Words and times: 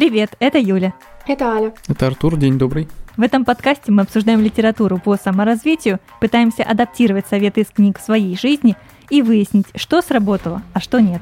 Привет, 0.00 0.34
это 0.40 0.58
Юля. 0.58 0.94
Это 1.26 1.52
Аля. 1.52 1.74
Это 1.86 2.06
Артур, 2.06 2.38
день 2.38 2.56
добрый. 2.56 2.88
В 3.18 3.20
этом 3.20 3.44
подкасте 3.44 3.92
мы 3.92 4.00
обсуждаем 4.00 4.40
литературу 4.40 4.96
по 4.96 5.16
саморазвитию, 5.16 6.00
пытаемся 6.22 6.62
адаптировать 6.62 7.26
советы 7.26 7.60
из 7.60 7.66
книг 7.66 7.98
в 7.98 8.02
своей 8.02 8.34
жизни 8.34 8.76
и 9.10 9.20
выяснить, 9.20 9.66
что 9.74 10.00
сработало, 10.00 10.62
а 10.72 10.80
что 10.80 11.00
нет. 11.00 11.20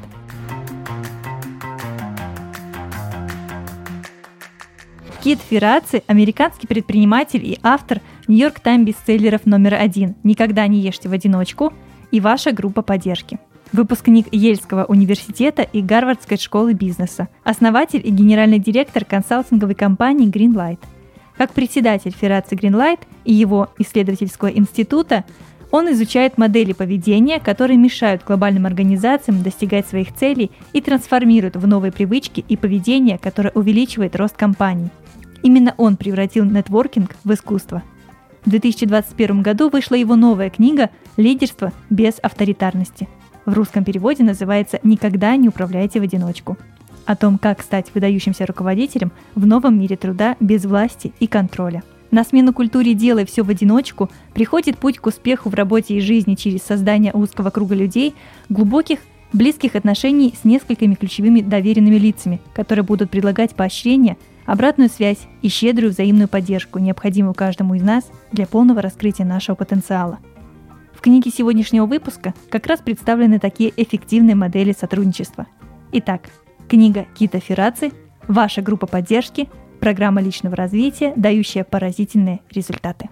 Кит 5.24 5.40
Ферраци– 5.40 6.04
американский 6.06 6.68
предприниматель 6.68 7.44
и 7.44 7.58
автор 7.64 8.00
Нью-Йорк 8.28 8.60
Тайм 8.60 8.84
бестселлеров 8.84 9.44
номер 9.44 9.74
один 9.74 10.14
«Никогда 10.22 10.68
не 10.68 10.78
ешьте 10.78 11.08
в 11.08 11.12
одиночку» 11.12 11.72
и 12.12 12.20
«Ваша 12.20 12.52
группа 12.52 12.82
поддержки». 12.82 13.40
Выпускник 13.72 14.26
Ельского 14.32 14.84
университета 14.84 15.62
и 15.62 15.82
Гарвардской 15.82 16.38
школы 16.38 16.72
бизнеса, 16.72 17.28
основатель 17.44 18.00
и 18.02 18.10
генеральный 18.10 18.58
директор 18.58 19.04
консалтинговой 19.04 19.74
компании 19.74 20.30
Greenlight. 20.30 20.78
Как 21.36 21.52
председатель 21.52 22.14
Ферраци 22.18 22.54
Greenlight 22.54 23.00
и 23.24 23.34
его 23.34 23.68
исследовательского 23.78 24.48
института, 24.48 25.24
он 25.70 25.92
изучает 25.92 26.38
модели 26.38 26.72
поведения, 26.72 27.40
которые 27.40 27.76
мешают 27.76 28.24
глобальным 28.24 28.64
организациям 28.64 29.42
достигать 29.42 29.86
своих 29.86 30.14
целей 30.14 30.50
и 30.72 30.80
трансформируют 30.80 31.56
в 31.56 31.66
новые 31.66 31.92
привычки 31.92 32.42
и 32.48 32.56
поведение, 32.56 33.18
которое 33.18 33.50
увеличивает 33.50 34.16
рост 34.16 34.34
компаний. 34.34 34.88
Именно 35.42 35.74
он 35.76 35.98
превратил 35.98 36.46
нетворкинг 36.46 37.14
в 37.22 37.32
искусство. 37.34 37.82
В 38.46 38.50
2021 38.50 39.42
году 39.42 39.68
вышла 39.68 39.94
его 39.94 40.16
новая 40.16 40.48
книга 40.48 40.88
«Лидерство 41.18 41.72
без 41.90 42.14
авторитарности». 42.22 43.08
В 43.48 43.54
русском 43.54 43.82
переводе 43.82 44.22
называется 44.24 44.78
«Никогда 44.82 45.34
не 45.36 45.48
управляйте 45.48 46.00
в 46.00 46.02
одиночку». 46.02 46.58
О 47.06 47.16
том, 47.16 47.38
как 47.38 47.62
стать 47.62 47.86
выдающимся 47.94 48.44
руководителем 48.44 49.10
в 49.34 49.46
новом 49.46 49.80
мире 49.80 49.96
труда 49.96 50.36
без 50.38 50.66
власти 50.66 51.14
и 51.18 51.26
контроля. 51.26 51.82
На 52.10 52.24
смену 52.24 52.52
культуре 52.52 52.92
«делай 52.92 53.24
все 53.24 53.42
в 53.42 53.48
одиночку» 53.48 54.10
приходит 54.34 54.76
путь 54.76 54.98
к 54.98 55.06
успеху 55.06 55.48
в 55.48 55.54
работе 55.54 55.94
и 55.94 56.02
жизни 56.02 56.34
через 56.34 56.62
создание 56.62 57.14
узкого 57.14 57.48
круга 57.48 57.74
людей, 57.74 58.14
глубоких, 58.50 58.98
близких 59.32 59.76
отношений 59.76 60.34
с 60.38 60.44
несколькими 60.44 60.94
ключевыми 60.94 61.40
доверенными 61.40 61.96
лицами, 61.96 62.42
которые 62.52 62.84
будут 62.84 63.08
предлагать 63.10 63.54
поощрение– 63.54 64.18
обратную 64.44 64.90
связь 64.90 65.26
и 65.40 65.48
щедрую 65.48 65.92
взаимную 65.92 66.28
поддержку, 66.28 66.80
необходимую 66.80 67.32
каждому 67.32 67.76
из 67.76 67.82
нас 67.82 68.10
для 68.30 68.46
полного 68.46 68.82
раскрытия 68.82 69.24
нашего 69.24 69.56
потенциала. 69.56 70.18
В 70.98 71.00
книге 71.00 71.30
сегодняшнего 71.30 71.86
выпуска 71.86 72.34
как 72.50 72.66
раз 72.66 72.80
представлены 72.80 73.38
такие 73.38 73.72
эффективные 73.76 74.34
модели 74.34 74.72
сотрудничества. 74.72 75.46
Итак, 75.92 76.22
книга 76.68 77.06
Кита 77.16 77.38
Ферраци 77.38 77.92
«Ваша 78.26 78.62
группа 78.62 78.88
поддержки. 78.88 79.48
Программа 79.78 80.20
личного 80.20 80.56
развития, 80.56 81.12
дающая 81.14 81.62
поразительные 81.62 82.40
результаты». 82.50 83.08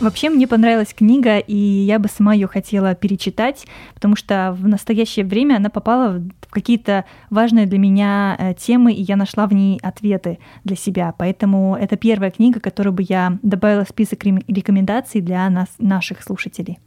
Вообще 0.00 0.28
мне 0.28 0.46
понравилась 0.46 0.92
книга, 0.92 1.38
и 1.38 1.56
я 1.56 1.98
бы 1.98 2.08
сама 2.08 2.34
ее 2.34 2.46
хотела 2.46 2.94
перечитать, 2.94 3.66
потому 3.94 4.16
что 4.16 4.56
в 4.58 4.66
настоящее 4.66 5.24
время 5.24 5.56
она 5.56 5.70
попала 5.70 6.18
в 6.18 6.50
какие-то 6.50 7.04
важные 7.30 7.66
для 7.66 7.78
меня 7.78 8.36
э, 8.38 8.54
темы, 8.54 8.92
и 8.92 9.02
я 9.02 9.16
нашла 9.16 9.46
в 9.46 9.52
ней 9.52 9.78
ответы 9.82 10.38
для 10.64 10.76
себя. 10.76 11.14
Поэтому 11.16 11.76
это 11.76 11.96
первая 11.96 12.30
книга, 12.30 12.60
которую 12.60 12.92
бы 12.92 13.04
я 13.08 13.38
добавила 13.42 13.84
в 13.84 13.88
список 13.88 14.24
рекомендаций 14.24 15.20
для 15.20 15.48
нас, 15.48 15.68
наших 15.78 16.22
слушателей. 16.22 16.78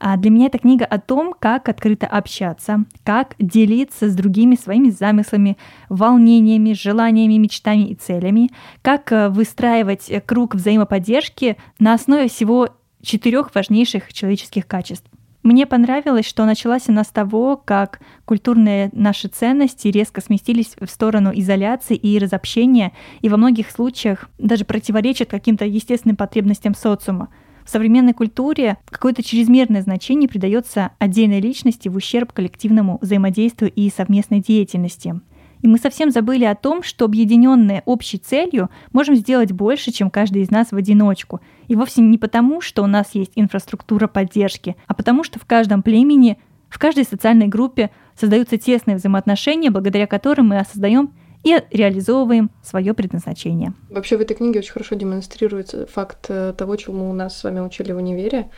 А 0.00 0.16
для 0.16 0.30
меня 0.30 0.46
эта 0.46 0.58
книга 0.58 0.84
о 0.84 0.98
том, 0.98 1.34
как 1.38 1.68
открыто 1.68 2.06
общаться, 2.06 2.84
как 3.04 3.34
делиться 3.38 4.08
с 4.08 4.14
другими 4.14 4.54
своими 4.54 4.90
замыслами, 4.90 5.56
волнениями, 5.88 6.72
желаниями, 6.72 7.34
мечтами 7.34 7.88
и 7.88 7.94
целями, 7.94 8.50
как 8.82 9.10
э, 9.12 9.28
выстраивать 9.28 10.08
э, 10.08 10.20
круг 10.20 10.54
взаимоподдержки 10.54 11.56
на 11.78 11.94
основе 11.94 12.28
всего 12.28 12.68
четырех 13.02 13.54
важнейших 13.54 14.12
человеческих 14.12 14.66
качеств. 14.66 15.08
Мне 15.42 15.66
понравилось, 15.66 16.26
что 16.26 16.44
началась 16.44 16.88
она 16.88 17.04
с 17.04 17.08
того, 17.08 17.56
как 17.56 18.00
культурные 18.24 18.90
наши 18.92 19.28
ценности 19.28 19.88
резко 19.88 20.20
сместились 20.20 20.74
в 20.78 20.88
сторону 20.88 21.30
изоляции 21.32 21.96
и 21.96 22.18
разобщения, 22.18 22.92
и 23.20 23.28
во 23.28 23.36
многих 23.36 23.70
случаях 23.70 24.28
даже 24.38 24.64
противоречат 24.64 25.30
каким-то 25.30 25.64
естественным 25.64 26.16
потребностям 26.16 26.74
социума. 26.74 27.28
В 27.68 27.70
современной 27.70 28.14
культуре 28.14 28.78
какое-то 28.88 29.22
чрезмерное 29.22 29.82
значение 29.82 30.26
придается 30.26 30.92
отдельной 30.98 31.38
личности 31.38 31.90
в 31.90 31.96
ущерб 31.96 32.32
коллективному 32.32 32.98
взаимодействию 33.02 33.70
и 33.70 33.90
совместной 33.90 34.40
деятельности. 34.40 35.20
И 35.60 35.68
мы 35.68 35.76
совсем 35.76 36.10
забыли 36.10 36.46
о 36.46 36.54
том, 36.54 36.82
что 36.82 37.04
объединенные 37.04 37.82
общей 37.84 38.16
целью 38.16 38.70
можем 38.94 39.16
сделать 39.16 39.52
больше, 39.52 39.92
чем 39.92 40.08
каждый 40.08 40.40
из 40.40 40.50
нас 40.50 40.68
в 40.70 40.76
одиночку. 40.76 41.42
И 41.66 41.76
вовсе 41.76 42.00
не 42.00 42.16
потому, 42.16 42.62
что 42.62 42.82
у 42.82 42.86
нас 42.86 43.10
есть 43.12 43.32
инфраструктура 43.34 44.06
поддержки, 44.06 44.74
а 44.86 44.94
потому 44.94 45.22
что 45.22 45.38
в 45.38 45.44
каждом 45.44 45.82
племени, 45.82 46.38
в 46.70 46.78
каждой 46.78 47.04
социальной 47.04 47.48
группе 47.48 47.90
создаются 48.18 48.56
тесные 48.56 48.96
взаимоотношения, 48.96 49.70
благодаря 49.70 50.06
которым 50.06 50.48
мы 50.48 50.64
создаем 50.72 51.12
и 51.44 51.62
реализовываем 51.70 52.50
свое 52.62 52.94
предназначение. 52.94 53.72
Вообще 53.90 54.16
в 54.16 54.20
этой 54.20 54.34
книге 54.34 54.60
очень 54.60 54.72
хорошо 54.72 54.94
демонстрируется 54.94 55.86
факт 55.86 56.26
э, 56.28 56.52
того, 56.56 56.76
чему 56.76 57.08
у 57.10 57.12
нас 57.12 57.38
с 57.38 57.44
вами 57.44 57.60
учили 57.60 57.92
в 57.92 57.96
универе. 57.96 58.48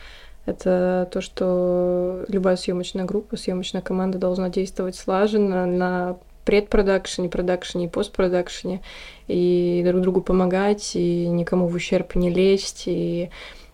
Это 0.45 1.07
то, 1.11 1.21
что 1.21 2.25
любая 2.27 2.55
съемочная 2.55 3.05
группа, 3.05 3.37
съемочная 3.37 3.81
команда 3.81 4.17
должна 4.17 4.49
действовать 4.49 4.95
слаженно 4.95 5.65
на 5.67 6.17
предпродакшене, 6.45 7.29
продакшене 7.29 7.85
и 7.85 7.89
постпродакшене, 7.89 8.81
и 9.27 9.83
друг 9.85 10.01
другу 10.01 10.21
помогать, 10.21 10.95
и 10.95 11.27
никому 11.27 11.67
в 11.67 11.75
ущерб 11.75 12.15
не 12.15 12.31
лезть, 12.31 12.83
и 12.87 13.29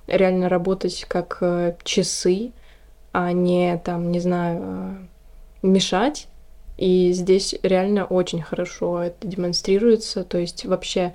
реально 0.07 0.49
работать 0.49 1.05
как 1.07 1.37
э, 1.41 1.75
часы, 1.83 2.51
а 3.13 3.31
не 3.31 3.77
там, 3.77 4.11
не 4.11 4.19
знаю, 4.19 4.61
э, 4.61 4.95
мешать 5.63 6.27
и 6.77 7.11
здесь 7.11 7.55
реально 7.63 8.05
очень 8.05 8.41
хорошо 8.41 9.01
это 9.01 9.27
демонстрируется. 9.27 10.23
То 10.23 10.37
есть 10.37 10.65
вообще, 10.65 11.13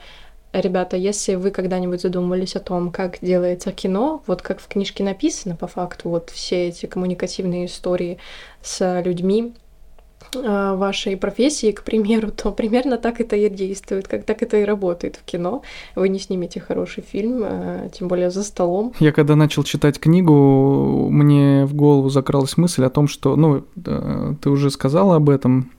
ребята, 0.52 0.96
если 0.96 1.36
вы 1.36 1.50
когда-нибудь 1.50 2.02
задумывались 2.02 2.56
о 2.56 2.60
том, 2.60 2.90
как 2.90 3.18
делается 3.20 3.72
кино, 3.72 4.22
вот 4.26 4.42
как 4.42 4.60
в 4.60 4.66
книжке 4.66 5.04
написано 5.04 5.56
по 5.56 5.68
факту, 5.68 6.08
вот 6.08 6.30
все 6.30 6.68
эти 6.68 6.86
коммуникативные 6.86 7.66
истории 7.66 8.18
с 8.60 9.02
людьми, 9.02 9.54
вашей 10.34 11.16
профессии, 11.16 11.72
к 11.72 11.82
примеру, 11.82 12.30
то 12.30 12.52
примерно 12.52 12.96
так 12.96 13.20
это 13.20 13.36
и 13.36 13.48
действует, 13.48 14.08
как 14.08 14.24
так 14.24 14.42
это 14.42 14.58
и 14.58 14.64
работает 14.64 15.16
в 15.16 15.24
кино. 15.24 15.62
Вы 15.94 16.08
не 16.08 16.18
снимете 16.18 16.60
хороший 16.60 17.02
фильм, 17.02 17.42
а, 17.44 17.88
тем 17.88 18.08
более 18.08 18.30
за 18.30 18.42
столом. 18.42 18.92
Я 19.00 19.12
когда 19.12 19.36
начал 19.36 19.62
читать 19.62 19.98
книгу, 19.98 21.08
мне 21.10 21.66
в 21.66 21.74
голову 21.74 22.08
закралась 22.08 22.56
мысль 22.56 22.84
о 22.84 22.90
том, 22.90 23.08
что, 23.08 23.36
ну, 23.36 23.64
ты 24.40 24.50
уже 24.50 24.70
сказала 24.70 25.16
об 25.16 25.30
этом, 25.30 25.70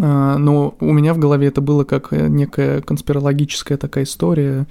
а, 0.00 0.38
но 0.38 0.74
у 0.80 0.92
меня 0.92 1.14
в 1.14 1.18
голове 1.18 1.48
это 1.48 1.60
было 1.60 1.84
как 1.84 2.12
некая 2.12 2.80
конспирологическая 2.80 3.78
такая 3.78 4.04
история, 4.04 4.66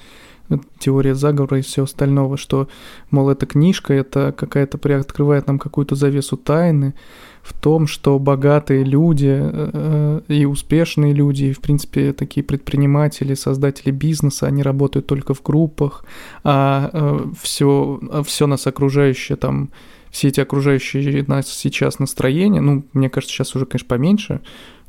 теория 0.80 1.16
заговора 1.16 1.60
и 1.60 1.62
все 1.62 1.84
остального, 1.84 2.38
что, 2.38 2.68
мол, 3.12 3.30
эта 3.30 3.46
книжка, 3.46 3.94
это 3.94 4.34
какая-то 4.36 4.78
приоткрывает 4.78 5.48
нам 5.48 5.60
какую-то 5.60 5.96
завесу 5.96 6.38
тайны, 6.38 6.94
в 7.42 7.54
том, 7.54 7.88
что 7.88 8.20
богатые 8.20 8.84
люди 8.86 9.38
э, 9.42 10.22
и 10.30 10.46
успешные 10.46 11.14
люди, 11.14 11.46
и, 11.46 11.54
в 11.54 11.60
принципе, 11.60 12.14
такие 12.14 12.44
предприниматели, 12.44 13.34
создатели 13.34 13.92
бизнеса, 13.92 14.48
они 14.48 14.64
работают 14.64 15.08
только 15.08 15.34
в 15.34 15.44
группах, 15.44 16.06
а 16.44 17.22
все, 17.42 18.00
э, 18.02 18.24
все 18.26 18.48
нас 18.48 18.66
окружающее 18.66 19.36
там, 19.36 19.72
все 20.10 20.30
эти 20.30 20.40
окружающие 20.40 21.26
нас 21.28 21.50
сейчас 21.50 22.00
настроения, 22.00 22.62
ну, 22.62 22.86
мне 22.94 23.10
кажется, 23.10 23.36
сейчас 23.36 23.56
уже, 23.56 23.66
конечно, 23.66 23.88
поменьше, 23.90 24.42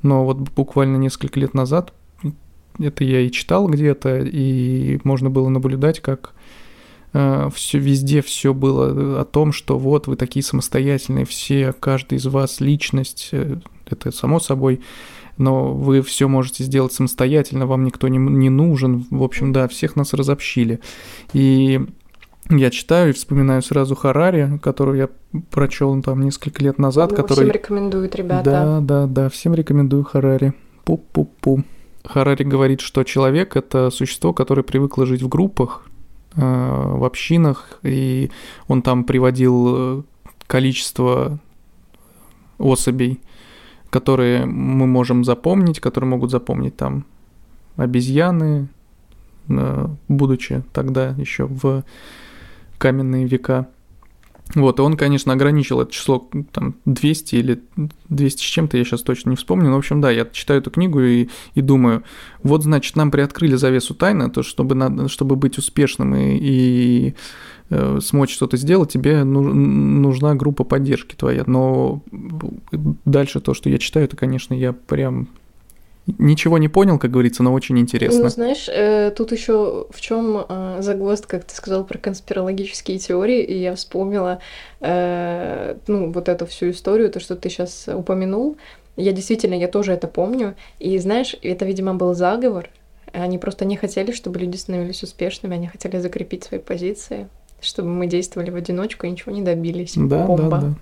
но 0.03 0.25
вот 0.25 0.39
буквально 0.39 0.97
несколько 0.97 1.41
лет 1.41 1.55
назад 1.55 1.93
это 2.79 3.05
я 3.05 3.21
и 3.21 3.31
читал 3.31 3.69
где-то, 3.69 4.21
и 4.21 4.99
можно 5.05 5.31
было 5.31 5.49
наблюдать, 5.49 6.01
как 6.01 6.35
Э, 7.15 7.49
все 7.55 7.79
везде 7.79 8.21
все 8.21 8.53
было 8.53 9.21
о 9.21 9.25
том, 9.25 9.53
что 9.53 9.79
вот 9.79 10.09
вы 10.09 10.17
такие 10.17 10.43
самостоятельные, 10.43 11.25
все, 11.25 11.73
каждый 11.73 12.19
из 12.19 12.27
вас 12.27 12.61
личность, 12.61 13.29
э, 13.33 13.57
это 13.89 14.11
само 14.11 14.41
собой, 14.41 14.81
но 15.39 15.73
вы 15.73 16.03
все 16.03 16.29
можете 16.29 16.65
сделать 16.65 16.93
самостоятельно, 16.93 17.67
вам 17.67 17.85
никто 17.85 18.09
не, 18.09 18.19
не 18.19 18.51
нужен. 18.51 19.07
В 19.11 19.23
общем, 19.23 19.53
да, 19.53 19.69
всех 19.69 19.95
нас 19.95 20.13
разобщили. 20.13 20.81
И 21.33 21.81
я 22.51 22.71
читаю 22.71 23.11
и 23.11 23.13
вспоминаю 23.13 23.63
сразу 23.63 23.95
Харари, 23.95 24.59
которую 24.63 24.99
я 24.99 25.09
прочел 25.51 26.01
там 26.03 26.23
несколько 26.23 26.63
лет 26.63 26.79
назад. 26.79 27.11
Ну, 27.13 27.17
который... 27.17 27.45
Всем 27.45 27.51
рекомендуют, 27.51 28.15
ребята. 28.17 28.45
Да, 28.45 28.81
да, 28.81 29.07
да, 29.07 29.29
всем 29.29 29.55
рекомендую 29.55 30.05
Харари. 30.05 30.53
Пу-пу-пу. 30.85 31.65
Харари 32.05 32.45
говорит, 32.45 32.81
что 32.81 33.03
человек– 33.05 33.57
это 33.57 33.91
существо, 33.91 34.33
которое 34.33 34.63
привыкло 34.63 35.07
жить 35.07 35.23
в 35.23 35.29
группах, 35.29 35.87
Э, 36.37 36.97
в 36.97 37.05
общинах, 37.05 37.79
и 37.85 38.29
он 38.67 38.83
там 38.83 39.05
приводил 39.05 39.67
э, 39.69 40.03
количество 40.49 41.39
особей, 42.59 43.21
которые 43.89 44.45
мы 44.45 44.89
можем 44.89 45.23
запомнить, 45.23 45.79
которые 45.79 46.11
могут 46.11 46.33
запомнить 46.33 46.77
там 46.77 47.05
обезьяны, 47.77 48.67
э, 49.49 49.87
будучи 50.09 50.65
тогда 50.73 51.11
еще 51.19 51.47
в 51.47 51.85
каменные 52.79 53.27
века. 53.27 53.69
Вот, 54.55 54.79
и 54.79 54.83
он, 54.83 54.97
конечно, 54.97 55.33
ограничил 55.33 55.81
это 55.81 55.91
число 55.91 56.29
там 56.53 56.77
200 56.85 57.35
или 57.35 57.63
200 58.09 58.41
с 58.41 58.45
чем-то, 58.45 58.77
я 58.77 58.85
сейчас 58.85 59.03
точно 59.03 59.31
не 59.31 59.37
вспомню. 59.37 59.71
Но, 59.71 59.77
в 59.77 59.79
общем, 59.79 60.01
да, 60.01 60.11
я 60.11 60.27
читаю 60.27 60.61
эту 60.61 60.71
книгу 60.71 61.01
и, 61.01 61.29
и 61.55 61.61
думаю, 61.61 62.05
вот, 62.43 62.63
значит, 62.63 62.95
нам 62.95 63.11
приоткрыли 63.11 63.57
завесу 63.57 63.95
тайны, 63.95 64.31
то, 64.31 64.43
чтобы, 64.43 64.75
надо, 64.75 65.09
чтобы 65.09 65.37
быть 65.37 65.57
успешным 65.57 66.15
и, 66.15 66.37
и 66.37 67.15
э, 67.71 67.99
смочь 68.03 68.35
что-то 68.35 68.57
сделать, 68.59 68.93
тебе 68.93 69.25
нужна 69.25 70.35
группа 70.35 70.65
поддержки 70.65 71.15
твоя. 71.15 71.45
Но 71.47 72.03
дальше 73.05 73.41
то, 73.41 73.55
что 73.55 73.71
я 73.71 73.79
читаю, 73.79 74.05
это, 74.05 74.17
конечно, 74.17 74.53
я 74.53 74.73
прям 74.75 75.29
Ничего 76.07 76.59
не 76.59 76.69
понял, 76.69 76.99
как 76.99 77.11
говорится, 77.11 77.43
но 77.43 77.53
очень 77.55 77.79
интересно. 77.79 78.25
Ну, 78.25 78.29
знаешь, 78.29 78.69
э, 78.69 79.11
тут 79.11 79.33
еще 79.33 79.87
в 79.89 80.01
чем 80.03 80.45
э, 80.47 80.77
загвоздка, 80.81 81.39
как 81.39 81.47
ты 81.47 81.55
сказал 81.55 81.85
про 81.85 81.97
конспирологические 81.97 82.99
теории, 82.99 83.43
и 83.43 83.59
я 83.59 83.75
вспомнила, 83.75 84.41
э, 84.81 85.77
ну, 85.87 86.13
вот 86.13 86.29
эту 86.29 86.45
всю 86.45 86.71
историю, 86.71 87.11
то, 87.11 87.21
что 87.21 87.37
ты 87.37 87.49
сейчас 87.49 87.89
упомянул. 87.89 88.59
Я 88.97 89.13
действительно, 89.13 89.55
я 89.55 89.67
тоже 89.67 89.93
это 89.93 90.07
помню. 90.07 90.55
И 90.79 90.99
знаешь, 90.99 91.37
это, 91.43 91.65
видимо, 91.65 91.95
был 91.95 92.15
заговор. 92.15 92.69
Они 93.13 93.39
просто 93.39 93.65
не 93.65 93.77
хотели, 93.77 94.13
чтобы 94.13 94.41
люди 94.41 94.57
становились 94.57 95.03
успешными, 95.03 95.55
они 95.55 95.69
хотели 95.69 95.99
закрепить 95.99 96.45
свои 96.45 96.61
позиции, 96.61 97.29
чтобы 97.63 97.89
мы 97.89 98.07
действовали 98.07 98.51
в 98.51 98.57
одиночку 98.57 99.07
и 99.07 99.11
ничего 99.11 99.33
не 99.33 99.43
добились. 99.43 99.95
Да, 99.97 100.27
Бомба. 100.27 100.51
да, 100.51 100.61
да. 100.61 100.75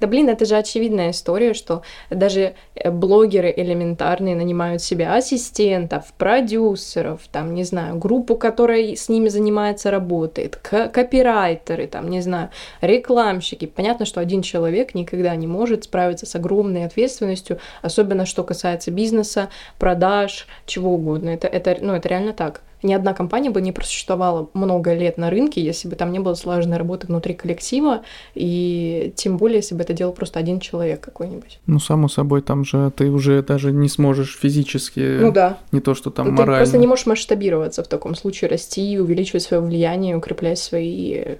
Да 0.00 0.06
блин, 0.06 0.28
это 0.28 0.44
же 0.44 0.56
очевидная 0.56 1.10
история, 1.10 1.54
что 1.54 1.82
даже 2.10 2.54
э, 2.74 2.90
блогеры 2.90 3.52
элементарные 3.56 4.34
нанимают 4.34 4.82
себе 4.82 5.08
ассистентов, 5.08 6.12
продюсеров, 6.18 7.22
там, 7.30 7.54
не 7.54 7.64
знаю, 7.64 7.98
группу, 7.98 8.36
которая 8.36 8.94
с 8.94 9.08
ними 9.08 9.28
занимается, 9.28 9.90
работает, 9.90 10.56
копирайтеры, 10.56 11.86
там, 11.86 12.08
не 12.08 12.20
знаю, 12.20 12.50
рекламщики. 12.80 13.66
Понятно, 13.66 14.06
что 14.06 14.20
один 14.20 14.42
человек 14.42 14.94
никогда 14.94 15.34
не 15.36 15.46
может 15.46 15.84
справиться 15.84 16.26
с 16.26 16.34
огромной 16.34 16.84
ответственностью, 16.84 17.58
особенно 17.82 18.26
что 18.26 18.44
касается 18.44 18.90
бизнеса, 18.90 19.50
продаж, 19.78 20.46
чего 20.66 20.94
угодно. 20.94 21.30
Это, 21.30 21.48
это, 21.48 21.76
ну, 21.80 21.94
это 21.94 22.08
реально 22.08 22.32
так 22.32 22.62
ни 22.82 22.92
одна 22.92 23.12
компания 23.14 23.50
бы 23.50 23.60
не 23.60 23.72
просуществовала 23.72 24.48
много 24.54 24.94
лет 24.94 25.18
на 25.18 25.30
рынке, 25.30 25.62
если 25.62 25.88
бы 25.88 25.96
там 25.96 26.12
не 26.12 26.18
было 26.18 26.34
слаженной 26.34 26.76
работы 26.76 27.06
внутри 27.06 27.34
коллектива, 27.34 28.02
и 28.34 29.12
тем 29.16 29.36
более, 29.36 29.56
если 29.56 29.74
бы 29.74 29.82
это 29.82 29.92
делал 29.92 30.12
просто 30.12 30.38
один 30.38 30.60
человек 30.60 31.00
какой-нибудь. 31.00 31.60
Ну, 31.66 31.78
само 31.78 32.08
собой, 32.08 32.42
там 32.42 32.64
же 32.64 32.90
ты 32.96 33.10
уже 33.10 33.42
даже 33.42 33.72
не 33.72 33.88
сможешь 33.88 34.38
физически, 34.38 35.18
ну 35.20 35.32
да. 35.32 35.58
не 35.72 35.80
то, 35.80 35.94
что 35.94 36.10
там 36.10 36.26
ты 36.26 36.32
морально. 36.32 36.54
Ты 36.54 36.58
просто 36.58 36.78
не 36.78 36.86
можешь 36.86 37.06
масштабироваться 37.06 37.82
в 37.82 37.88
таком 37.88 38.14
случае, 38.14 38.50
расти, 38.50 38.98
увеличивать 38.98 39.42
свое 39.42 39.62
влияние, 39.62 40.16
укреплять 40.16 40.58
свои 40.58 41.36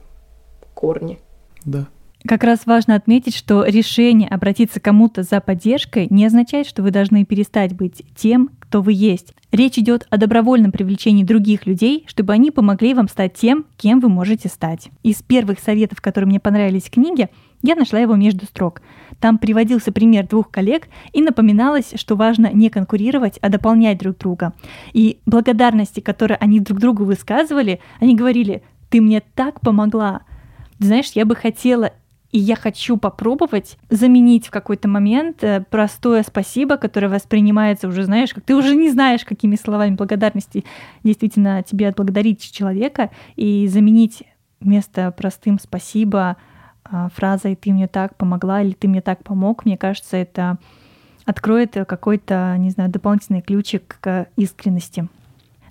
корни. 0.75 1.19
Да. 1.65 1.87
Как 2.27 2.45
раз 2.45 2.67
важно 2.67 2.97
отметить, 2.97 3.35
что 3.35 3.65
решение 3.65 4.29
обратиться 4.29 4.79
кому-то 4.79 5.23
за 5.23 5.41
поддержкой 5.41 6.07
не 6.11 6.27
означает, 6.27 6.67
что 6.67 6.83
вы 6.83 6.91
должны 6.91 7.25
перестать 7.25 7.75
быть 7.75 8.03
тем, 8.15 8.51
кто 8.59 8.83
вы 8.83 8.93
есть. 8.93 9.35
Речь 9.53 9.79
идет 9.79 10.07
о 10.11 10.19
добровольном 10.19 10.71
привлечении 10.71 11.25
других 11.25 11.67
людей, 11.67 12.05
чтобы 12.07 12.35
они 12.35 12.51
помогли 12.51 12.93
вам 12.93 13.09
стать 13.09 13.35
тем, 13.35 13.65
кем 13.79 14.01
вы 14.01 14.11
можете 14.11 14.49
стать. 14.49 14.91
Из 15.03 15.23
первых 15.23 15.59
советов, 15.59 16.03
которые 16.03 16.29
мне 16.29 16.39
понравились 16.39 16.85
в 16.85 16.91
книге, 16.91 17.31
я 17.63 17.75
нашла 17.75 17.99
его 17.99 18.17
между 18.17 18.45
строк. 18.45 18.83
Там 19.19 19.39
приводился 19.39 19.91
пример 19.91 20.29
двух 20.29 20.51
коллег 20.51 20.89
и 21.13 21.23
напоминалось, 21.23 21.95
что 21.97 22.17
важно 22.17 22.53
не 22.53 22.69
конкурировать, 22.69 23.39
а 23.41 23.49
дополнять 23.49 23.99
друг 23.99 24.19
друга. 24.19 24.53
И 24.93 25.19
благодарности, 25.25 26.01
которые 26.01 26.37
они 26.37 26.61
друг 26.61 26.81
другу 26.81 27.05
высказывали, 27.05 27.81
они 27.99 28.15
говорили, 28.15 28.63
ты 28.91 29.01
мне 29.01 29.23
так 29.35 29.61
помогла. 29.61 30.21
Знаешь, 30.79 31.13
я 31.15 31.27
бы 31.27 31.35
хотела 31.35 31.93
и 32.33 32.39
я 32.39 32.55
хочу 32.55 32.97
попробовать 32.97 33.77
заменить 33.89 34.47
в 34.47 34.51
какой-то 34.51 34.89
момент 34.89 35.43
э, 35.43 35.65
простое 35.69 36.23
спасибо, 36.23 36.77
которое 36.77 37.09
воспринимается 37.09 37.89
уже, 37.89 38.05
знаешь, 38.05 38.33
как 38.33 38.45
ты 38.45 38.55
уже 38.55 38.77
не 38.77 38.91
знаешь, 38.91 39.25
какими 39.25 39.57
словами 39.57 39.97
благодарности 39.97 40.65
действительно 41.03 41.63
тебе 41.63 41.89
отблагодарить 41.89 42.53
человека, 42.53 43.11
и 43.35 43.67
заменить 43.67 44.23
вместо 44.61 45.11
простым 45.11 45.59
спасибо 45.59 46.37
а, 46.85 47.09
фразой 47.11 47.57
«ты 47.57 47.73
мне 47.73 47.89
так 47.89 48.17
помогла» 48.17 48.63
или 48.63 48.73
«ты 48.73 48.89
мне 48.89 49.01
так 49.01 49.25
помог», 49.25 49.65
мне 49.65 49.77
кажется, 49.77 50.17
это 50.17 50.59
откроет 51.25 51.73
какой-то, 51.73 52.57
не 52.59 52.71
знаю, 52.71 52.91
дополнительный 52.91 53.41
ключик 53.41 53.99
к 54.01 54.29
искренности. 54.37 55.09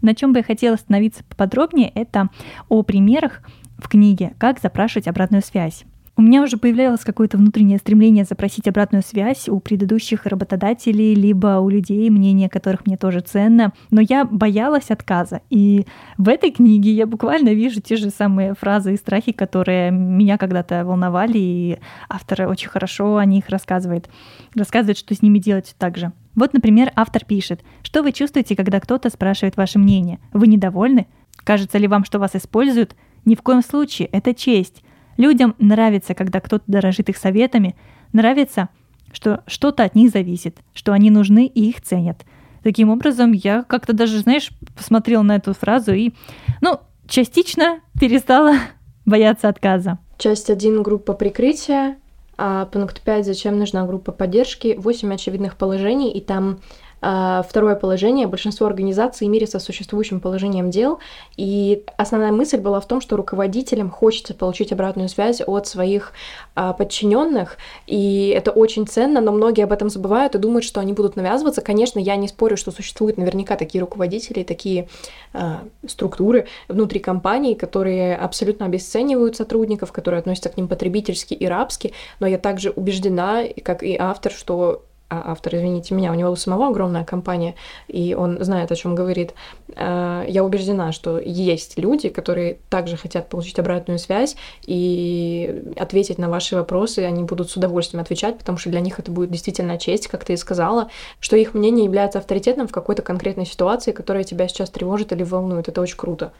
На 0.01 0.15
чем 0.15 0.33
бы 0.33 0.39
я 0.39 0.44
хотела 0.44 0.75
остановиться 0.75 1.23
поподробнее, 1.23 1.89
это 1.89 2.29
о 2.69 2.83
примерах 2.83 3.41
в 3.77 3.88
книге 3.88 4.33
«Как 4.38 4.59
запрашивать 4.59 5.07
обратную 5.07 5.41
связь». 5.41 5.85
У 6.19 6.21
меня 6.21 6.44
уже 6.44 6.57
появлялось 6.57 7.06
какое-то 7.06 7.38
внутреннее 7.38 7.77
стремление 7.77 8.25
запросить 8.25 8.68
обратную 8.68 9.04
связь 9.04 9.48
у 9.48 9.62
предыдущих 9.62 10.25
работодателей, 10.25 11.16
либо 11.16 11.60
у 11.60 11.69
людей, 11.69 12.10
мнение 12.10 12.50
которых 12.50 12.86
мне 12.86 12.98
тоже 12.98 13.21
ценно, 13.21 13.71
но 13.89 14.01
я 14.01 14.25
боялась 14.25 14.92
отказа. 14.92 15.39
И 15.50 15.86
в 16.18 16.27
этой 16.27 16.51
книге 16.51 16.92
я 16.92 17.07
буквально 17.07 17.54
вижу 17.54 17.80
те 17.80 17.95
же 17.95 18.10
самые 18.10 18.54
фразы 18.54 18.95
и 18.95 18.98
страхи, 18.98 19.31
которые 19.31 19.92
меня 19.92 20.38
когда-то 20.38 20.83
волновали, 20.83 21.38
и 21.38 21.80
автор 22.10 22.50
очень 22.50 22.68
хорошо 22.68 23.16
о 23.16 23.24
них 23.24 23.48
рассказывает. 23.48 24.10
Рассказывает, 24.56 24.98
что 24.98 25.16
с 25.16 25.21
ними 25.21 25.39
делать 25.39 25.74
так 25.77 25.98
же. 25.98 26.12
Вот, 26.36 26.51
например, 26.51 26.92
автор 26.98 27.24
пишет, 27.24 27.62
что 27.81 28.04
вы 28.04 28.12
чувствуете, 28.12 28.57
когда 28.57 28.81
кто-то 28.81 29.10
спрашивает 29.10 29.56
ваше 29.56 29.80
мнение? 29.80 30.19
Вы 30.33 30.48
недовольны? 30.48 31.07
Кажется 31.38 31.77
ли 31.77 31.88
вам, 31.88 32.04
что 32.04 32.19
вас 32.19 32.36
используют? 32.36 32.98
Ни 33.24 33.36
в 33.36 33.42
коем 33.42 33.62
случае, 33.62 34.10
это 34.12 34.33
честь. 34.33 34.83
Людям 35.19 35.54
нравится, 35.60 36.16
когда 36.16 36.39
кто-то 36.39 36.63
дорожит 36.68 37.10
их 37.10 37.18
советами, 37.18 37.75
нравится, 38.13 38.69
что 39.12 39.44
что-то 39.48 39.83
от 39.83 39.94
них 39.94 40.12
зависит, 40.12 40.60
что 40.74 40.94
они 40.94 41.12
нужны 41.12 41.45
и 41.45 41.69
их 41.69 41.81
ценят. 41.81 42.24
Таким 42.63 42.89
образом, 42.89 43.33
я 43.33 43.63
как-то 43.63 43.92
даже, 43.92 44.19
знаешь, 44.19 44.51
посмотрела 44.77 45.21
на 45.21 45.36
эту 45.36 45.54
фразу 45.54 45.92
и, 45.92 46.13
ну, 46.62 46.80
частично 47.06 47.81
перестала 48.00 48.56
бояться 49.06 49.50
отказа. 49.50 50.00
Часть 50.18 50.50
1 50.50 50.83
группа 50.83 51.12
прикрытия, 51.12 51.98
а 52.38 52.68
пункт 52.68 53.01
5 53.01 53.25
зачем 53.25 53.60
нужна 53.60 53.86
группа 53.86 54.14
поддержки, 54.14 54.76
8 54.78 55.14
очевидных 55.14 55.57
положений, 55.57 56.14
и 56.14 56.21
там 56.21 56.59
второе 57.01 57.75
положение. 57.75 58.27
Большинство 58.27 58.68
организаций 58.68 59.27
мирятся 59.27 59.59
с 59.59 59.63
существующим 59.63 60.19
положением 60.19 60.69
дел, 60.69 60.99
и 61.37 61.83
основная 61.97 62.31
мысль 62.31 62.57
была 62.57 62.79
в 62.79 62.87
том, 62.87 63.01
что 63.01 63.15
руководителям 63.15 63.89
хочется 63.89 64.33
получить 64.33 64.71
обратную 64.71 65.09
связь 65.09 65.41
от 65.45 65.68
своих 65.68 66.13
а, 66.56 66.73
подчиненных, 66.73 67.57
и 67.87 68.33
это 68.35 68.51
очень 68.51 68.87
ценно, 68.87 69.21
но 69.21 69.31
многие 69.31 69.63
об 69.63 69.71
этом 69.71 69.89
забывают 69.89 70.35
и 70.35 70.39
думают, 70.39 70.65
что 70.65 70.79
они 70.79 70.94
будут 70.94 71.15
навязываться. 71.15 71.61
Конечно, 71.61 71.99
я 71.99 72.15
не 72.15 72.27
спорю, 72.27 72.57
что 72.57 72.71
существуют 72.71 73.18
наверняка 73.18 73.56
такие 73.56 73.81
руководители, 73.81 74.44
такие 74.44 74.89
а, 75.33 75.61
структуры 75.87 76.47
внутри 76.68 76.99
компании, 76.99 77.53
которые 77.53 78.15
абсолютно 78.15 78.65
обесценивают 78.65 79.35
сотрудников, 79.35 79.91
которые 79.91 80.19
относятся 80.19 80.49
к 80.49 80.57
ним 80.57 80.68
потребительски 80.68 81.33
и 81.33 81.45
рабски, 81.45 81.94
но 82.19 82.27
я 82.27 82.37
также 82.37 82.71
убеждена, 82.71 83.44
как 83.63 83.83
и 83.83 83.95
автор, 83.97 84.31
что 84.31 84.83
автор, 85.09 85.56
извините 85.56 85.94
меня, 85.94 86.11
у 86.11 86.16
него 86.16 86.31
у 86.31 86.35
самого 86.35 86.68
огромная 86.68 87.04
компания, 87.04 87.56
и 87.87 88.13
он 88.13 88.44
знает, 88.44 88.71
о 88.71 88.75
чем 88.75 88.95
говорит. 88.95 89.33
А, 89.75 90.23
я 90.28 90.44
убеждена, 90.44 90.92
что 90.92 91.19
есть 91.19 91.78
люди, 91.78 92.09
которые 92.09 92.59
также 92.69 92.97
хотят 92.97 93.30
получить 93.30 93.59
обратную 93.59 93.99
связь 93.99 94.35
и 94.66 95.63
ответить 95.78 96.18
на 96.18 96.30
ваши 96.30 96.56
вопросы, 96.56 96.99
они 96.99 97.23
будут 97.23 97.49
с 97.49 97.56
удовольствием 97.56 98.01
отвечать, 98.01 98.37
потому 98.37 98.57
что 98.57 98.69
для 98.69 98.80
них 98.80 98.99
это 98.99 99.11
будет 99.11 99.31
действительно 99.31 99.78
честь, 99.78 100.07
как 100.07 100.25
ты 100.25 100.33
и 100.33 100.37
сказала, 100.37 100.89
что 101.19 101.35
их 101.35 101.54
мнение 101.54 101.85
является 101.85 102.19
авторитетным 102.19 102.68
в 102.68 102.71
какой-то 102.71 103.01
конкретной 103.01 103.45
ситуации, 103.45 103.92
которая 103.92 104.23
тебя 104.23 104.47
сейчас 104.47 104.69
тревожит 104.69 105.11
или 105.11 105.23
волнует. 105.23 105.68
Это 105.68 105.81
очень 105.81 105.97
круто. 105.97 106.31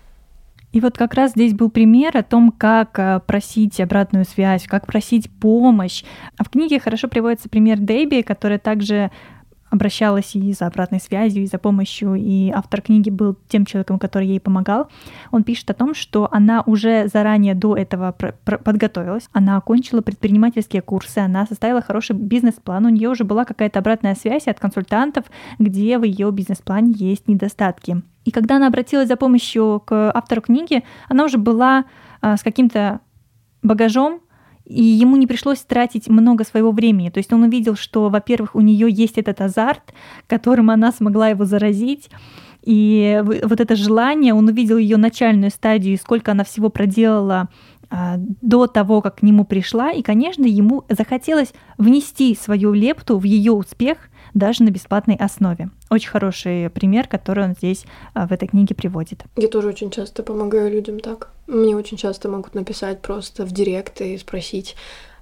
И 0.72 0.82
вот 0.82 0.98
как 0.98 1.16
раз 1.16 1.32
здесь 1.32 1.54
был 1.54 1.70
пример 1.70 2.16
о 2.16 2.24
том, 2.24 2.52
как 2.52 3.00
э, 3.00 3.22
просить 3.26 3.80
обратную 3.80 4.26
связь, 4.26 4.68
как 4.68 4.86
просить 4.86 5.30
помощь. 5.30 6.04
А 6.38 6.44
в 6.44 6.50
книге 6.50 6.80
хорошо 6.80 7.08
приводится 7.08 7.50
пример 7.50 7.80
Дэйби, 7.80 8.22
которая 8.22 8.60
также 8.60 9.10
обращалась 9.70 10.36
и 10.36 10.54
за 10.54 10.68
обратной 10.68 11.00
связью, 11.00 11.44
и 11.44 11.48
за 11.48 11.58
помощью, 11.58 12.16
и 12.16 12.52
автор 12.52 12.82
книги 12.82 13.10
был 13.10 13.38
тем 13.48 13.66
человеком, 13.66 14.00
который 14.00 14.28
ей 14.28 14.40
помогал. 14.40 14.90
Он 15.32 15.44
пишет 15.44 15.70
о 15.70 15.74
том, 15.74 15.94
что 15.94 16.28
она 16.32 16.64
уже 16.66 17.08
заранее 17.08 17.56
до 17.56 17.76
этого 17.76 18.16
подготовилась, 18.44 19.30
она 19.32 19.58
окончила 19.58 20.02
предпринимательские 20.02 20.82
курсы, 20.82 21.20
она 21.20 21.46
составила 21.46 21.82
хороший 21.82 22.16
бизнес-план, 22.16 22.86
у 22.86 22.90
нее 22.90 23.10
уже 23.10 23.24
была 23.24 23.46
какая-то 23.46 23.80
обратная 23.80 24.16
связь 24.16 24.48
от 24.48 24.60
консультантов, 24.60 25.26
где 25.60 25.98
в 25.98 26.04
ее 26.04 26.32
бизнес-плане 26.32 26.94
есть 26.96 27.28
недостатки. 27.28 28.02
И 28.26 28.32
когда 28.32 28.58
она 28.58 28.68
обратилась 28.68 29.08
за 29.08 29.16
помощью 29.16 29.82
к 29.86 30.12
автору 30.12 30.42
книги, 30.42 30.84
она 31.08 31.26
уже 31.26 31.38
была 31.38 31.86
а, 32.22 32.38
с 32.38 32.44
каким-то 32.44 33.00
багажом, 33.64 34.22
и 34.70 34.84
ему 34.84 35.18
не 35.18 35.28
пришлось 35.28 35.60
тратить 35.60 36.08
много 36.08 36.46
своего 36.46 36.72
времени. 36.72 37.10
То 37.10 37.18
есть 37.18 37.34
он 37.34 37.44
увидел, 37.44 37.76
что, 37.76 38.10
во-первых, 38.10 38.56
у 38.56 38.62
нее 38.62 38.88
есть 38.90 39.18
этот 39.18 39.42
азарт, 39.42 39.94
которым 40.28 40.70
она 40.70 40.92
смогла 40.92 41.30
его 41.30 41.44
заразить, 41.44 42.10
и 42.64 43.22
вот 43.24 43.60
это 43.60 43.76
желание, 43.76 44.34
он 44.34 44.48
увидел 44.48 44.78
ее 44.78 44.98
начальную 44.98 45.50
стадию, 45.50 45.98
сколько 45.98 46.32
она 46.32 46.44
всего 46.44 46.70
проделала 46.70 47.50
а, 47.90 48.18
до 48.18 48.68
того, 48.68 49.02
как 49.02 49.18
к 49.18 49.22
нему 49.24 49.46
пришла, 49.46 49.92
и, 49.92 50.02
конечно, 50.02 50.44
ему 50.46 50.84
захотелось 50.90 51.54
внести 51.78 52.36
свою 52.36 52.74
лепту 52.74 53.18
в 53.18 53.24
ее 53.24 53.54
успех 53.54 54.10
даже 54.34 54.64
на 54.64 54.70
бесплатной 54.70 55.16
основе. 55.16 55.70
Очень 55.90 56.10
хороший 56.10 56.70
пример, 56.70 57.08
который 57.08 57.44
он 57.46 57.54
здесь 57.54 57.86
а, 58.14 58.28
в 58.28 58.32
этой 58.32 58.48
книге 58.48 58.76
приводит. 58.76 59.24
Я 59.36 59.48
тоже 59.48 59.70
очень 59.70 59.92
часто 59.92 60.24
помогаю 60.24 60.72
людям 60.72 61.00
так. 61.00 61.32
Мне 61.48 61.76
очень 61.76 61.98
часто 61.98 62.30
могут 62.30 62.56
написать 62.56 63.02
просто 63.02 63.46
в 63.46 63.52
директ 63.52 64.02
и 64.02 64.18
спросить, 64.18 64.76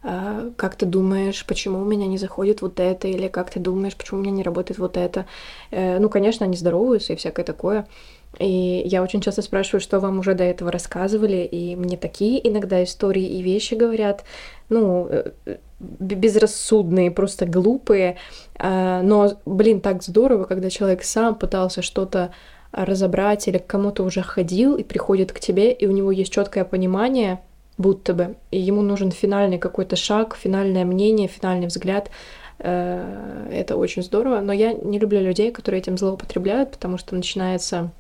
а, 0.03 0.51
как 0.55 0.75
ты 0.75 0.85
думаешь, 0.85 1.45
почему 1.45 1.81
у 1.81 1.85
меня 1.85 2.07
не 2.07 2.17
заходит 2.17 2.61
вот 2.61 2.79
это, 2.79 3.07
или 3.07 3.27
как 3.27 3.49
ты 3.49 3.59
думаешь, 3.59 3.95
почему 3.95 4.19
у 4.19 4.23
меня 4.23 4.31
не 4.31 4.43
работает 4.43 4.79
вот 4.79 4.97
это. 4.97 5.25
Э, 5.71 5.99
ну, 5.99 6.09
конечно, 6.09 6.45
они 6.45 6.55
здороваются 6.55 7.13
и 7.13 7.15
всякое 7.15 7.43
такое. 7.43 7.87
И 8.39 8.83
я 8.85 9.01
очень 9.01 9.21
часто 9.21 9.41
спрашиваю, 9.41 9.81
что 9.81 9.99
вам 9.99 10.19
уже 10.19 10.33
до 10.35 10.43
этого 10.43 10.71
рассказывали, 10.71 11.37
и 11.37 11.75
мне 11.75 11.97
такие 11.97 12.47
иногда 12.47 12.83
истории 12.83 13.25
и 13.25 13.41
вещи 13.41 13.73
говорят, 13.73 14.23
ну, 14.69 15.07
э, 15.09 15.31
безрассудные, 15.79 17.11
просто 17.11 17.45
глупые. 17.45 18.17
А, 18.59 19.01
но, 19.01 19.33
блин, 19.45 19.81
так 19.81 20.03
здорово, 20.03 20.43
когда 20.43 20.69
человек 20.69 21.03
сам 21.03 21.35
пытался 21.35 21.81
что-то 21.81 22.31
разобрать 22.71 23.47
или 23.47 23.57
к 23.57 23.65
кому-то 23.65 24.03
уже 24.03 24.21
ходил 24.21 24.75
и 24.75 24.83
приходит 24.83 25.31
к 25.31 25.39
тебе, 25.39 25.71
и 25.71 25.87
у 25.87 25.91
него 25.91 26.11
есть 26.11 26.31
четкое 26.31 26.63
понимание, 26.63 27.39
будто 27.77 28.13
бы, 28.13 28.35
и 28.51 28.59
ему 28.59 28.81
нужен 28.81 29.11
финальный 29.11 29.57
какой-то 29.57 29.95
шаг, 29.95 30.35
финальное 30.35 30.85
мнение, 30.85 31.27
финальный 31.27 31.67
взгляд. 31.67 32.09
Э, 32.59 33.49
это 33.51 33.77
очень 33.77 34.03
здорово, 34.03 34.41
но 34.41 34.51
я 34.53 34.73
не 34.73 34.99
люблю 34.99 35.21
людей, 35.21 35.51
которые 35.51 35.81
этим 35.81 35.97
злоупотребляют, 35.97 36.71
потому 36.71 36.97
что 36.97 37.15
начинается 37.15 37.91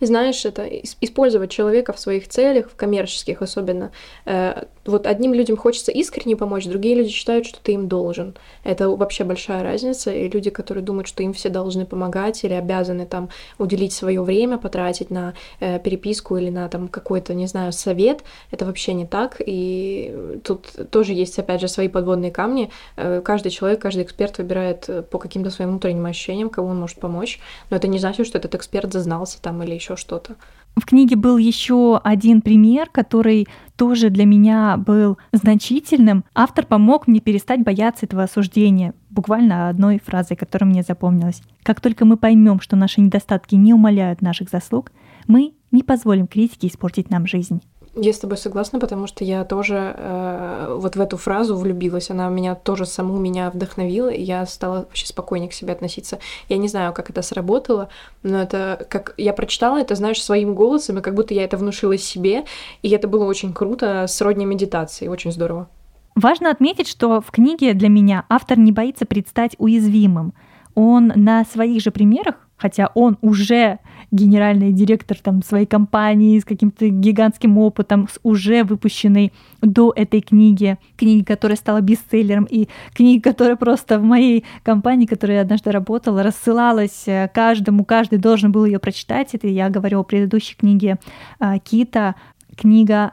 знаешь, 0.00 0.44
это 0.44 0.66
использовать 1.00 1.50
человека 1.50 1.92
в 1.92 1.98
своих 1.98 2.28
целях, 2.28 2.70
в 2.70 2.76
коммерческих 2.76 3.40
особенно. 3.40 3.92
Э, 4.26 4.64
вот 4.84 5.06
одним 5.06 5.32
людям 5.32 5.56
хочется 5.56 5.90
искренне 5.90 6.36
помочь, 6.36 6.66
другие 6.66 6.94
люди 6.94 7.08
считают, 7.08 7.46
что 7.46 7.58
ты 7.62 7.72
им 7.72 7.88
должен. 7.88 8.34
Это 8.62 8.90
вообще 8.90 9.24
большая 9.24 9.62
разница, 9.62 10.12
и 10.12 10.28
люди, 10.28 10.50
которые 10.50 10.84
думают, 10.84 11.08
что 11.08 11.22
им 11.22 11.32
все 11.32 11.48
должны 11.48 11.86
помогать 11.86 12.44
или 12.44 12.52
обязаны 12.52 13.06
там 13.06 13.30
уделить 13.58 13.94
свое 13.94 14.22
время, 14.22 14.58
потратить 14.58 15.10
на 15.10 15.32
э, 15.60 15.78
переписку 15.78 16.36
или 16.36 16.50
на 16.50 16.68
там 16.68 16.88
какой-то, 16.88 17.32
не 17.32 17.46
знаю, 17.46 17.72
совет, 17.72 18.22
это 18.50 18.66
вообще 18.66 18.92
не 18.92 19.06
так, 19.06 19.40
и 19.44 20.14
тут 20.44 20.90
тоже 20.90 21.14
есть, 21.14 21.38
опять 21.38 21.60
же, 21.62 21.68
свои 21.68 21.88
подводные 21.88 22.30
камни. 22.30 22.70
Э, 22.96 23.22
каждый 23.24 23.50
человек, 23.50 23.80
каждый 23.80 24.02
эксперт 24.04 24.36
выбирает 24.36 25.08
по 25.10 25.18
каким-то 25.18 25.50
своим 25.50 25.70
внутренним 25.70 26.04
ощущениям, 26.04 26.50
кому 26.50 26.68
он 26.68 26.80
может 26.80 27.00
помочь, 27.00 27.40
но 27.70 27.78
это 27.78 27.88
не 27.88 27.98
значит, 27.98 28.26
что 28.26 28.36
этот 28.36 28.54
эксперт 28.54 28.92
зазнался 28.92 29.40
там 29.40 29.62
или 29.62 29.74
еще 29.74 29.85
что-то. 29.94 30.36
В 30.76 30.84
книге 30.84 31.16
был 31.16 31.38
еще 31.38 31.98
один 32.04 32.42
пример, 32.42 32.90
который 32.90 33.48
тоже 33.76 34.10
для 34.10 34.26
меня 34.26 34.76
был 34.76 35.16
значительным. 35.32 36.24
Автор 36.34 36.66
помог 36.66 37.06
мне 37.06 37.20
перестать 37.20 37.62
бояться 37.62 38.04
этого 38.04 38.24
осуждения, 38.24 38.92
буквально 39.08 39.70
одной 39.70 39.98
фразой, 40.04 40.36
которая 40.36 40.68
мне 40.68 40.82
запомнилась. 40.82 41.40
Как 41.62 41.80
только 41.80 42.04
мы 42.04 42.18
поймем, 42.18 42.60
что 42.60 42.76
наши 42.76 43.00
недостатки 43.00 43.54
не 43.54 43.72
умаляют 43.72 44.20
наших 44.20 44.50
заслуг, 44.50 44.92
мы 45.26 45.54
не 45.70 45.82
позволим 45.82 46.26
критике 46.26 46.68
испортить 46.68 47.08
нам 47.08 47.26
жизнь. 47.26 47.62
Я 47.98 48.12
с 48.12 48.18
тобой 48.18 48.36
согласна, 48.36 48.78
потому 48.78 49.06
что 49.06 49.24
я 49.24 49.44
тоже 49.44 49.94
э, 49.96 50.76
вот 50.78 50.96
в 50.96 51.00
эту 51.00 51.16
фразу 51.16 51.56
влюбилась. 51.56 52.10
Она 52.10 52.28
меня 52.28 52.54
тоже 52.54 52.84
саму 52.84 53.18
меня 53.18 53.50
вдохновила, 53.50 54.10
и 54.10 54.20
я 54.20 54.44
стала 54.44 54.80
вообще 54.80 55.06
спокойнее 55.06 55.48
к 55.48 55.54
себе 55.54 55.72
относиться. 55.72 56.18
Я 56.50 56.58
не 56.58 56.68
знаю, 56.68 56.92
как 56.92 57.08
это 57.08 57.22
сработало, 57.22 57.88
но 58.22 58.42
это 58.42 58.86
как 58.90 59.14
я 59.16 59.32
прочитала 59.32 59.78
это, 59.78 59.94
знаешь, 59.94 60.22
своим 60.22 60.54
голосом, 60.54 60.98
и 60.98 61.00
как 61.00 61.14
будто 61.14 61.32
я 61.32 61.44
это 61.44 61.56
внушила 61.56 61.96
себе, 61.96 62.44
и 62.82 62.90
это 62.90 63.08
было 63.08 63.24
очень 63.24 63.54
круто, 63.54 64.04
сродни 64.08 64.44
медитации, 64.44 65.08
очень 65.08 65.32
здорово. 65.32 65.68
Важно 66.14 66.50
отметить, 66.50 66.88
что 66.88 67.22
в 67.22 67.30
книге 67.30 67.72
для 67.72 67.88
меня 67.88 68.24
автор 68.28 68.58
не 68.58 68.72
боится 68.72 69.06
предстать 69.06 69.54
уязвимым. 69.58 70.34
Он 70.74 71.12
на 71.14 71.44
своих 71.44 71.82
же 71.82 71.90
примерах 71.90 72.45
хотя 72.56 72.90
он 72.94 73.18
уже 73.20 73.78
генеральный 74.10 74.72
директор 74.72 75.18
там, 75.18 75.42
своей 75.42 75.66
компании 75.66 76.38
с 76.38 76.44
каким-то 76.44 76.88
гигантским 76.88 77.58
опытом, 77.58 78.08
с 78.08 78.18
уже 78.22 78.64
выпущенной 78.64 79.32
до 79.62 79.92
этой 79.94 80.20
книги, 80.20 80.78
книги, 80.96 81.24
которая 81.24 81.56
стала 81.56 81.80
бестселлером, 81.80 82.44
и 82.44 82.68
книги, 82.94 83.20
которая 83.20 83.56
просто 83.56 83.98
в 83.98 84.04
моей 84.04 84.44
компании, 84.62 85.06
которой 85.06 85.36
я 85.36 85.42
однажды 85.42 85.70
работала, 85.70 86.22
рассылалась 86.22 87.04
э, 87.06 87.28
каждому, 87.34 87.84
каждый 87.84 88.18
должен 88.18 88.52
был 88.52 88.64
ее 88.64 88.78
прочитать. 88.78 89.34
Это 89.34 89.48
я 89.48 89.68
говорю 89.68 90.00
о 90.00 90.04
предыдущей 90.04 90.56
книге 90.56 90.98
а, 91.38 91.58
Кита, 91.58 92.14
книга 92.56 93.12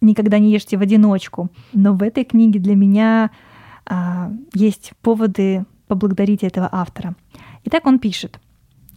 «Никогда 0.00 0.38
не 0.38 0.52
ешьте 0.52 0.76
в 0.76 0.82
одиночку». 0.82 1.48
Но 1.72 1.94
в 1.94 2.02
этой 2.02 2.24
книге 2.24 2.60
для 2.60 2.76
меня 2.76 3.30
а, 3.86 4.30
есть 4.52 4.92
поводы 5.00 5.64
поблагодарить 5.88 6.42
этого 6.42 6.68
автора. 6.70 7.14
Итак, 7.64 7.86
он 7.86 7.98
пишет. 7.98 8.38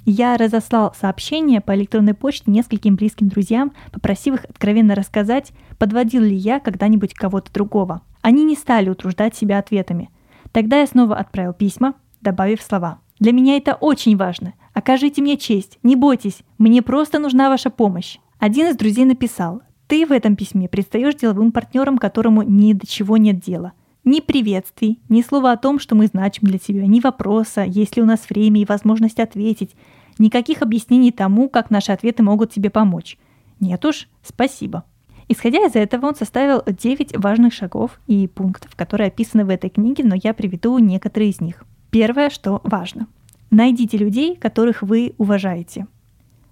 Я 0.09 0.37
разослал 0.37 0.95
сообщение 0.97 1.59
по 1.59 1.75
электронной 1.75 2.13
почте 2.13 2.49
нескольким 2.49 2.95
близким 2.95 3.27
друзьям, 3.27 3.73
попросив 3.91 4.35
их 4.35 4.45
откровенно 4.45 4.95
рассказать, 4.95 5.51
подводил 5.77 6.21
ли 6.21 6.33
я 6.33 6.61
когда-нибудь 6.61 7.13
кого-то 7.13 7.51
другого. 7.51 8.01
Они 8.21 8.45
не 8.45 8.55
стали 8.55 8.89
утруждать 8.89 9.35
себя 9.35 9.59
ответами. 9.59 10.09
Тогда 10.53 10.79
я 10.79 10.87
снова 10.87 11.17
отправил 11.17 11.51
письма, 11.51 11.93
добавив 12.21 12.61
слова. 12.61 13.01
«Для 13.19 13.33
меня 13.33 13.57
это 13.57 13.73
очень 13.73 14.15
важно. 14.15 14.53
Окажите 14.73 15.21
мне 15.21 15.35
честь. 15.35 15.77
Не 15.83 15.97
бойтесь. 15.97 16.39
Мне 16.57 16.81
просто 16.81 17.19
нужна 17.19 17.49
ваша 17.49 17.69
помощь». 17.69 18.17
Один 18.39 18.67
из 18.67 18.77
друзей 18.77 19.03
написал, 19.03 19.61
«Ты 19.87 20.05
в 20.05 20.13
этом 20.13 20.37
письме 20.37 20.69
предстаешь 20.69 21.15
деловым 21.15 21.51
партнером, 21.51 21.97
которому 21.97 22.43
ни 22.43 22.71
до 22.71 22.87
чего 22.87 23.17
нет 23.17 23.41
дела. 23.41 23.73
Ни 24.05 24.21
приветствий, 24.21 25.01
ни 25.09 25.21
слова 25.21 25.51
о 25.51 25.57
том, 25.57 25.79
что 25.79 25.93
мы 25.93 26.07
значим 26.07 26.47
для 26.47 26.59
тебя, 26.59 26.87
ни 26.87 27.01
вопроса, 27.01 27.63
есть 27.63 27.97
ли 27.97 28.01
у 28.01 28.05
нас 28.05 28.29
время 28.29 28.61
и 28.61 28.65
возможность 28.65 29.19
ответить, 29.19 29.75
Никаких 30.19 30.61
объяснений 30.61 31.11
тому, 31.11 31.49
как 31.49 31.69
наши 31.69 31.91
ответы 31.91 32.23
могут 32.23 32.51
тебе 32.51 32.69
помочь. 32.69 33.17
Нет 33.59 33.85
уж, 33.85 34.07
спасибо. 34.23 34.83
Исходя 35.29 35.65
из 35.65 35.75
этого, 35.75 36.07
он 36.07 36.15
составил 36.15 36.63
9 36.65 37.17
важных 37.17 37.53
шагов 37.53 37.99
и 38.07 38.27
пунктов, 38.27 38.75
которые 38.75 39.07
описаны 39.07 39.45
в 39.45 39.49
этой 39.49 39.69
книге, 39.69 40.03
но 40.05 40.15
я 40.15 40.33
приведу 40.33 40.77
некоторые 40.79 41.31
из 41.31 41.41
них. 41.41 41.65
Первое, 41.91 42.29
что 42.29 42.61
важно. 42.63 43.07
Найдите 43.51 43.97
людей, 43.97 44.35
которых 44.35 44.81
вы 44.81 45.13
уважаете. 45.17 45.87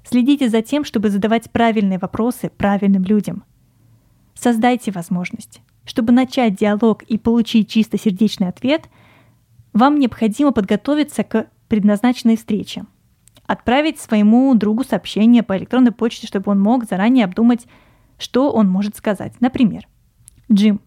Следите 0.04 0.50
за 0.50 0.62
тем, 0.62 0.84
чтобы 0.84 1.10
задавать 1.10 1.50
правильные 1.52 2.00
вопросы 2.00 2.52
правильным 2.56 3.04
людям. 3.04 3.44
Создайте 4.34 4.92
возможность. 4.92 5.62
Чтобы 5.86 6.12
начать 6.12 6.56
диалог 6.56 7.04
и 7.04 7.18
получить 7.18 7.70
чистосердечный 7.70 8.50
ответ, 8.50 8.90
вам 9.74 10.00
необходимо 10.00 10.52
подготовиться 10.52 11.24
к 11.24 11.48
предназначенной 11.70 12.36
встрече– 12.36 12.86
отправить 13.46 14.00
своему 14.00 14.54
другу 14.56 14.84
сообщение 14.84 15.44
по 15.44 15.58
электронной 15.58 15.92
почте, 15.92 16.28
чтобы 16.28 16.52
он 16.52 16.60
мог 16.60 16.86
заранее 16.86 17.26
обдумать, 17.26 17.68
что 18.18 18.52
он 18.52 18.70
может 18.70 18.96
сказать. 18.96 19.34
Например, 19.40 19.88
«Джим, 20.52 20.82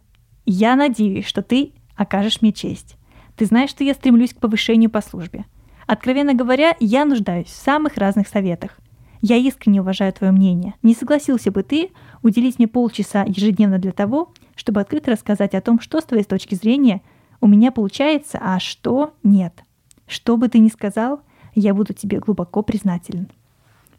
я 0.45 0.77
надеюсь, 0.77 1.27
что 1.27 1.43
ты 1.43 1.73
окажешь 1.95 2.41
мне 2.41 2.53
честь. 2.53 2.97
Ты 3.37 3.47
знаешь, 3.47 3.71
что 3.71 3.85
я 3.85 3.95
стремлюсь 3.95 4.35
к 4.35 4.41
повышению 4.41 4.91
по 4.91 5.01
службе. 5.01 5.45
Откровенно 5.87 6.35
говоря, 6.35 6.77
я 6.81 7.05
нуждаюсь 7.05 7.47
в 7.47 7.57
самых 7.57 7.97
разных 7.97 8.29
советах. 8.29 8.79
Я 9.21 9.37
искренне 9.37 9.81
уважаю 9.81 10.13
твое 10.13 10.33
мнение. 10.33 10.75
Не 10.83 10.95
согласился 10.95 11.51
бы 11.51 11.63
ты 11.63 11.91
уделить 12.23 12.59
мне 12.59 12.69
полчаса 12.69 13.25
ежедневно 13.25 13.79
для 13.79 13.93
того, 13.93 14.33
чтобы 14.55 14.81
открыто 14.81 15.11
рассказать 15.11 15.55
о 15.55 15.61
том, 15.61 15.81
что 15.81 16.01
с 16.01 16.05
твоей 16.05 16.25
точки 16.25 16.55
зрения 16.55 17.03
у 17.41 17.47
меня 17.47 17.73
получается, 17.73 18.39
а 18.41 18.59
что 18.61 19.15
нет. 19.23 19.65
Что 20.07 20.37
бы 20.37 20.49
ты 20.49 20.59
ни 20.59 20.69
сказал, 20.69 21.23
я 21.59 21.75
буду 21.75 21.93
тебе 21.93 22.19
глубоко 22.19 22.63
признателен. 22.63 23.29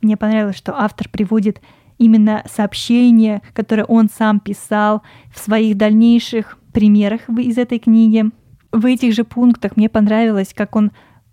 Мне 0.01 0.17
понравилось, 0.17 0.55
что 0.55 0.79
автор 0.79 1.09
приводит 1.09 1.61
именно 1.97 2.43
сообщения, 2.49 3.41
которые 3.53 3.85
он 3.85 4.09
сам 4.09 4.39
писал 4.39 5.03
в 5.33 5.39
своих 5.39 5.77
дальнейших 5.77 6.57
примерах 6.71 7.29
из 7.29 7.57
этой 7.57 7.79
книги. 7.79 8.25
В 8.71 8.85
этих 8.85 9.13
же 9.13 9.23
пунктах 9.23 9.75
мне 9.75 9.89
понравилось, 9.89 10.53
как 10.55 10.75
он 10.75 10.91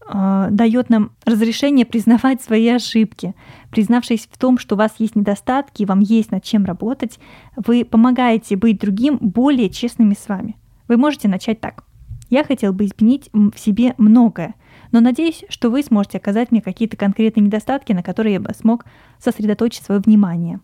э, 0.08 0.48
дает 0.50 0.90
нам 0.90 1.12
разрешение 1.24 1.86
признавать 1.86 2.42
свои 2.42 2.68
ошибки. 2.68 3.34
Признавшись 3.70 4.28
в 4.30 4.36
том, 4.38 4.58
что 4.58 4.74
у 4.74 4.78
вас 4.78 4.94
есть 4.98 5.14
недостатки, 5.14 5.84
вам 5.84 6.00
есть 6.00 6.32
над 6.32 6.42
чем 6.42 6.64
работать, 6.64 7.20
вы 7.56 7.84
помогаете 7.84 8.56
быть 8.56 8.80
другим 8.80 9.18
более 9.20 9.70
честными 9.70 10.14
с 10.14 10.28
вами. 10.28 10.56
Вы 10.88 10.96
можете 10.96 11.28
начать 11.28 11.60
так. 11.60 11.84
Я 12.28 12.42
хотел 12.42 12.72
бы 12.72 12.86
изменить 12.86 13.30
в 13.32 13.56
себе 13.56 13.94
многое, 13.98 14.54
но 14.92 15.00
надеюсь, 15.00 15.44
что 15.48 15.70
вы 15.70 15.82
сможете 15.82 16.18
оказать 16.18 16.50
мне 16.50 16.60
какие-то 16.60 16.96
конкретные 16.96 17.44
недостатки, 17.44 17.92
на 17.92 18.02
которые 18.02 18.34
я 18.34 18.40
бы 18.40 18.52
смог 18.54 18.84
сосредоточить 19.18 19.84
свое 19.84 20.00
внимание. 20.00 20.60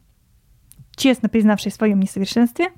Честно 0.94 1.28
признавшись 1.28 1.72
в 1.72 1.76
своем 1.76 2.00
несовершенстве, 2.00 2.70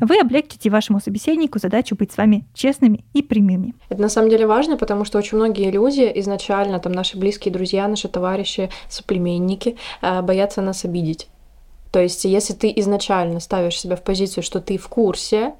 Вы 0.00 0.18
облегчите 0.18 0.68
вашему 0.68 1.00
собеседнику 1.00 1.60
задачу 1.60 1.94
быть 1.94 2.10
с 2.10 2.16
вами 2.16 2.44
честными 2.54 3.04
и 3.14 3.22
прямыми. 3.22 3.74
Это 3.88 4.02
на 4.02 4.08
самом 4.08 4.30
деле 4.30 4.48
важно, 4.48 4.76
потому 4.76 5.04
что 5.04 5.18
очень 5.18 5.36
многие 5.36 5.70
люди 5.70 6.10
изначально, 6.16 6.80
там 6.80 6.90
наши 6.92 7.16
близкие 7.16 7.52
друзья, 7.52 7.86
наши 7.86 8.08
товарищи, 8.08 8.68
соплеменники, 8.88 9.76
э, 10.00 10.22
боятся 10.22 10.60
нас 10.60 10.84
обидеть. 10.84 11.28
То 11.92 12.00
есть, 12.00 12.24
если 12.24 12.54
ты 12.54 12.72
изначально 12.76 13.38
ставишь 13.38 13.78
себя 13.78 13.94
в 13.94 14.02
позицию, 14.02 14.42
что 14.42 14.60
ты 14.60 14.76
в 14.78 14.88
курсе, 14.88 15.54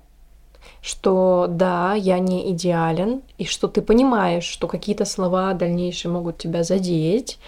что 0.81 1.47
да, 1.49 1.95
я 1.95 2.19
не 2.19 2.50
идеален, 2.52 3.23
и 3.38 3.45
что 3.45 3.69
ты 3.69 3.83
понимаешь, 3.83 4.45
что 4.45 4.66
какие-то 4.66 5.04
слова 5.04 5.52
дальнейшие 5.54 6.11
могут 6.11 6.38
тебя 6.38 6.64
задеть, 6.64 7.38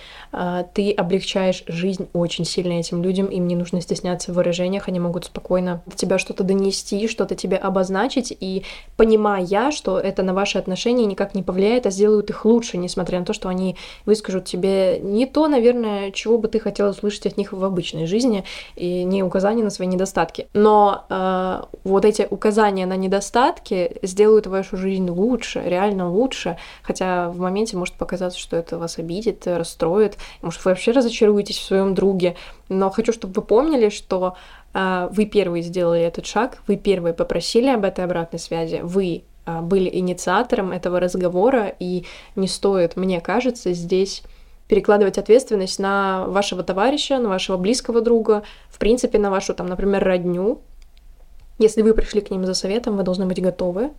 ты 0.74 0.92
облегчаешь 0.92 1.64
жизнь 1.66 2.08
очень 2.12 2.44
сильно 2.44 2.74
этим 2.74 3.02
людям, 3.02 3.26
им 3.26 3.46
не 3.46 3.56
нужно 3.56 3.80
стесняться 3.80 4.32
в 4.32 4.36
выражениях, 4.36 4.88
они 4.88 5.00
могут 5.00 5.26
спокойно 5.26 5.82
тебя 5.94 6.18
что-то 6.18 6.44
донести, 6.44 7.08
что-то 7.08 7.34
тебе 7.34 7.56
обозначить, 7.56 8.36
и 8.38 8.64
понимая, 8.96 9.44
что 9.70 9.98
это 9.98 10.22
на 10.22 10.34
ваши 10.34 10.58
отношения 10.58 11.06
никак 11.06 11.34
не 11.34 11.42
повлияет, 11.42 11.86
а 11.86 11.90
сделают 11.90 12.30
их 12.30 12.44
лучше, 12.44 12.76
несмотря 12.76 13.20
на 13.20 13.24
то, 13.24 13.32
что 13.32 13.48
они 13.48 13.76
выскажут 14.06 14.44
тебе 14.44 14.98
не 15.00 15.26
то, 15.26 15.48
наверное, 15.48 16.10
чего 16.10 16.38
бы 16.38 16.48
ты 16.48 16.58
хотела 16.58 16.90
услышать 16.90 17.26
от 17.26 17.36
них 17.36 17.52
в 17.52 17.64
обычной 17.64 18.06
жизни, 18.06 18.44
и 18.76 19.04
не 19.04 19.22
указания 19.22 19.62
на 19.62 19.70
свои 19.70 19.88
недостатки. 19.88 20.48
Но 20.54 21.04
э, 21.08 21.62
вот 21.84 22.04
эти 22.04 22.26
указания 22.28 22.86
на 22.86 22.96
недостатки 22.96 23.96
сделают 24.02 24.46
вашу 24.46 24.76
жизнь 24.76 25.08
лучше, 25.08 25.62
реально 25.64 26.10
лучше, 26.10 26.58
хотя 26.82 27.30
в 27.30 27.38
моменте 27.38 27.76
может 27.76 27.94
показаться, 27.94 28.38
что 28.38 28.56
это 28.56 28.78
вас 28.78 28.98
обидит, 28.98 29.46
расстроит, 29.46 30.16
может, 30.42 30.64
вы 30.64 30.70
вообще 30.70 30.92
разочаруетесь 30.92 31.58
в 31.58 31.64
своем 31.64 31.94
друге. 31.94 32.36
Но 32.68 32.90
хочу, 32.90 33.12
чтобы 33.12 33.34
вы 33.34 33.42
помнили, 33.42 33.88
что 33.88 34.36
э, 34.72 35.08
вы 35.10 35.26
первые 35.26 35.62
сделали 35.62 36.02
этот 36.02 36.26
шаг, 36.26 36.58
вы 36.66 36.76
первые 36.76 37.14
попросили 37.14 37.68
об 37.68 37.84
этой 37.84 38.04
обратной 38.04 38.38
связи, 38.38 38.80
вы 38.82 39.24
э, 39.46 39.60
были 39.60 39.90
инициатором 39.92 40.72
этого 40.72 41.00
разговора, 41.00 41.74
и 41.78 42.04
не 42.36 42.48
стоит, 42.48 42.96
мне 42.96 43.20
кажется, 43.20 43.72
здесь 43.72 44.22
перекладывать 44.68 45.18
ответственность 45.18 45.78
на 45.78 46.26
вашего 46.26 46.62
товарища, 46.62 47.18
на 47.18 47.28
вашего 47.28 47.56
близкого 47.56 48.00
друга, 48.00 48.42
в 48.68 48.78
принципе, 48.78 49.18
на 49.18 49.30
вашу, 49.30 49.54
там, 49.54 49.66
например, 49.66 50.02
родню. 50.02 50.60
Если 51.58 51.82
вы 51.82 51.94
пришли 51.94 52.20
к 52.20 52.30
ним 52.30 52.46
за 52.46 52.54
советом, 52.54 52.96
вы 52.96 53.02
должны 53.02 53.26
быть 53.26 53.40
готовы 53.40 53.90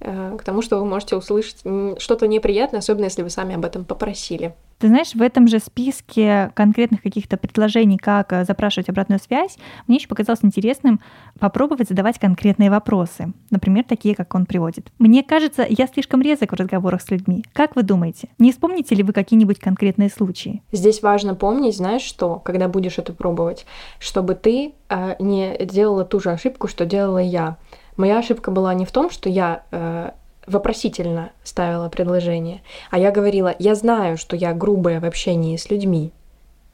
к 0.00 0.42
тому, 0.44 0.62
что 0.62 0.78
вы 0.78 0.86
можете 0.86 1.16
услышать 1.16 1.58
что-то 1.98 2.26
неприятное, 2.26 2.80
особенно 2.80 3.04
если 3.04 3.22
вы 3.22 3.30
сами 3.30 3.54
об 3.54 3.64
этом 3.64 3.84
попросили. 3.84 4.54
Ты 4.80 4.88
знаешь, 4.88 5.14
в 5.14 5.20
этом 5.20 5.46
же 5.46 5.58
списке 5.58 6.52
конкретных 6.54 7.02
каких-то 7.02 7.36
предложений, 7.36 7.98
как 7.98 8.32
э, 8.32 8.46
запрашивать 8.46 8.88
обратную 8.88 9.20
связь, 9.20 9.58
мне 9.86 9.98
еще 9.98 10.08
показалось 10.08 10.42
интересным 10.42 11.00
попробовать 11.38 11.90
задавать 11.90 12.18
конкретные 12.18 12.70
вопросы. 12.70 13.34
Например, 13.50 13.84
такие, 13.84 14.14
как 14.14 14.34
он 14.34 14.46
приводит. 14.46 14.90
Мне 14.98 15.22
кажется, 15.22 15.66
я 15.68 15.86
слишком 15.86 16.22
резок 16.22 16.52
в 16.52 16.54
разговорах 16.54 17.02
с 17.02 17.10
людьми. 17.10 17.44
Как 17.52 17.76
вы 17.76 17.82
думаете, 17.82 18.30
не 18.38 18.52
вспомните 18.52 18.94
ли 18.94 19.02
вы 19.02 19.12
какие-нибудь 19.12 19.58
конкретные 19.58 20.08
случаи? 20.08 20.62
Здесь 20.72 21.02
важно 21.02 21.34
помнить, 21.34 21.76
знаешь 21.76 22.00
что, 22.00 22.36
когда 22.36 22.66
будешь 22.66 22.96
это 22.96 23.12
пробовать, 23.12 23.66
чтобы 23.98 24.34
ты 24.34 24.72
э, 24.88 25.16
не 25.18 25.58
делала 25.66 26.06
ту 26.06 26.20
же 26.20 26.30
ошибку, 26.30 26.68
что 26.68 26.86
делала 26.86 27.18
я. 27.18 27.58
Моя 28.00 28.18
ошибка 28.18 28.50
была 28.50 28.72
не 28.72 28.86
в 28.86 28.92
том, 28.92 29.10
что 29.10 29.28
я 29.28 29.62
э, 29.70 30.10
вопросительно 30.46 31.32
ставила 31.44 31.90
предложение, 31.90 32.62
а 32.90 32.98
я 32.98 33.10
говорила, 33.10 33.54
я 33.58 33.74
знаю, 33.74 34.16
что 34.16 34.36
я 34.36 34.54
грубая 34.54 35.00
в 35.00 35.04
общении 35.04 35.58
с 35.58 35.68
людьми, 35.68 36.10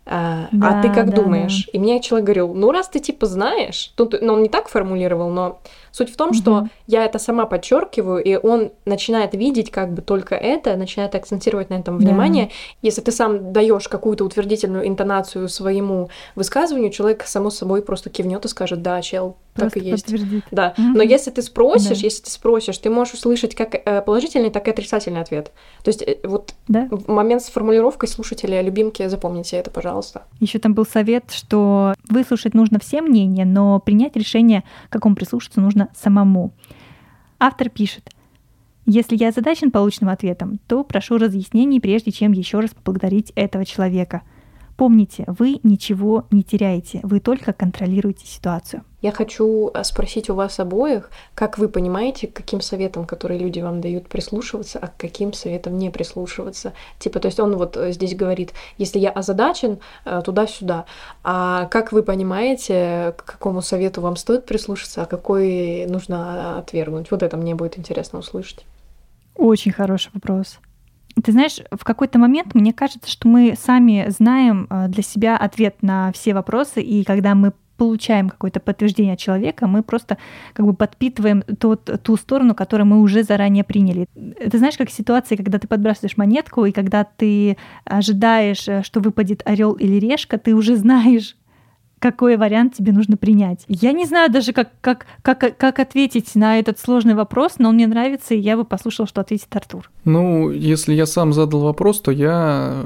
а, 0.05 0.47
да, 0.53 0.79
а 0.79 0.83
ты 0.83 0.89
как 0.89 1.11
да, 1.11 1.17
думаешь? 1.17 1.65
Да. 1.67 1.71
И 1.73 1.81
мне 1.81 2.01
человек 2.01 2.27
говорил, 2.27 2.55
ну 2.55 2.71
раз 2.71 2.89
ты 2.89 3.01
типа 3.01 3.27
знаешь, 3.27 3.93
тут, 3.97 4.15
ну 4.21 4.35
он 4.35 4.43
не 4.45 4.49
так 4.49 4.69
формулировал, 4.69 5.31
но 5.31 5.59
суть 5.97 6.13
в 6.13 6.17
том, 6.17 6.29
угу. 6.29 6.35
что 6.35 6.69
я 6.87 7.07
это 7.07 7.19
сама 7.19 7.47
подчеркиваю, 7.47 8.23
и 8.23 8.37
он 8.37 8.73
начинает 8.85 9.35
видеть 9.35 9.71
как 9.71 9.95
бы 9.95 10.03
только 10.03 10.35
это, 10.35 10.77
начинает 10.77 11.15
акцентировать 11.15 11.71
на 11.71 11.75
этом 11.75 11.97
внимание. 11.97 12.47
Да. 12.47 12.53
Если 12.83 13.01
ты 13.01 13.13
сам 13.13 13.53
даешь 13.53 13.89
какую-то 13.89 14.25
утвердительную 14.25 14.87
интонацию 14.87 15.49
своему 15.49 16.11
высказыванию, 16.35 16.91
человек 16.91 17.23
само 17.27 17.49
собой 17.49 17.81
просто 17.81 18.11
кивнет 18.11 18.45
и 18.45 18.49
скажет, 18.49 18.83
да, 18.83 19.01
чел, 19.01 19.37
Просто 19.57 19.81
так 19.81 19.87
и 19.87 19.89
есть. 19.89 20.15
Да. 20.51 20.75
Угу. 20.77 20.87
Но 20.97 21.03
если 21.03 21.31
ты 21.31 21.43
спросишь, 21.43 21.99
да. 21.99 22.05
если 22.05 22.23
ты 22.23 22.31
спросишь, 22.31 22.79
ты 22.79 22.91
можешь 22.91 23.15
услышать 23.15 23.55
как 23.55 23.75
э, 23.75 24.03
положительный, 24.03 24.51
так 24.51 24.69
и 24.69 24.71
отрицательный 24.71 25.21
ответ. 25.21 25.51
То 25.83 25.89
есть 25.89 26.03
э, 26.03 26.17
вот 26.25 26.55
да. 26.69 26.89
момент 27.07 27.43
с 27.43 27.47
формулировкой 27.47 28.09
слушателя, 28.09 28.61
любимки, 28.61 29.07
запомните 29.09 29.57
это, 29.57 29.71
пожалуйста. 29.71 30.25
Еще 30.41 30.59
там 30.59 30.75
был 30.75 30.85
совет, 30.85 31.31
что 31.31 31.95
выслушать 32.09 32.55
нужно 32.55 32.79
все 32.79 33.01
мнения, 33.01 33.45
но 33.45 33.81
принять 33.81 34.17
решение, 34.17 34.63
к 34.89 34.93
какому 34.93 35.17
прислушаться, 35.17 35.61
нужно 35.61 35.86
самому. 35.95 36.53
Автор 37.39 37.69
пишет, 37.69 38.11
если 38.87 39.17
я 39.17 39.29
озадачен 39.29 39.71
полученным 39.71 40.13
ответом, 40.13 40.59
то 40.67 40.85
прошу 40.85 41.19
разъяснений, 41.19 41.81
прежде 41.81 42.13
чем 42.13 42.33
еще 42.33 42.61
раз 42.61 42.71
поблагодарить 42.71 43.33
этого 43.35 43.65
человека– 43.65 44.23
Помните, 44.77 45.25
вы 45.27 45.59
ничего 45.63 46.27
не 46.31 46.43
теряете, 46.43 47.01
вы 47.03 47.21
только 47.21 47.55
контролируете 47.55 48.27
ситуацию. 48.27 48.85
Я 49.01 49.11
хочу 49.11 49.71
э, 49.73 49.85
спросить 49.85 50.29
у 50.29 50.35
вас 50.35 50.61
обоих, 50.61 51.11
как 51.35 51.57
вы 51.57 51.69
понимаете, 51.69 52.27
к 52.27 52.35
каким 52.35 52.61
советам, 52.61 53.07
которые 53.07 53.41
люди 53.41 53.61
вам 53.61 53.81
дают, 53.81 54.09
прислушиваться, 54.09 54.79
а 54.79 54.89
к 54.89 54.97
каким 54.99 55.33
советам 55.33 55.79
не 55.79 55.91
прислушиваться. 55.91 56.75
Типа, 56.99 57.21
то 57.21 57.27
есть 57.27 57.41
он 57.41 57.57
вот 57.57 57.77
э, 57.77 57.93
здесь 57.93 58.15
говорит, 58.15 58.53
если 58.77 58.99
я 58.99 59.11
озадачен, 59.11 59.79
э, 60.05 60.23
туда-сюда. 60.23 60.85
А 61.25 61.67
как 61.67 61.93
вы 61.93 62.03
понимаете, 62.03 63.15
к 63.17 63.25
какому 63.25 63.63
совету 63.63 64.03
вам 64.03 64.17
стоит 64.17 64.45
прислушаться, 64.45 65.03
а 65.03 65.07
какой 65.07 65.87
нужно 65.87 66.59
отвергнуть? 66.59 67.11
Вот 67.11 67.23
это 67.23 67.39
мне 67.39 67.55
будет 67.55 67.79
интересно 67.79 68.19
услышать. 68.19 68.67
Очень 69.37 69.73
хороший 69.73 70.11
вопрос. 70.13 70.59
Ты 71.23 71.33
знаешь, 71.33 71.61
в 71.71 71.83
какой-то 71.85 72.19
момент 72.19 72.55
мне 72.55 72.73
кажется, 72.73 73.11
что 73.11 73.29
мы 73.29 73.55
сами 73.59 74.07
знаем 74.09 74.67
э, 74.69 74.89
для 74.89 75.03
себя 75.03 75.37
ответ 75.37 75.77
на 75.83 76.13
все 76.13 76.35
вопросы, 76.35 76.83
и 76.83 77.05
когда 77.05 77.35
мы 77.35 77.53
получаем 77.77 78.31
какое-то 78.31 78.61
подтверждение 78.61 79.15
от 79.15 79.19
человека, 79.19 79.67
мы 79.67 79.83
просто 79.83 80.19
как 80.53 80.67
бы 80.67 80.75
подпитываем 80.75 81.43
тот, 81.43 82.03
ту 82.03 82.17
сторону, 82.17 82.55
которую 82.55 82.87
мы 82.87 83.01
уже 83.01 83.23
заранее 83.23 83.65
приняли. 83.65 84.09
Это 84.39 84.59
знаешь, 84.59 84.77
как 84.77 84.91
ситуация, 84.91 85.37
когда 85.37 85.59
ты 85.59 85.69
подбрасываешь 85.69 86.17
монетку, 86.17 86.65
и 86.65 86.73
когда 86.73 87.05
ты 87.05 87.57
ожидаешь, 87.85 88.69
э, 88.69 88.83
что 88.83 89.01
выпадет 89.01 89.43
орел 89.45 89.73
или 89.73 89.97
решка, 89.97 90.39
ты 90.39 90.55
уже 90.55 90.77
знаешь, 90.77 91.37
какой 92.11 92.37
вариант 92.37 92.75
тебе 92.75 92.93
нужно 92.93 93.17
принять. 93.17 93.65
Я 93.67 93.91
не 93.91 94.05
знаю 94.05 94.31
даже, 94.31 94.53
как, 94.53 94.71
как, 94.81 95.07
как, 95.23 95.57
как 95.57 95.81
ответить 95.81 96.37
на 96.37 96.61
этот 96.61 96.79
сложный 96.79 97.15
вопрос, 97.15 97.55
но 97.59 97.71
он 97.71 97.75
мне 97.75 97.89
нравится, 97.89 98.33
и 98.35 98.39
я 98.39 98.57
бы 98.57 98.65
послушала, 98.65 99.09
что 99.09 99.23
ответит 99.23 99.49
Артур. 99.51 99.91
Ну, 100.05 100.51
если 100.51 100.95
я 100.95 101.05
сам 101.05 101.33
задал 101.33 101.63
вопрос, 101.63 102.01
то 102.01 102.13
я 102.13 102.77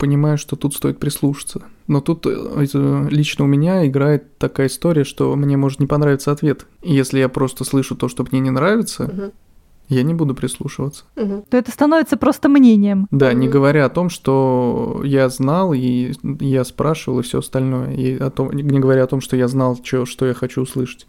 понимаю, 0.00 0.38
что 0.38 0.56
тут 0.56 0.74
стоит 0.74 0.98
прислушаться. 0.98 1.62
Но 1.86 2.00
тут 2.00 2.26
э, 2.26 3.08
лично 3.10 3.44
у 3.44 3.48
меня 3.48 3.86
играет 3.86 4.38
такая 4.38 4.66
история, 4.66 5.04
что 5.04 5.36
мне 5.36 5.56
может 5.56 5.78
не 5.78 5.86
понравиться 5.86 6.32
ответ. 6.32 6.66
Если 6.82 7.20
я 7.20 7.28
просто 7.28 7.62
слышу 7.62 7.94
то, 7.94 8.08
что 8.08 8.26
мне 8.28 8.40
не 8.40 8.50
нравится, 8.50 9.04
угу 9.04 9.32
я 9.88 10.02
не 10.02 10.14
буду 10.14 10.34
прислушиваться. 10.34 11.04
Угу. 11.16 11.46
То 11.50 11.56
это 11.56 11.70
становится 11.70 12.16
просто 12.16 12.48
мнением. 12.48 13.06
Да, 13.10 13.28
угу. 13.28 13.36
не 13.36 13.48
говоря 13.48 13.86
о 13.86 13.90
том, 13.90 14.08
что 14.08 15.02
я 15.04 15.28
знал, 15.28 15.74
и 15.74 16.12
я 16.40 16.64
спрашивал, 16.64 17.20
и 17.20 17.22
все 17.22 17.38
остальное. 17.40 17.94
И 17.94 18.16
о 18.18 18.30
том, 18.30 18.50
не 18.52 18.80
говоря 18.80 19.04
о 19.04 19.06
том, 19.06 19.20
что 19.20 19.36
я 19.36 19.48
знал, 19.48 19.78
что, 19.82 20.06
что 20.06 20.26
я 20.26 20.34
хочу 20.34 20.62
услышать. 20.62 21.06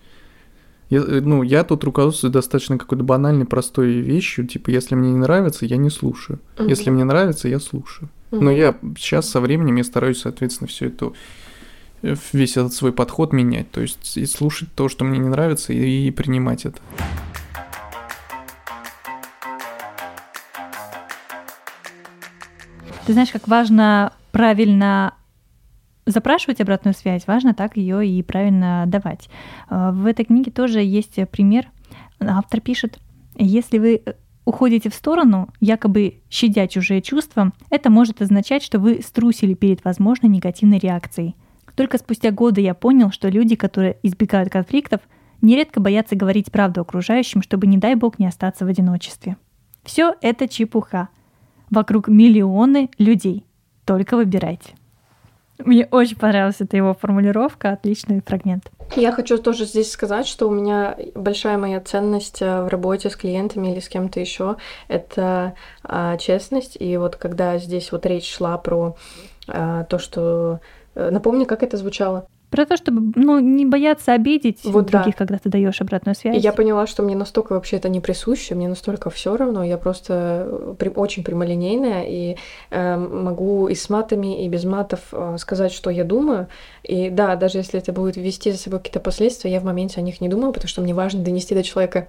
Я, 0.89 1.01
ну, 1.01 1.41
я 1.41 1.63
тут 1.63 1.83
руководствуюсь 1.83 2.33
достаточно 2.33 2.77
какой-то 2.77 3.03
банальной, 3.03 3.45
простой 3.45 3.93
вещью, 4.01 4.45
типа, 4.45 4.69
если 4.69 4.93
мне 4.93 5.11
не 5.11 5.17
нравится, 5.17 5.65
я 5.65 5.77
не 5.77 5.89
слушаю. 5.89 6.39
Угу. 6.59 6.67
Если 6.67 6.91
мне 6.91 7.03
нравится, 7.03 7.47
я 7.47 7.59
слушаю. 7.59 8.09
Угу. 8.31 8.43
Но 8.43 8.51
я 8.51 8.75
сейчас 8.97 9.29
со 9.29 9.39
временем 9.39 9.77
я 9.77 9.83
стараюсь, 9.83 10.21
соответственно, 10.21 10.67
все 10.67 10.87
это 10.87 11.11
весь 12.33 12.57
этот 12.57 12.73
свой 12.73 12.91
подход 12.91 13.33
менять. 13.33 13.71
То 13.71 13.81
есть 13.81 14.17
и 14.17 14.25
слушать 14.25 14.69
то, 14.75 14.89
что 14.89 15.05
мне 15.05 15.17
не 15.17 15.29
нравится, 15.29 15.73
и, 15.73 16.07
и 16.07 16.11
принимать 16.11 16.65
это. 16.65 16.77
Ты 23.05 23.13
знаешь, 23.13 23.31
как 23.31 23.47
важно 23.47 24.13
правильно 24.31 25.13
запрашивать 26.07 26.59
обратную 26.59 26.93
связь, 26.93 27.27
важно 27.27 27.53
так 27.53 27.77
ее 27.77 28.07
и 28.07 28.21
правильно 28.23 28.85
давать. 28.87 29.29
Э, 29.69 29.91
в 29.91 30.05
этой 30.05 30.25
книге 30.25 30.51
тоже 30.51 30.81
есть 30.81 31.19
пример. 31.29 31.67
Автор 32.19 32.61
пишет, 32.61 32.99
если 33.35 33.77
вы 33.77 34.01
уходите 34.45 34.89
в 34.89 34.95
сторону, 34.95 35.49
якобы 35.59 36.21
щадя 36.29 36.67
чужие 36.67 37.01
чувства, 37.01 37.51
это 37.69 37.89
может 37.89 38.21
означать, 38.21 38.63
что 38.63 38.79
вы 38.79 39.01
струсили 39.05 39.53
перед 39.53 39.83
возможной 39.83 40.29
негативной 40.31 40.79
реакцией. 40.79 41.35
Только 41.75 41.97
спустя 41.97 42.31
годы 42.31 42.61
я 42.61 42.73
понял, 42.73 43.11
что 43.11 43.27
люди, 43.27 43.55
которые 43.55 43.97
избегают 44.01 44.49
конфликтов, 44.49 45.01
нередко 45.41 45.79
боятся 45.79 46.15
говорить 46.15 46.51
правду 46.51 46.81
окружающим, 46.81 47.41
чтобы, 47.41 47.67
не 47.67 47.77
дай 47.77 47.95
бог, 47.95 48.17
не 48.17 48.27
остаться 48.27 48.65
в 48.65 48.69
одиночестве. 48.69 49.37
Все 49.83 50.15
это 50.21 50.47
чепуха. 50.47 51.09
Вокруг 51.75 52.07
миллионы 52.07 52.89
людей. 52.97 53.45
Только 53.83 54.15
выбирайте. 54.15 54.75
Мне 55.59 55.85
очень 55.91 56.15
понравилась 56.15 56.55
эта 56.59 56.77
его 56.77 56.93
формулировка, 56.93 57.71
отличный 57.71 58.21
фрагмент. 58.25 58.71
Я 58.95 59.11
хочу 59.11 59.37
тоже 59.37 59.65
здесь 59.65 59.91
сказать, 59.91 60.25
что 60.25 60.47
у 60.47 60.51
меня 60.51 60.95
большая 61.15 61.57
моя 61.57 61.81
ценность 61.81 62.41
э, 62.41 62.61
в 62.61 62.69
работе 62.69 63.09
с 63.09 63.17
клиентами 63.17 63.73
или 63.73 63.81
с 63.81 63.89
кем-то 63.89 64.21
еще 64.21 64.55
это 64.87 65.55
а, 65.83 66.15
честность. 66.15 66.77
И 66.79 66.95
вот 66.95 67.17
когда 67.17 67.57
здесь 67.57 67.91
вот 67.91 68.05
речь 68.05 68.33
шла 68.33 68.57
про 68.57 68.95
а, 69.49 69.83
то, 69.83 69.99
что 69.99 70.61
э, 70.95 71.09
напомни, 71.09 71.43
как 71.43 71.61
это 71.61 71.75
звучало. 71.75 72.25
Про 72.55 72.65
то, 72.65 72.77
чтобы 72.77 73.11
ну, 73.15 73.39
не 73.39 73.65
бояться 73.65 74.13
обидеть 74.13 74.63
вот 74.63 74.85
других, 74.85 75.15
да. 75.15 75.17
когда 75.17 75.37
ты 75.37 75.49
даешь 75.49 75.81
обратную 75.81 76.15
связь. 76.15 76.37
И 76.37 76.39
я 76.39 76.53
поняла, 76.53 76.87
что 76.87 77.03
мне 77.03 77.15
настолько 77.15 77.53
вообще 77.53 77.75
это 77.75 77.89
не 77.89 77.99
присуще, 77.99 78.55
мне 78.55 78.69
настолько 78.69 79.09
все 79.09 79.35
равно. 79.35 79.63
Я 79.63 79.77
просто 79.77 80.47
э, 80.47 80.75
при, 80.79 80.89
очень 80.89 81.23
прямолинейная 81.23 82.05
и 82.07 82.37
э, 82.71 82.97
могу 82.97 83.67
и 83.67 83.75
с 83.75 83.89
матами, 83.89 84.45
и 84.45 84.47
без 84.47 84.63
матов 84.63 85.01
э, 85.11 85.35
сказать, 85.37 85.73
что 85.73 85.89
я 85.89 86.03
думаю. 86.05 86.47
И 86.83 87.09
да, 87.09 87.35
даже 87.35 87.57
если 87.57 87.79
это 87.79 87.91
будет 87.91 88.15
вести 88.15 88.51
за 88.51 88.57
собой 88.57 88.79
какие-то 88.79 89.01
последствия, 89.01 89.51
я 89.51 89.59
в 89.59 89.65
моменте 89.65 89.99
о 89.99 90.03
них 90.03 90.21
не 90.21 90.29
думаю, 90.29 90.53
потому 90.53 90.69
что 90.69 90.81
мне 90.81 90.93
важно 90.93 91.21
донести 91.23 91.53
до 91.55 91.63
человека 91.63 92.07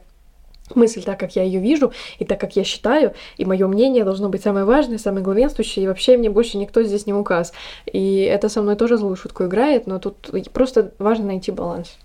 мысль 0.75 1.03
так, 1.03 1.19
как 1.21 1.37
я 1.37 1.43
ее 1.43 1.61
вижу, 1.61 1.93
и 2.19 2.25
так, 2.25 2.41
как 2.41 2.57
я 2.57 2.65
считаю, 2.65 3.13
и 3.37 3.45
мое 3.45 3.67
мнение 3.67 4.05
должно 4.05 4.29
быть 4.29 4.43
самое 4.43 4.65
важное, 4.65 4.99
самое 4.99 5.25
главенствующее, 5.25 5.85
и 5.85 5.89
вообще 5.89 6.17
мне 6.17 6.31
больше 6.31 6.59
никто 6.59 6.83
здесь 6.83 7.07
не 7.07 7.15
указ. 7.15 7.53
И 7.91 8.21
это 8.23 8.49
со 8.49 8.63
мной 8.63 8.77
тоже 8.77 8.97
злую 8.97 9.17
шутку 9.17 9.45
играет, 9.45 9.87
но 9.87 9.99
тут 9.99 10.31
просто 10.53 10.93
важно 10.99 11.27
найти 11.27 11.53
баланс. 11.53 11.97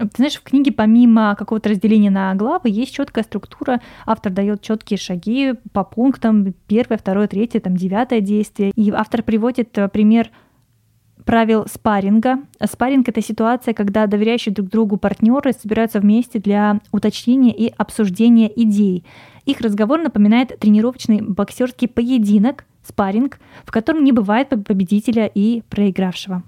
Ты 0.00 0.08
знаешь, 0.16 0.36
в 0.36 0.42
книге 0.42 0.72
помимо 0.72 1.36
какого-то 1.38 1.68
разделения 1.68 2.10
на 2.10 2.34
главы 2.34 2.70
есть 2.70 2.94
четкая 2.94 3.22
структура. 3.22 3.82
Автор 4.06 4.32
дает 4.32 4.62
четкие 4.62 4.96
шаги 4.96 5.54
по 5.72 5.84
пунктам. 5.84 6.54
Первое, 6.66 6.96
второе, 6.96 7.28
третье, 7.28 7.60
там 7.60 7.76
девятое 7.76 8.20
действие. 8.20 8.72
И 8.76 8.90
автор 8.90 9.22
приводит 9.22 9.76
э, 9.76 9.88
пример 9.88 10.30
правил 11.24 11.66
спарринга. 11.72 12.38
Спарринг— 12.64 13.08
это 13.10 13.22
ситуация, 13.22 13.74
когда 13.74 14.06
доверяющие 14.06 14.54
друг 14.54 14.68
другу 14.68 14.96
партнеры 14.96 15.52
собираются 15.52 16.00
вместе 16.00 16.38
для 16.38 16.80
уточнения 16.92 17.54
и 17.54 17.72
обсуждения 17.76 18.50
идей. 18.54 19.04
Их 19.46 19.60
разговор 19.60 20.00
напоминает 20.00 20.58
тренировочный 20.58 21.20
боксерский 21.22 21.88
поединок, 21.88 22.64
спарринг, 22.82 23.38
в 23.64 23.70
котором 23.70 24.04
не 24.04 24.12
бывает 24.12 24.48
победителя 24.48 25.30
и 25.32 25.62
проигравшего. 25.68 26.42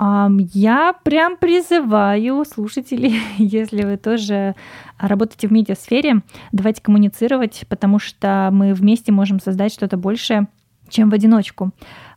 Я 0.00 0.94
прям 1.04 1.36
призываю 1.36 2.44
слушателей, 2.46 3.20
если 3.36 3.82
вы 3.82 3.98
тоже 3.98 4.54
работаете 4.98 5.48
в 5.48 5.52
медиасфере, 5.52 6.22
давайте 6.52 6.80
коммуницировать, 6.80 7.64
потому 7.68 7.98
что 7.98 8.48
мы 8.50 8.72
вместе 8.72 9.12
можем 9.12 9.40
создать 9.40 9.74
что-то 9.74 9.98
большее, 9.98 10.48
чем 10.88 11.10
в 11.10 11.14
одиночку. 11.14 11.72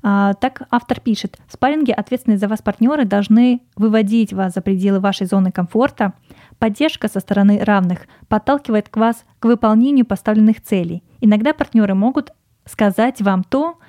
А, 0.06 0.34
так 0.34 0.64
автор 0.70 1.00
пишет, 1.00 1.40
в 1.48 1.54
спарринге 1.54 1.94
ответственные 1.94 2.38
за 2.38 2.50
вас 2.50 2.62
партнеры 2.62 3.06
должны 3.06 3.62
выводить 3.78 4.34
вас 4.34 4.54
за 4.54 4.62
пределы 4.62 5.00
вашей 5.00 5.26
зоны 5.26 5.52
комфорта. 5.52 6.14
Поддержка 6.60 7.08
со 7.08 7.22
стороны 7.22 7.64
равных 7.64 8.02
подталкивает 8.28 8.90
к 8.90 8.98
вас 8.98 9.24
к 9.40 9.46
выполнению 9.46 10.06
поставленных 10.06 10.62
целей. 10.62 11.04
Иногда 11.22 11.54
партнеры 11.54 11.96
могут 11.96 12.32
сказать 12.66 13.22
вам 13.22 13.46
то, 13.46 13.80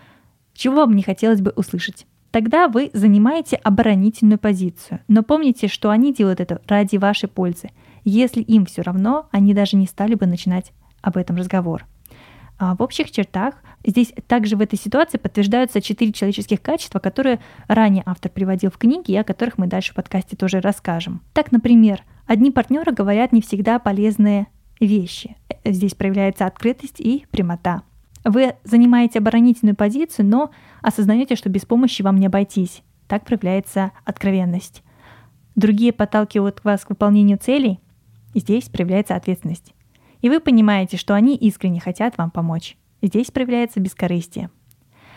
чего 0.55 0.83
вам 0.83 0.95
не 0.95 1.03
хотелось 1.03 1.41
бы 1.41 1.53
услышать. 1.57 2.07
Тогда 2.31 2.69
вы 2.69 2.91
занимаете 2.93 3.57
оборонительную 3.57 4.39
позицию. 4.39 5.01
Но 5.09 5.25
помните, 5.25 5.67
что 5.67 5.91
они 5.91 6.13
делают 6.13 6.41
это 6.41 6.61
ради 6.67 6.97
вашей 6.97 7.29
пользы. 7.29 7.71
Если 8.05 8.41
им 8.41 8.67
все 8.67 8.83
равно, 8.83 9.29
они 9.33 9.53
даже 9.53 9.77
не 9.77 9.87
стали 9.87 10.15
бы 10.15 10.27
начинать 10.27 10.73
об 11.03 11.17
этом 11.17 11.37
разговор. 11.37 11.87
А 12.59 12.77
в 12.77 12.83
общих 12.83 13.11
чертах 13.11 13.55
здесь 13.85 14.13
также 14.29 14.57
в 14.57 14.61
этой 14.61 14.79
ситуации 14.79 15.19
подтверждаются 15.19 15.81
четыре 15.81 16.13
человеческих 16.13 16.63
качества, 16.63 16.99
которые 17.01 17.41
ранее 17.67 18.05
автор 18.07 18.31
приводил 18.31 18.71
в 18.71 18.79
книге 18.79 19.15
и 19.15 19.17
о 19.17 19.25
которых 19.25 19.59
мы 19.59 19.67
дальше 19.67 19.93
в 19.93 19.97
подкасте 19.97 20.37
тоже 20.37 20.61
расскажем. 20.61 21.23
Так, 21.33 21.51
например, 21.53 22.03
одни 22.27 22.51
партнеры 22.51 22.93
говорят 22.93 23.33
не 23.33 23.41
всегда 23.41 23.79
полезные 23.79 24.47
вещи. 24.81 25.37
Здесь 25.65 25.95
проявляется 25.95 26.47
открытость 26.47 27.01
и 27.01 27.27
прямота. 27.31 27.83
Вы 28.25 28.55
занимаете 28.65 29.19
оборонительную 29.19 29.77
позицию, 29.77 30.27
но 30.27 30.51
осознаете, 30.81 31.37
что 31.37 31.51
без 31.51 31.67
помощи 31.67 32.03
вам 32.03 32.17
не 32.17 32.27
обойтись. 32.27 32.83
Так 33.09 33.25
проявляется 33.25 33.93
откровенность. 34.05 34.83
Другие 35.57 35.93
подталкивают 35.93 36.65
вас 36.65 36.85
к 36.85 36.91
выполнению 36.91 37.39
целей. 37.39 37.81
Здесь 38.35 38.69
проявляется 38.69 39.15
ответственность 39.15 39.75
и 40.25 40.31
вы 40.31 40.41
понимаете, 40.41 40.97
что 40.97 41.15
они 41.15 41.37
искренне 41.37 41.81
хотят 41.81 42.17
вам 42.17 42.31
помочь. 42.31 42.79
Здесь 43.03 43.31
проявляется 43.31 43.79
бескорыстие. 43.79 44.49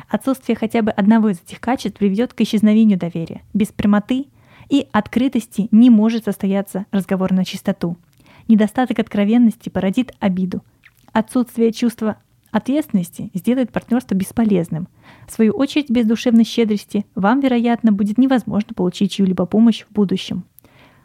Отсутствие 0.10 0.58
хотя 0.58 0.82
бы 0.82 0.92
одного 0.92 1.30
из 1.30 1.40
этих 1.42 1.62
качеств 1.62 1.98
приведет 1.98 2.34
к 2.34 2.42
исчезновению 2.42 3.00
доверия. 3.00 3.42
Без 3.54 3.70
прямоты 3.70 4.26
и 4.68 4.86
открытости 4.92 5.70
не 5.72 5.90
может 5.90 6.26
состояться 6.26 6.88
разговор 6.92 7.32
на 7.32 7.46
чистоту. 7.46 7.96
Недостаток 8.50 9.00
откровенности 9.00 9.70
породит 9.70 10.14
обиду. 10.20 10.62
Отсутствие 11.14 11.72
чувства 11.72 12.18
ответственности 12.52 13.32
сделает 13.34 13.72
партнерство 13.72 14.14
бесполезным. 14.14 14.90
В 15.26 15.32
свою 15.32 15.54
очередь, 15.54 15.90
без 15.90 16.06
душевной 16.06 16.44
щедрости 16.44 17.06
вам, 17.16 17.40
вероятно, 17.40 17.94
будет 17.94 18.18
невозможно 18.18 18.74
получить 18.76 19.14
чью-либо 19.14 19.46
помощь 19.46 19.86
в 19.86 19.94
будущем. 19.94 20.44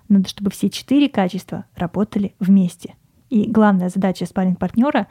Надо, 0.08 0.28
чтобы 0.28 0.50
все 0.50 0.70
четыре 0.70 1.08
качества 1.08 1.66
работали 1.76 2.34
вместе– 2.40 2.96
и 3.32 3.50
главная 3.50 3.88
задача 3.88 4.26
спарринг-партнера 4.26 5.06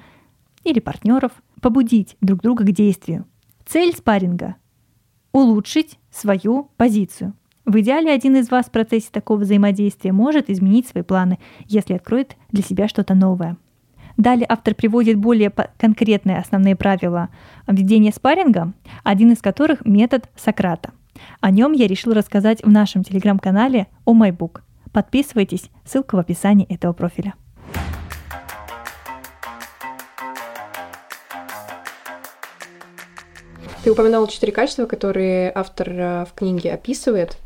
или 0.63 0.79
партнеров– 0.79 1.31
побудить 1.61 2.17
друг 2.21 2.41
друга 2.41 2.63
к 2.63 2.71
действию. 2.71 3.25
Цель 3.65 3.95
спарринга– 3.95 4.57
улучшить 5.31 5.97
свою 6.11 6.69
позицию. 6.77 7.33
В 7.65 7.79
идеале 7.79 8.11
один 8.11 8.35
из 8.35 8.51
вас 8.51 8.67
в 8.67 8.71
процессе 8.71 9.09
такого 9.11 9.39
взаимодействия 9.39 10.11
может 10.11 10.51
изменить 10.51 10.87
свои 10.87 11.01
планы, 11.01 11.39
если 11.65 11.95
откроет 11.95 12.37
для 12.51 12.61
себя 12.61 12.87
что-то 12.87 13.15
новое. 13.15 13.57
Далее 14.17 14.45
автор 14.47 14.75
приводит 14.75 15.17
более 15.17 15.51
конкретные 15.79 16.37
основные 16.37 16.75
правила 16.75 17.29
ведения 17.65 18.11
спарринга, 18.11 18.73
один 19.03 19.31
из 19.31 19.39
которых– 19.39 19.83
метод 19.85 20.29
Сократа. 20.35 20.91
О 21.39 21.49
нем 21.49 21.71
я 21.71 21.87
решил 21.87 22.13
рассказать 22.13 22.63
в 22.63 22.69
нашем 22.69 23.03
телеграм-канале 23.03 23.87
о 24.05 24.13
MyBook. 24.13 24.61
Подписывайтесь, 24.91 25.71
ссылка 25.85 26.17
в 26.17 26.19
описании 26.19 26.67
этого 26.67 26.93
профиля. 26.93 27.33
Ты 33.83 33.91
упоминал 33.91 34.27
четыре 34.27 34.51
качества, 34.51 34.85
которые 34.85 35.51
автор 35.55 35.89
э, 35.89 36.25
в 36.25 36.33
книге 36.35 36.71
описывает. 36.71 37.37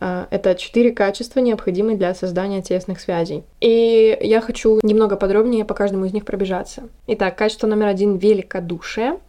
Э, 0.00 0.26
это 0.30 0.56
четыре 0.56 0.90
качества, 0.90 1.38
необходимые 1.38 1.96
для 1.96 2.12
создания 2.12 2.60
тесных 2.60 2.98
связей. 2.98 3.44
И 3.60 4.18
я 4.20 4.40
хочу 4.40 4.80
немного 4.82 5.14
подробнее 5.14 5.64
по 5.64 5.74
каждому 5.74 6.06
из 6.06 6.12
них 6.12 6.24
пробежаться. 6.24 6.88
Итак, 7.06 7.36
качество 7.36 7.68
номер 7.68 7.86
один— 7.86 8.16
великодушие. 8.18 9.20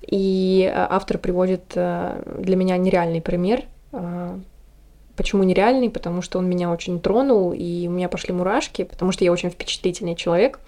И 0.00 0.70
э, 0.72 0.86
автор 0.88 1.18
приводит 1.18 1.72
для 1.74 2.56
меня 2.56 2.76
нереальный 2.76 3.20
пример. 3.20 3.64
Почему 5.16 5.42
нереальный? 5.42 5.90
Потому 5.90 6.22
что 6.22 6.38
он 6.38 6.48
меня 6.48 6.70
очень 6.70 7.00
тронул, 7.00 7.52
и 7.52 7.88
у 7.88 7.90
меня 7.90 8.08
пошли 8.08 8.32
мурашки, 8.32 8.84
потому 8.84 9.10
что 9.10 9.24
я 9.24 9.32
очень 9.32 9.50
впечатлительный 9.50 10.14
человек. 10.14 10.60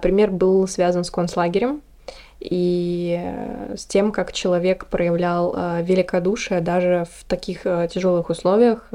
Пример 0.00 0.30
был 0.30 0.66
связан 0.68 1.04
с 1.04 1.10
концлагерем, 1.10 1.82
и 2.44 3.18
э, 3.18 3.74
с 3.76 3.86
тем, 3.86 4.12
как 4.12 4.32
человек 4.32 4.86
проявлял 4.86 5.54
э, 5.56 5.82
великодушие 5.82 6.60
даже 6.60 7.06
в 7.10 7.24
таких 7.24 7.62
э, 7.64 7.88
тяжелых 7.90 8.30
условиях. 8.30 8.90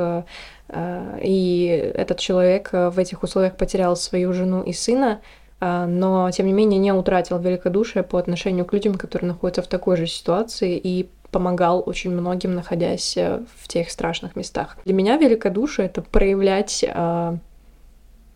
И 1.23 1.91
этот 1.95 2.19
человек 2.19 2.69
в 2.71 2.99
этих 2.99 3.23
условиях 3.23 3.55
потерял 3.55 3.95
свою 3.95 4.33
жену 4.33 4.61
и 4.61 4.71
сына, 4.71 5.19
но 5.59 6.29
тем 6.29 6.45
не 6.45 6.53
менее 6.53 6.79
не 6.79 6.91
утратил 6.91 7.39
великодушие 7.39 8.03
по 8.03 8.19
отношению 8.19 8.65
к 8.65 8.73
людям, 8.73 8.93
которые 8.93 9.29
находятся 9.29 9.63
в 9.63 9.67
такой 9.67 9.97
же 9.97 10.05
ситуации, 10.05 10.77
и 10.77 11.09
помогал 11.31 11.81
очень 11.83 12.11
многим, 12.11 12.53
находясь 12.53 13.17
в 13.17 13.67
тех 13.67 13.89
страшных 13.89 14.35
местах. 14.35 14.77
Для 14.85 14.93
меня 14.93 15.17
великодушие 15.17 15.87
это 15.87 16.03
проявлять 16.03 16.85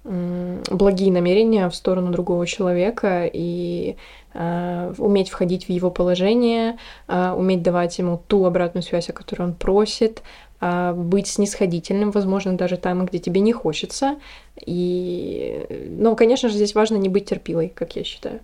благие 0.04 1.12
намерения 1.12 1.70
в 1.70 1.76
сторону 1.76 2.12
другого 2.12 2.46
человека 2.46 3.30
и 3.32 3.96
э, 4.34 4.94
уметь 4.98 5.30
входить 5.30 5.66
в 5.66 5.70
его 5.70 5.90
положение, 5.92 6.78
э, 7.08 7.32
уметь 7.32 7.62
давать 7.64 7.98
ему 8.00 8.22
ту 8.28 8.46
обратную 8.46 8.84
связь, 8.84 9.10
о 9.10 9.14
которой 9.14 9.44
он 9.44 9.54
просит, 9.54 10.22
э, 10.60 10.94
быть 10.94 11.28
снисходительным, 11.28 12.12
возможно, 12.12 12.58
даже 12.58 12.78
там, 12.78 13.06
где 13.06 13.20
тебе 13.20 13.40
не 13.40 13.54
хочется. 13.54 14.18
И, 14.66 15.66
ну, 15.98 16.16
конечно 16.18 16.50
же, 16.50 16.56
здесь 16.56 16.76
важно 16.76 16.98
не 16.98 17.08
быть 17.08 17.26
терпилой, 17.26 17.70
как 17.70 17.96
я 17.96 18.04
считаю. 18.04 18.42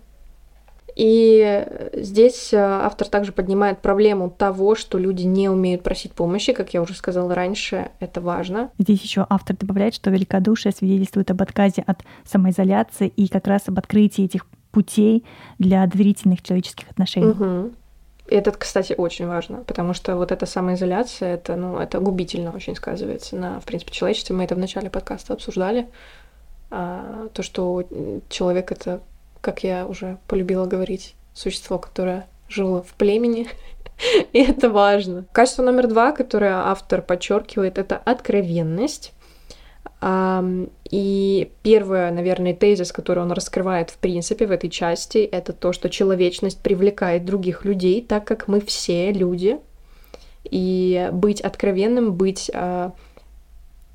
И 1.00 1.66
здесь 1.94 2.52
э, 2.52 2.58
автор 2.58 3.08
также 3.08 3.32
поднимает 3.32 3.78
проблему 3.78 4.28
того, 4.28 4.74
что 4.74 4.98
люди 4.98 5.22
не 5.22 5.48
умеют 5.48 5.82
просить 5.82 6.12
помощи, 6.12 6.52
как 6.52 6.74
я 6.74 6.82
уже 6.82 6.92
сказала 6.92 7.34
раньше, 7.34 7.90
это 8.00 8.20
важно. 8.20 8.70
Здесь 8.78 9.00
еще 9.00 9.24
автор 9.30 9.56
добавляет, 9.56 9.94
что 9.94 10.10
великодушие 10.10 10.72
свидетельствует 10.72 11.30
об 11.30 11.40
отказе 11.40 11.82
от 11.86 12.02
самоизоляции 12.26 13.08
и 13.16 13.28
как 13.28 13.46
раз 13.46 13.62
об 13.68 13.78
открытии 13.78 14.26
этих 14.26 14.44
путей 14.72 15.24
для 15.58 15.86
доверительных 15.86 16.42
человеческих 16.42 16.90
отношений. 16.90 17.28
Угу. 17.28 17.70
это, 18.28 18.52
кстати, 18.52 18.92
очень 18.92 19.26
важно, 19.26 19.64
потому 19.66 19.94
что 19.94 20.16
вот 20.16 20.32
эта 20.32 20.44
самоизоляция, 20.44 21.32
это, 21.36 21.56
ну, 21.56 21.78
это 21.78 21.98
губительно 22.00 22.50
очень 22.50 22.76
сказывается 22.76 23.36
на, 23.36 23.58
в 23.60 23.64
принципе, 23.64 23.90
человечестве. 23.92 24.36
Мы 24.36 24.44
это 24.44 24.54
в 24.54 24.58
начале 24.58 24.90
подкаста 24.90 25.32
обсуждали. 25.32 25.88
А, 26.70 27.28
то, 27.32 27.42
что 27.42 27.84
человек— 28.28 28.70
это, 28.72 29.00
как 29.40 29.64
я 29.64 29.86
уже 29.86 30.18
полюбила 30.26 30.66
говорить, 30.66 31.14
существо, 31.34 31.78
которое 31.78 32.26
жило 32.48 32.82
в 32.82 32.94
племени, 32.94 33.48
и 34.32 34.42
это 34.42 34.70
важно. 34.70 35.26
Качество 35.32 35.62
номер 35.62 35.86
два, 35.86 36.12
которое 36.12 36.54
автор 36.54 37.02
подчеркивает, 37.02 37.78
это 37.78 37.96
откровенность. 37.96 39.12
И 40.90 41.52
первый, 41.62 42.10
наверное, 42.10 42.54
тезис, 42.54 42.90
который 42.90 43.22
он 43.22 43.32
раскрывает 43.32 43.90
в 43.90 43.98
принципе 43.98 44.46
в 44.46 44.50
этой 44.50 44.70
части, 44.70 45.18
это 45.18 45.52
то, 45.52 45.72
что 45.72 45.90
человечность 45.90 46.62
привлекает 46.62 47.26
других 47.26 47.66
людей, 47.66 48.02
так 48.02 48.24
как 48.24 48.48
мы 48.48 48.60
все 48.60 49.12
люди. 49.12 49.58
И 50.44 51.10
быть 51.12 51.42
откровенным, 51.42 52.14
быть 52.14 52.50
а, 52.54 52.92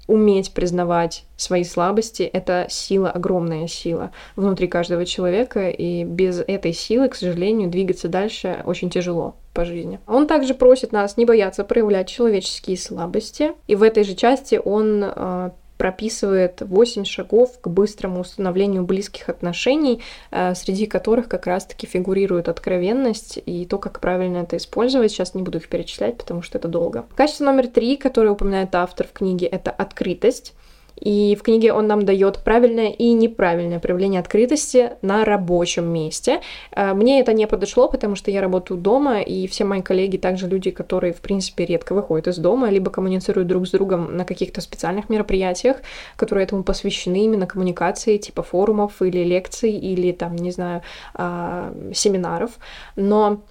уметь 0.08 0.54
признавать 0.54 1.26
свои 1.38 1.64
слабости— 1.64 2.24
это 2.34 2.68
сила, 2.70 3.12
огромная 3.12 3.68
сила 3.68 4.12
внутри 4.36 4.68
каждого 4.68 5.06
человека, 5.06 5.70
и 5.70 6.04
без 6.04 6.40
этой 6.40 6.74
силы, 6.74 7.10
к 7.10 7.16
сожалению, 7.16 7.70
двигаться 7.70 8.08
дальше 8.08 8.62
очень 8.66 8.90
тяжело 8.90 9.36
по 9.54 9.66
жизни. 9.66 10.00
Он 10.08 10.28
также 10.28 10.54
просит 10.54 10.92
нас 10.92 11.18
не 11.18 11.26
бояться 11.26 11.64
проявлять 11.64 12.10
человеческие 12.10 12.78
слабости, 12.78 13.54
и 13.68 13.76
в 13.76 13.84
этой 13.84 14.04
же 14.04 14.14
части 14.14 14.60
он 14.64 15.04
а, 15.04 15.54
прописывает 15.78 16.62
8 16.62 17.04
шагов 17.06 17.60
к 17.62 17.68
быстрому 17.68 18.22
установлению 18.22 18.84
близких 18.84 19.30
отношений, 19.30 20.02
э, 20.32 20.56
среди 20.56 20.86
которых 20.86 21.28
как 21.28 21.48
раз-таки 21.48 21.88
фигурирует 21.88 22.50
откровенность 22.50 23.40
и 23.46 23.66
то, 23.66 23.78
как 23.78 24.00
правильно 24.00 24.38
это 24.38 24.58
использовать. 24.58 25.12
Сейчас 25.12 25.34
не 25.36 25.42
буду 25.42 25.58
их 25.58 25.68
перечислять, 25.68 26.18
потому 26.18 26.42
что 26.42 26.58
это 26.58 26.68
долго. 26.68 27.06
Качество 27.16 27.46
номер 27.46 27.68
три, 27.68 27.98
которое 27.98 28.32
упоминает 28.32 28.74
автор 28.76 29.08
в 29.08 29.14
книге, 29.14 29.48
это 29.48 29.72
открытость. 29.72 30.54
И 31.00 31.36
в 31.36 31.44
книге 31.44 31.74
он 31.74 31.88
нам 31.88 32.06
дает 32.06 32.40
правильное 32.40 32.90
и 32.90 33.14
неправильное 33.14 33.80
проявление 33.80 34.20
открытости 34.20 34.92
на 35.02 35.26
рабочем 35.26 35.86
месте. 35.86 36.42
Э, 36.72 36.94
мне 36.94 37.20
это 37.20 37.34
не 37.34 37.48
подошло, 37.48 37.88
потому 37.88 38.16
что 38.16 38.32
я 38.32 38.42
работаю 38.42 38.80
дома, 38.80 39.22
и 39.22 39.48
все 39.48 39.66
мои 39.66 39.82
коллеги 39.82 40.18
также 40.18 40.48
люди, 40.48 40.72
которые, 40.72 41.14
в 41.14 41.22
принципе, 41.22 41.66
редко 41.66 41.94
выходят 41.94 42.28
из 42.28 42.38
дома, 42.38 42.70
либо 42.70 42.90
коммуницируют 42.92 43.48
друг 43.48 43.68
с 43.68 43.72
другом 43.72 44.16
на 44.16 44.26
каких-то 44.26 44.62
специальных 44.62 45.10
мероприятиях, 45.10 45.78
которые 46.16 46.46
этому 46.46 46.64
посвящены 46.64 47.26
именно 47.26 47.48
коммуникации, 47.48 48.18
типа 48.18 48.44
форумов 48.44 49.02
или 49.02 49.24
лекций, 49.24 49.72
или 49.72 50.12
там, 50.12 50.36
не 50.36 50.52
знаю, 50.52 50.82
а, 51.14 51.74
семинаров. 51.94 52.52
Но 52.96 53.42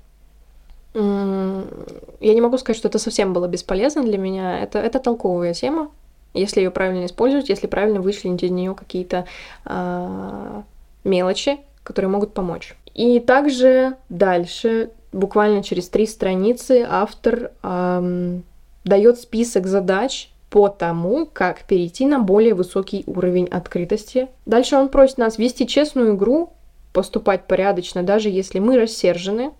я 0.94 2.34
не 2.34 2.40
могу 2.40 2.56
сказать, 2.56 2.76
что 2.76 2.86
это 2.86 3.00
совсем 3.00 3.32
было 3.32 3.48
бесполезно 3.48 4.04
для 4.04 4.16
меня. 4.16 4.60
Это, 4.60 4.78
это 4.78 5.00
толковая 5.00 5.52
тема, 5.52 5.90
если 6.34 6.60
ее 6.60 6.70
правильно 6.70 7.06
использовать, 7.06 7.48
если 7.48 7.66
правильно 7.66 8.00
вычленить 8.00 8.42
из 8.42 8.50
нее 8.50 8.74
какие-то 8.74 9.26
э, 9.64 10.62
мелочи, 11.04 11.58
которые 11.82 12.10
могут 12.10 12.34
помочь. 12.34 12.76
И 12.94 13.20
также 13.20 13.96
дальше, 14.08 14.90
буквально 15.12 15.62
через 15.62 15.88
три 15.88 16.06
страницы, 16.06 16.86
автор 16.88 17.52
э, 17.62 18.38
дает 18.84 19.18
список 19.18 19.66
задач 19.66 20.30
по 20.50 20.68
тому, 20.68 21.26
как 21.26 21.64
перейти 21.64 22.06
на 22.06 22.20
более 22.20 22.54
высокий 22.54 23.02
уровень 23.06 23.46
открытости. 23.46 24.28
Дальше 24.46 24.76
он 24.76 24.88
просит 24.88 25.18
нас 25.18 25.38
вести 25.38 25.66
честную 25.66 26.14
игру, 26.14 26.52
поступать 26.92 27.48
порядочно, 27.48 28.04
даже 28.04 28.28
если 28.28 28.60
мы 28.60 28.78
рассержены, 28.78 29.50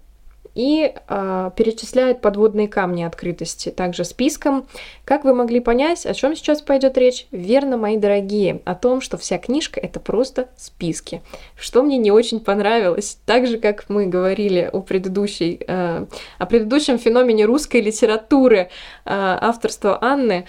и 0.54 0.92
э, 0.94 1.50
перечисляет 1.56 2.20
подводные 2.20 2.68
камни 2.68 3.02
открытости 3.02 3.70
также 3.70 4.04
списком. 4.04 4.66
Как 5.04 5.24
вы 5.24 5.34
могли 5.34 5.60
понять, 5.60 6.06
о 6.06 6.14
чем 6.14 6.36
сейчас 6.36 6.62
пойдет 6.62 6.96
речь? 6.96 7.26
Верно, 7.30 7.76
мои 7.76 7.96
дорогие, 7.96 8.60
о 8.64 8.74
том, 8.74 9.00
что 9.00 9.16
вся 9.16 9.38
книжка 9.38 9.80
это 9.80 10.00
просто 10.00 10.48
списки. 10.56 11.22
Что 11.56 11.82
мне 11.82 11.98
не 11.98 12.10
очень 12.10 12.40
понравилось, 12.40 13.18
так 13.26 13.46
же 13.46 13.58
как 13.58 13.88
мы 13.88 14.06
говорили 14.06 14.68
о 14.72 14.80
предыдущей, 14.80 15.60
э, 15.66 16.06
о 16.38 16.46
предыдущем 16.46 16.98
феномене 16.98 17.44
русской 17.44 17.80
литературы 17.80 18.58
э, 18.58 18.66
авторства 19.04 19.98
Анны, 20.02 20.46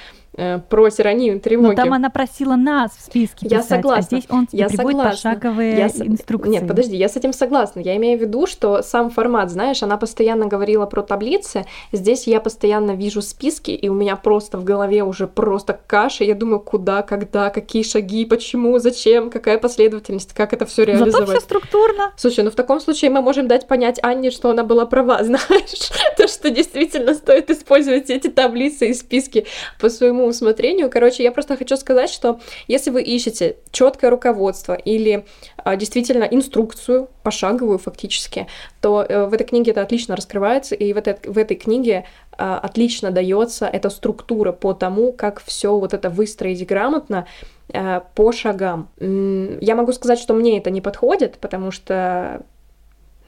про 0.69 0.89
тиранию 0.89 1.39
тревоги. 1.39 1.75
Но 1.75 1.75
там 1.75 1.93
она 1.93 2.09
просила 2.09 2.55
нас 2.55 2.91
в 2.91 3.01
списке 3.01 3.47
я 3.47 3.57
писать, 3.57 3.71
а 3.71 3.75
согласна. 3.75 3.99
а 3.99 4.01
здесь 4.01 4.25
он 4.29 4.47
я 4.51 4.69
согласна. 4.69 5.11
пошаговые 5.11 5.77
я 5.77 5.87
инструкции. 5.87 6.51
Нет, 6.51 6.67
подожди, 6.67 6.95
я 6.95 7.07
с 7.07 7.15
этим 7.15 7.33
согласна. 7.33 7.79
Я 7.79 7.95
имею 7.95 8.19
в 8.19 8.21
виду, 8.21 8.45
что 8.47 8.81
сам 8.81 9.09
формат, 9.09 9.49
знаешь, 9.49 9.81
она 9.83 9.97
постоянно 9.97 10.47
говорила 10.47 10.85
про 10.85 11.01
таблицы, 11.01 11.65
здесь 11.91 12.27
я 12.27 12.39
постоянно 12.39 12.91
вижу 12.91 13.21
списки, 13.21 13.71
и 13.71 13.87
у 13.89 13.93
меня 13.93 14.15
просто 14.15 14.57
в 14.57 14.63
голове 14.63 15.03
уже 15.03 15.27
просто 15.27 15.79
каша, 15.87 16.23
я 16.23 16.35
думаю, 16.35 16.59
куда, 16.59 17.01
когда, 17.01 17.49
какие 17.49 17.83
шаги, 17.83 18.25
почему, 18.25 18.77
зачем, 18.79 19.29
какая 19.29 19.57
последовательность, 19.57 20.33
как 20.33 20.53
это 20.53 20.65
все 20.65 20.83
реализовать. 20.83 21.13
Зато 21.13 21.31
все 21.31 21.39
структурно. 21.39 22.13
Слушай, 22.17 22.43
ну 22.43 22.51
в 22.51 22.55
таком 22.55 22.79
случае 22.79 23.11
мы 23.11 23.21
можем 23.21 23.47
дать 23.47 23.67
понять 23.67 23.99
Анне, 24.03 24.31
что 24.31 24.49
она 24.49 24.63
была 24.63 24.85
права, 24.85 25.19
знаешь, 25.23 25.91
то, 26.17 26.27
что 26.27 26.49
действительно 26.49 27.13
стоит 27.13 27.49
использовать 27.49 28.09
эти 28.09 28.27
таблицы 28.27 28.89
и 28.89 28.93
списки 28.93 29.45
по 29.79 29.89
своему 29.89 30.24
усмотрению. 30.27 30.89
Короче, 30.89 31.23
я 31.23 31.31
просто 31.31 31.57
хочу 31.57 31.77
сказать, 31.77 32.09
что 32.09 32.39
если 32.67 32.89
вы 32.89 33.01
ищете 33.01 33.57
четкое 33.71 34.09
руководство 34.09 34.73
или 34.73 35.25
а, 35.57 35.75
действительно 35.75 36.23
инструкцию, 36.23 37.09
пошаговую 37.23 37.79
фактически, 37.79 38.47
то 38.81 39.03
э, 39.03 39.25
в 39.25 39.33
этой 39.33 39.45
книге 39.47 39.71
это 39.71 39.81
отлично 39.81 40.15
раскрывается, 40.15 40.75
и 40.75 40.93
в 40.93 40.97
этой, 40.97 41.17
в 41.23 41.37
этой 41.37 41.57
книге 41.57 42.05
а, 42.37 42.59
отлично 42.59 43.11
дается 43.11 43.65
эта 43.65 43.89
структура 43.89 44.51
по 44.51 44.73
тому, 44.73 45.11
как 45.11 45.41
все 45.41 45.77
вот 45.77 45.93
это 45.93 46.09
выстроить 46.09 46.65
грамотно 46.67 47.25
а, 47.73 48.01
по 48.13 48.31
шагам. 48.31 48.89
Я 48.99 49.75
могу 49.75 49.91
сказать, 49.93 50.19
что 50.19 50.33
мне 50.33 50.57
это 50.57 50.69
не 50.69 50.81
подходит, 50.81 51.37
потому 51.39 51.71
что 51.71 52.43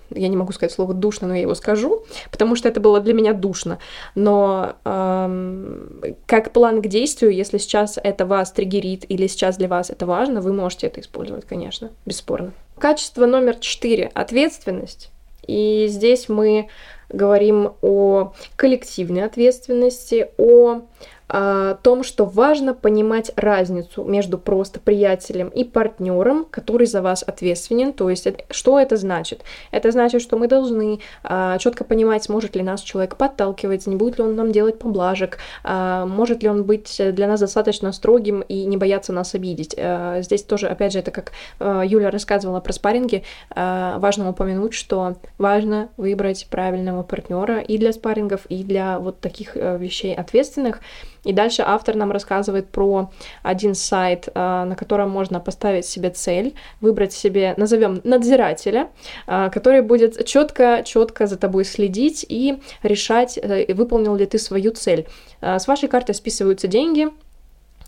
я 0.09 0.27
не 0.27 0.37
могу 0.37 0.51
сказать 0.53 0.73
слово 0.73 0.93
душно, 0.93 1.27
но 1.27 1.35
я 1.35 1.41
его 1.41 1.55
скажу, 1.55 2.03
потому 2.31 2.55
что 2.55 2.69
это 2.69 2.79
было 2.79 2.99
для 2.99 3.13
меня 3.13 3.33
душно. 3.33 3.79
Но 4.15 4.75
эм, 4.85 6.15
как 6.25 6.51
план 6.51 6.81
к 6.81 6.87
действию, 6.87 7.33
если 7.33 7.57
сейчас 7.57 7.99
это 8.01 8.25
вас 8.25 8.51
триггерит 8.51 9.05
или 9.09 9.27
сейчас 9.27 9.57
для 9.57 9.67
вас 9.67 9.89
это 9.89 10.05
важно, 10.05 10.41
вы 10.41 10.53
можете 10.53 10.87
это 10.87 11.01
использовать, 11.01 11.45
конечно, 11.45 11.89
бесспорно. 12.05 12.53
Качество 12.79 13.25
номер 13.25 13.55
четыре— 13.55 14.11
ответственность. 14.13 15.11
И 15.47 15.87
здесь 15.89 16.29
мы 16.29 16.69
говорим 17.09 17.73
о 17.81 18.33
коллективной 18.55 19.23
ответственности, 19.23 20.29
о 20.37 20.81
о 21.27 21.75
том, 21.75 22.03
что 22.03 22.25
важно 22.25 22.73
понимать 22.73 23.31
разницу 23.35 24.03
между 24.03 24.37
просто 24.37 24.79
приятелем 24.79 25.49
и 25.49 25.63
партнером, 25.63 26.45
который 26.45 26.87
за 26.87 27.01
вас 27.01 27.23
ответственен. 27.23 27.93
То 27.93 28.09
есть, 28.09 28.27
что 28.49 28.79
это 28.79 28.95
значит? 28.97 29.41
Это 29.71 29.91
значит, 29.91 30.21
что 30.21 30.37
мы 30.37 30.47
должны 30.47 30.99
а, 31.23 31.57
четко 31.57 31.83
понимать, 31.83 32.23
сможет 32.23 32.55
ли 32.55 32.63
нас 32.63 32.81
человек 32.81 33.17
подталкивать, 33.17 33.87
не 33.87 33.95
будет 33.95 34.17
ли 34.17 34.23
он 34.23 34.35
нам 34.35 34.51
делать 34.51 34.79
поблажек, 34.79 35.39
а, 35.63 36.05
может 36.05 36.43
ли 36.43 36.49
он 36.49 36.63
быть 36.63 37.01
для 37.11 37.27
нас 37.27 37.41
достаточно 37.41 37.91
строгим 37.91 38.41
и 38.41 38.65
не 38.65 38.77
бояться 38.77 39.11
нас 39.11 39.35
обидеть. 39.35 39.75
А, 39.77 40.21
здесь 40.21 40.43
тоже, 40.43 40.67
опять 40.67 40.93
же, 40.93 40.99
это 40.99 41.11
как 41.11 41.33
а, 41.59 41.83
Юля 41.83 42.09
рассказывала 42.09 42.59
про 42.61 42.73
спарринги, 42.73 43.23
а, 43.49 43.99
важно 43.99 44.29
упомянуть, 44.29 44.73
что 44.73 45.15
важно 45.37 45.89
выбрать 45.97 46.47
правильного 46.49 47.03
партнера 47.03 47.59
и 47.59 47.77
для 47.77 47.91
спаррингов, 47.91 48.45
и 48.47 48.63
для 48.63 48.99
вот 48.99 49.19
таких 49.19 49.55
а, 49.55 49.77
вещей 49.77 50.15
ответственных. 50.15 50.81
И 51.27 51.33
дальше 51.33 51.61
автор 51.65 51.95
нам 51.95 52.11
рассказывает 52.11 52.69
про 52.69 53.11
один 53.43 53.75
сайт, 53.75 54.29
а, 54.33 54.63
на 54.63 54.75
котором 54.75 55.09
можно 55.09 55.41
поставить 55.41 55.85
себе 55.85 56.09
цель, 56.09 56.53
выбрать 56.79 57.11
себе, 57.11 57.53
назовем, 57.57 57.99
надзирателя, 58.05 58.87
а, 59.27 59.49
который 59.49 59.81
будет 59.81 60.25
четко-четко 60.25 61.27
за 61.27 61.35
тобой 61.37 61.65
следить 61.65 62.25
и 62.29 62.59
решать, 62.81 63.37
э, 63.37 63.73
выполнил 63.73 64.15
ли 64.15 64.25
ты 64.25 64.39
свою 64.39 64.71
цель. 64.71 65.05
С 65.41 65.67
вашей 65.67 65.89
карты 65.89 66.13
списываются 66.13 66.67
деньги, 66.67 67.09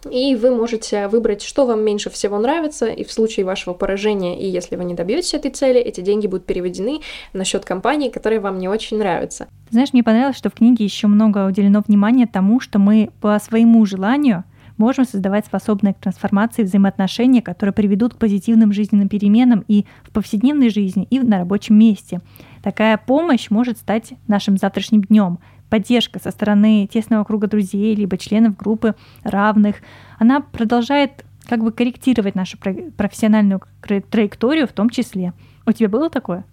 и 0.09 0.35
вы 0.35 0.55
можете 0.55 1.07
выбрать, 1.07 1.41
что 1.41 1.65
вам 1.65 1.83
меньше 1.83 2.09
всего 2.09 2.38
нравится, 2.38 2.85
и 2.85 3.03
в 3.03 3.12
случае 3.12 3.45
вашего 3.45 3.73
поражения, 3.73 4.39
и 4.39 4.47
если 4.47 4.75
вы 4.75 4.85
не 4.85 4.93
добьетесь 4.93 5.33
этой 5.33 5.51
цели, 5.51 5.79
эти 5.79 6.01
деньги 6.01 6.27
будут 6.27 6.45
переведены 6.45 7.01
на 7.33 7.43
счет 7.43 7.65
компании, 7.65 8.09
которая 8.09 8.39
вам 8.39 8.59
не 8.59 8.67
очень 8.67 8.97
нравится. 8.97 9.47
Знаешь, 9.71 9.93
мне 9.93 10.03
понравилось, 10.03 10.38
что 10.38 10.49
в 10.49 10.53
книге 10.53 10.85
еще 10.85 11.07
много 11.07 11.45
уделено 11.45 11.83
внимания 11.85 12.27
тому, 12.27 12.59
что 12.59 12.79
мы 12.79 13.09
по 13.21 13.38
своему 13.39 13.85
желанию 13.85 14.43
можем 14.77 15.05
создавать 15.05 15.45
способные 15.45 15.93
к 15.93 15.99
трансформации 15.99 16.63
взаимоотношения, 16.63 17.41
которые 17.41 17.73
приведут 17.73 18.13
к 18.13 18.17
позитивным 18.17 18.71
жизненным 18.71 19.09
переменам 19.09 19.65
и 19.67 19.85
в 20.03 20.12
повседневной 20.12 20.69
жизни, 20.69 21.05
и 21.09 21.19
на 21.19 21.39
рабочем 21.39 21.77
месте. 21.77 22.21
Такая 22.63 22.97
помощь 22.97 23.49
может 23.49 23.77
стать 23.77 24.13
нашим 24.27 24.57
завтрашним 24.57 25.01
днем, 25.03 25.39
поддержка 25.69 26.19
со 26.19 26.32
стороны 26.32 26.88
тесного 26.91 27.23
круга 27.23 27.47
друзей, 27.47 27.95
либо 27.95 28.17
членов 28.17 28.58
группы 28.58 28.95
равных, 29.23 29.77
она 30.17 30.41
продолжает 30.41 31.25
как 31.47 31.63
бы 31.63 31.71
корректировать 31.71 32.36
нашу 32.36 32.58
профессиональную 32.58 33.62
траекторию 33.82 34.67
в 34.67 34.73
том 34.73 34.89
числе. 34.89 35.34
У 35.65 35.71
тебя 35.71 35.89
было 35.89 36.10
такое? 36.10 36.45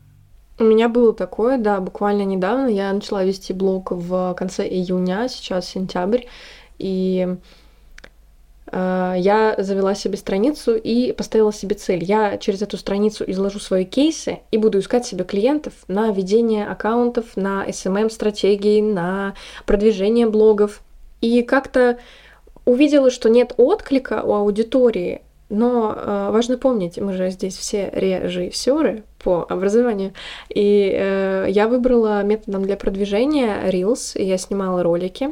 У 0.59 0.65
меня 0.65 0.89
было 0.89 1.13
такое, 1.13 1.59
да, 1.59 1.81
буквально 1.81 2.23
недавно. 2.23 2.69
Я 2.69 2.93
начала 2.93 3.23
вести 3.25 3.53
блог 3.53 3.91
в 3.91 4.35
конце 4.35 4.67
июня, 4.67 5.29
сейчас 5.29 5.69
сентябрь, 5.69 6.23
и 6.79 7.37
я 8.73 9.55
завела 9.59 9.95
себе 9.95 10.17
страницу 10.17 10.75
и 10.75 11.13
поставила 11.13 11.53
себе 11.53 11.77
цель. 11.77 12.03
Я 12.03 12.37
через 12.37 12.63
эту 12.63 12.77
страницу 12.77 13.25
изложу 13.27 13.61
свои 13.61 13.85
кейсы 13.85 14.41
и 14.51 14.59
буду 14.59 14.81
искать 14.81 15.07
себе 15.07 15.25
клиентов 15.25 15.73
на 15.87 16.11
ведение 16.11 16.67
аккаунтов, 16.67 17.37
на 17.37 17.65
SMM-стратегии, 17.69 18.81
на 18.81 19.35
продвижение 19.67 20.27
блогов. 20.27 20.83
И 21.21 21.43
как-то 21.43 21.99
увидела, 22.67 23.11
что 23.11 23.31
нет 23.31 23.55
отклика 23.57 24.23
у 24.23 24.35
аудитории, 24.35 25.23
но 25.49 25.95
э, 25.97 26.31
важно 26.33 26.59
помнить, 26.59 26.99
мы 26.99 27.13
же 27.13 27.31
здесь 27.31 27.57
все 27.57 27.89
режиссеры 27.93 29.05
по 29.23 29.47
образованию, 29.49 30.13
и 30.49 30.93
э, 30.93 31.47
я 31.49 31.69
выбрала 31.69 32.23
методом 32.23 32.65
для 32.65 32.77
продвижения 32.77 33.71
Reels, 33.71 34.19
и 34.19 34.25
я 34.25 34.39
снимала 34.39 34.83
ролики, 34.83 35.31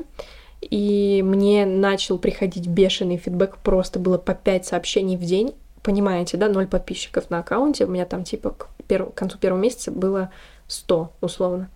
и 0.70 1.22
мне 1.22 1.66
начал 1.66 2.18
приходить 2.18 2.66
бешеный 2.66 3.16
фидбэк, 3.16 3.58
просто 3.58 3.98
было 3.98 4.18
по 4.18 4.34
5 4.34 4.66
сообщений 4.66 5.16
в 5.16 5.22
день, 5.22 5.54
понимаете, 5.82 6.36
да, 6.36 6.48
0 6.48 6.66
подписчиков 6.66 7.30
на 7.30 7.40
аккаунте, 7.40 7.84
у 7.84 7.88
меня 7.88 8.06
там 8.06 8.24
типа 8.24 8.50
к, 8.50 8.68
перв... 8.88 9.12
к 9.12 9.14
концу 9.14 9.38
первого 9.38 9.60
месяца 9.60 9.90
было 9.90 10.30
100 10.66 11.12
условно. 11.20 11.68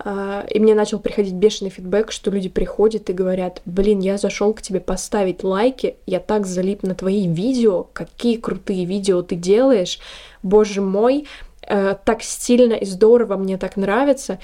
А, 0.00 0.44
и 0.48 0.60
мне 0.60 0.74
начал 0.74 1.00
приходить 1.00 1.34
бешеный 1.34 1.70
фидбэк, 1.70 2.12
что 2.12 2.30
люди 2.30 2.48
приходят 2.48 3.10
и 3.10 3.12
говорят, 3.12 3.62
блин, 3.64 3.98
я 3.98 4.16
зашел 4.16 4.52
к 4.54 4.62
тебе 4.62 4.80
поставить 4.80 5.42
лайки, 5.42 5.96
я 6.06 6.20
так 6.20 6.46
залип 6.46 6.82
на 6.82 6.94
твои 6.94 7.26
видео, 7.26 7.84
какие 7.92 8.36
крутые 8.36 8.84
видео 8.84 9.22
ты 9.22 9.34
делаешь, 9.34 9.98
боже 10.42 10.82
мой, 10.82 11.26
э, 11.62 11.96
так 12.04 12.22
стильно 12.22 12.74
и 12.74 12.84
здорово, 12.84 13.36
мне 13.36 13.58
так 13.58 13.76
нравится. 13.76 14.38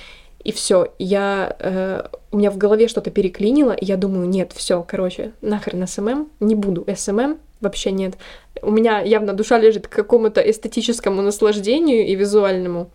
И 0.44 0.52
все, 0.52 0.92
я, 0.98 1.56
э, 1.58 2.06
у 2.30 2.36
меня 2.36 2.50
в 2.50 2.58
голове 2.58 2.86
что-то 2.86 3.10
переклинило, 3.10 3.72
и 3.72 3.84
я 3.84 3.96
думаю, 3.96 4.28
нет, 4.28 4.52
все, 4.54 4.84
короче, 4.86 5.32
нахрен 5.40 5.86
СММ, 5.86 6.30
не 6.40 6.54
буду 6.54 6.86
СММ, 6.94 7.38
вообще 7.62 7.90
нет. 7.90 8.18
У 8.60 8.70
меня 8.70 9.00
явно 9.00 9.32
душа 9.32 9.58
лежит 9.58 9.88
к 9.88 9.92
какому-то 9.92 10.42
эстетическому 10.42 11.22
наслаждению 11.22 12.06
и 12.06 12.14
визуальному. 12.14 12.90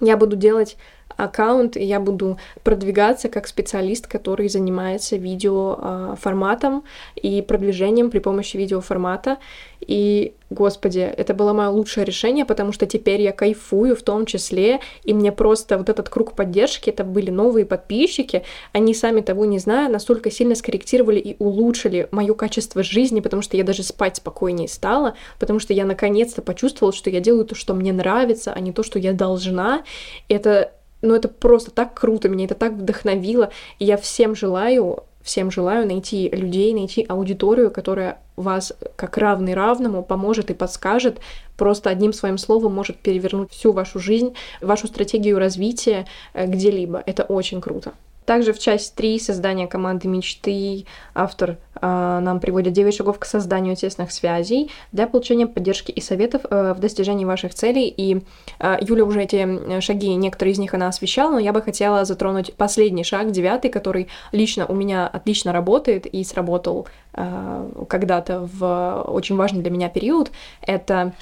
Я 0.00 0.16
буду 0.16 0.34
делать 0.34 0.76
аккаунт, 1.24 1.76
и 1.76 1.84
я 1.84 2.00
буду 2.00 2.38
продвигаться 2.62 3.28
как 3.28 3.46
специалист, 3.46 4.06
который 4.06 4.48
занимается 4.48 5.16
видеоформатом 5.16 6.84
и 7.14 7.42
продвижением 7.42 8.10
при 8.10 8.18
помощи 8.18 8.56
видеоформата. 8.56 9.38
И, 9.80 10.34
господи, 10.50 11.00
это 11.00 11.32
было 11.32 11.52
мое 11.52 11.68
лучшее 11.70 12.04
решение, 12.04 12.44
потому 12.44 12.72
что 12.72 12.86
теперь 12.86 13.22
я 13.22 13.32
кайфую 13.32 13.96
в 13.96 14.02
том 14.02 14.26
числе, 14.26 14.80
и 15.04 15.14
мне 15.14 15.32
просто 15.32 15.78
вот 15.78 15.88
этот 15.88 16.08
круг 16.08 16.34
поддержки, 16.34 16.90
это 16.90 17.02
были 17.02 17.30
новые 17.30 17.64
подписчики, 17.64 18.42
они 18.72 18.94
сами 18.94 19.20
того 19.22 19.46
не 19.46 19.58
зная, 19.58 19.88
настолько 19.88 20.30
сильно 20.30 20.54
скорректировали 20.54 21.18
и 21.18 21.36
улучшили 21.38 22.08
мое 22.10 22.34
качество 22.34 22.82
жизни, 22.82 23.20
потому 23.20 23.42
что 23.42 23.56
я 23.56 23.64
даже 23.64 23.82
спать 23.82 24.16
спокойнее 24.16 24.68
стала, 24.68 25.14
потому 25.38 25.60
что 25.60 25.72
я 25.72 25.84
наконец-то 25.84 26.42
почувствовала, 26.42 26.92
что 26.92 27.08
я 27.10 27.20
делаю 27.20 27.44
то, 27.44 27.54
что 27.54 27.74
мне 27.74 27.92
нравится, 27.92 28.52
а 28.52 28.60
не 28.60 28.72
то, 28.72 28.82
что 28.82 28.98
я 28.98 29.12
должна. 29.12 29.82
Это 30.28 30.72
ну, 31.02 31.14
это 31.14 31.28
просто 31.28 31.70
так 31.70 31.94
круто, 31.94 32.28
меня 32.28 32.44
это 32.44 32.54
так 32.54 32.72
вдохновило, 32.72 33.50
и 33.78 33.84
я 33.84 33.96
всем 33.96 34.34
желаю, 34.34 35.04
всем 35.22 35.50
желаю 35.50 35.86
найти 35.86 36.28
людей, 36.28 36.74
найти 36.74 37.04
аудиторию, 37.08 37.70
которая 37.70 38.18
вас 38.36 38.72
как 38.96 39.18
равный 39.18 39.54
равному 39.54 40.02
поможет 40.02 40.50
и 40.50 40.54
подскажет, 40.54 41.20
просто 41.56 41.90
одним 41.90 42.12
своим 42.12 42.38
словом 42.38 42.74
может 42.74 42.96
перевернуть 42.98 43.52
всю 43.52 43.72
вашу 43.72 43.98
жизнь, 43.98 44.34
вашу 44.60 44.86
стратегию 44.86 45.38
развития 45.38 46.06
э, 46.32 46.46
где-либо. 46.46 47.02
Это 47.04 47.24
очень 47.24 47.60
круто. 47.60 47.92
Также 48.30 48.52
в 48.52 48.60
часть 48.60 48.94
3 48.94 49.18
создания 49.18 49.66
команды 49.66 50.06
мечты 50.06 50.86
автор 51.16 51.56
э, 51.74 52.18
нам 52.22 52.38
приводит 52.38 52.72
9 52.74 52.94
шагов 52.94 53.18
к 53.18 53.24
созданию 53.24 53.74
тесных 53.74 54.12
связей 54.12 54.70
для 54.92 55.08
получения 55.08 55.48
поддержки 55.48 55.90
и 55.90 56.00
советов 56.00 56.42
э, 56.48 56.72
в 56.72 56.78
достижении 56.78 57.24
ваших 57.24 57.54
целей. 57.54 57.88
И 57.88 58.22
э, 58.60 58.76
Юля 58.82 59.04
уже 59.04 59.24
эти 59.24 59.80
шаги, 59.80 60.14
некоторые 60.14 60.52
из 60.52 60.60
них 60.60 60.74
она 60.74 60.86
освещала, 60.86 61.32
но 61.32 61.38
я 61.40 61.52
бы 61.52 61.60
хотела 61.60 62.04
затронуть 62.04 62.54
последний 62.54 63.02
шаг, 63.02 63.32
девятый, 63.32 63.68
который 63.68 64.06
лично 64.30 64.64
у 64.64 64.76
меня 64.76 65.08
отлично 65.08 65.52
работает 65.52 66.06
и 66.06 66.22
сработал 66.22 66.86
э, 67.14 67.84
когда-то 67.88 68.48
в 68.52 69.06
очень 69.08 69.34
важный 69.34 69.62
для 69.62 69.72
меня 69.72 69.88
период. 69.88 70.30
Это 70.62 71.14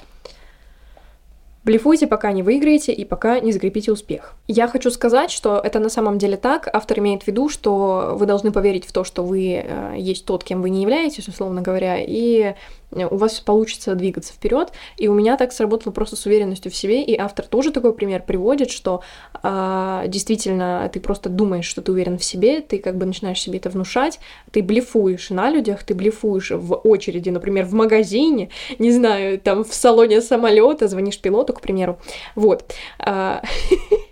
Блефуйте, 1.63 2.05
пока 2.05 2.31
не 2.33 2.43
выиграете 2.43 2.93
и 2.93 3.03
пока 3.03 3.39
не 3.39 3.51
закрепите 3.51 3.91
успех. 3.91 4.35
Я 4.51 4.67
хочу 4.67 4.89
сказать, 4.89 5.29
что 5.29 5.61
это 5.63 5.77
на 5.77 5.89
самом 5.89 6.17
деле 6.17 6.35
так. 6.35 6.67
Автор 6.73 6.97
имеет 6.97 7.21
в 7.21 7.27
виду, 7.27 7.49
что 7.49 8.15
вы 8.15 8.25
должны 8.25 8.51
поверить 8.51 8.83
в 8.83 8.91
то, 8.91 9.03
что 9.03 9.23
вы 9.23 9.63
э, 9.63 9.93
есть 9.95 10.25
тот, 10.25 10.43
кем 10.43 10.63
вы 10.63 10.71
не 10.71 10.81
являетесь, 10.81 11.27
условно 11.27 11.61
говоря, 11.61 11.97
и 11.99 12.55
у 12.91 13.15
вас 13.15 13.39
получится 13.41 13.93
двигаться 13.93 14.33
вперед. 14.33 14.71
И 14.97 15.07
у 15.07 15.13
меня 15.13 15.37
так 15.37 15.53
сработало 15.53 15.93
просто 15.93 16.15
с 16.15 16.25
уверенностью 16.25 16.71
в 16.71 16.75
себе. 16.75 17.03
И 17.03 17.15
автор 17.15 17.45
тоже 17.45 17.71
такой 17.71 17.93
пример 17.93 18.23
приводит, 18.23 18.71
что 18.71 19.03
э, 19.43 20.05
действительно 20.07 20.89
ты 20.91 20.99
просто 20.99 21.29
думаешь, 21.29 21.67
что 21.67 21.83
ты 21.83 21.91
уверен 21.91 22.17
в 22.17 22.23
себе, 22.23 22.61
ты 22.61 22.79
как 22.79 22.97
бы 22.97 23.05
начинаешь 23.05 23.39
себе 23.39 23.59
это 23.59 23.69
внушать, 23.69 24.19
ты 24.49 24.63
блефуешь 24.63 25.29
на 25.29 25.51
людях, 25.51 25.83
ты 25.83 25.93
блефуешь 25.93 26.49
в 26.49 26.73
очереди, 26.73 27.29
например, 27.29 27.65
в 27.65 27.73
магазине, 27.73 28.49
не 28.79 28.91
знаю, 28.91 29.39
там 29.39 29.63
в 29.63 29.75
салоне 29.75 30.21
самолета, 30.21 30.87
звонишь 30.87 31.19
пилоту, 31.19 31.53
к 31.53 31.61
примеру. 31.61 31.99
Вот. 32.33 32.73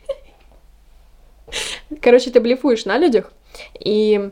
Короче, 2.01 2.29
ты 2.29 2.39
блефуешь 2.39 2.85
на 2.85 2.97
людях, 2.97 3.31
и 3.79 4.31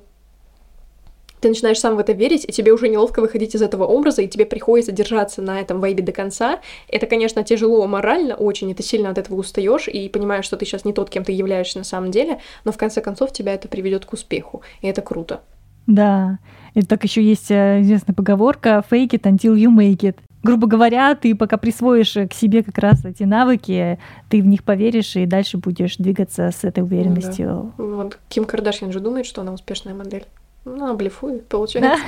ты 1.46 1.50
начинаешь 1.50 1.80
сам 1.80 1.96
в 1.96 2.00
это 2.00 2.12
верить, 2.14 2.44
и 2.48 2.52
тебе 2.52 2.74
уже 2.74 2.90
неловко 2.90 3.22
выходить 3.22 3.54
из 3.56 3.62
этого 3.62 3.84
образа, 3.84 4.24
и 4.24 4.28
тебе 4.28 4.46
приходится 4.46 4.92
держаться 4.92 5.42
на 5.42 5.62
этом 5.62 5.80
вайбе 5.80 6.04
до 6.04 6.12
конца. 6.12 6.60
Это, 6.88 7.06
конечно, 7.06 7.44
тяжело 7.44 7.86
морально 7.86 8.36
очень, 8.36 8.70
и 8.72 8.74
ты 8.74 8.82
сильно 8.82 9.12
от 9.12 9.18
этого 9.18 9.36
устаешь, 9.36 9.88
и 9.88 10.10
понимаешь, 10.10 10.46
что 10.46 10.58
ты 10.58 10.66
сейчас 10.66 10.86
не 10.86 10.94
тот, 10.94 11.10
кем 11.10 11.24
ты 11.24 11.32
являешься 11.34 11.78
на 11.78 11.84
самом 11.84 12.12
деле, 12.12 12.40
но 12.64 12.72
в 12.72 12.78
конце 12.78 13.00
концов 13.02 13.32
тебя 13.32 13.54
это 13.54 13.68
приведет 13.68 14.06
к 14.06 14.14
успеху, 14.14 14.64
и 14.82 14.88
это 14.88 15.02
круто. 15.02 15.42
Да, 15.86 16.40
и 16.74 16.82
так 16.82 17.04
еще 17.04 17.22
есть 17.22 17.52
э, 17.52 17.82
известная 17.82 18.16
поговорка 18.16 18.84
«fake 18.90 19.10
it 19.10 19.22
until 19.22 19.56
you 19.56 19.70
make 19.70 20.00
it». 20.00 20.16
Грубо 20.46 20.68
говоря, 20.68 21.16
ты 21.16 21.34
пока 21.34 21.58
присвоишь 21.58 22.14
к 22.14 22.34
себе 22.36 22.62
как 22.62 22.78
раз 22.78 23.04
эти 23.04 23.24
навыки, 23.24 23.98
ты 24.30 24.44
в 24.44 24.46
них 24.46 24.64
поверишь 24.64 25.16
и 25.16 25.26
дальше 25.26 25.58
будешь 25.58 25.98
двигаться 25.98 26.52
с 26.52 26.64
этой 26.64 26.84
уверенностью. 26.84 27.74
Да. 27.80 27.84
Вот 27.84 28.20
Ким 28.30 28.46
Кардашьян 28.46 28.92
же 28.92 29.00
думает, 29.00 29.26
что 29.26 29.42
она 29.42 29.54
успешная 29.54 29.96
модель. 29.96 30.26
Ну, 30.64 30.96
блефует, 30.96 31.48
получается. 31.48 32.00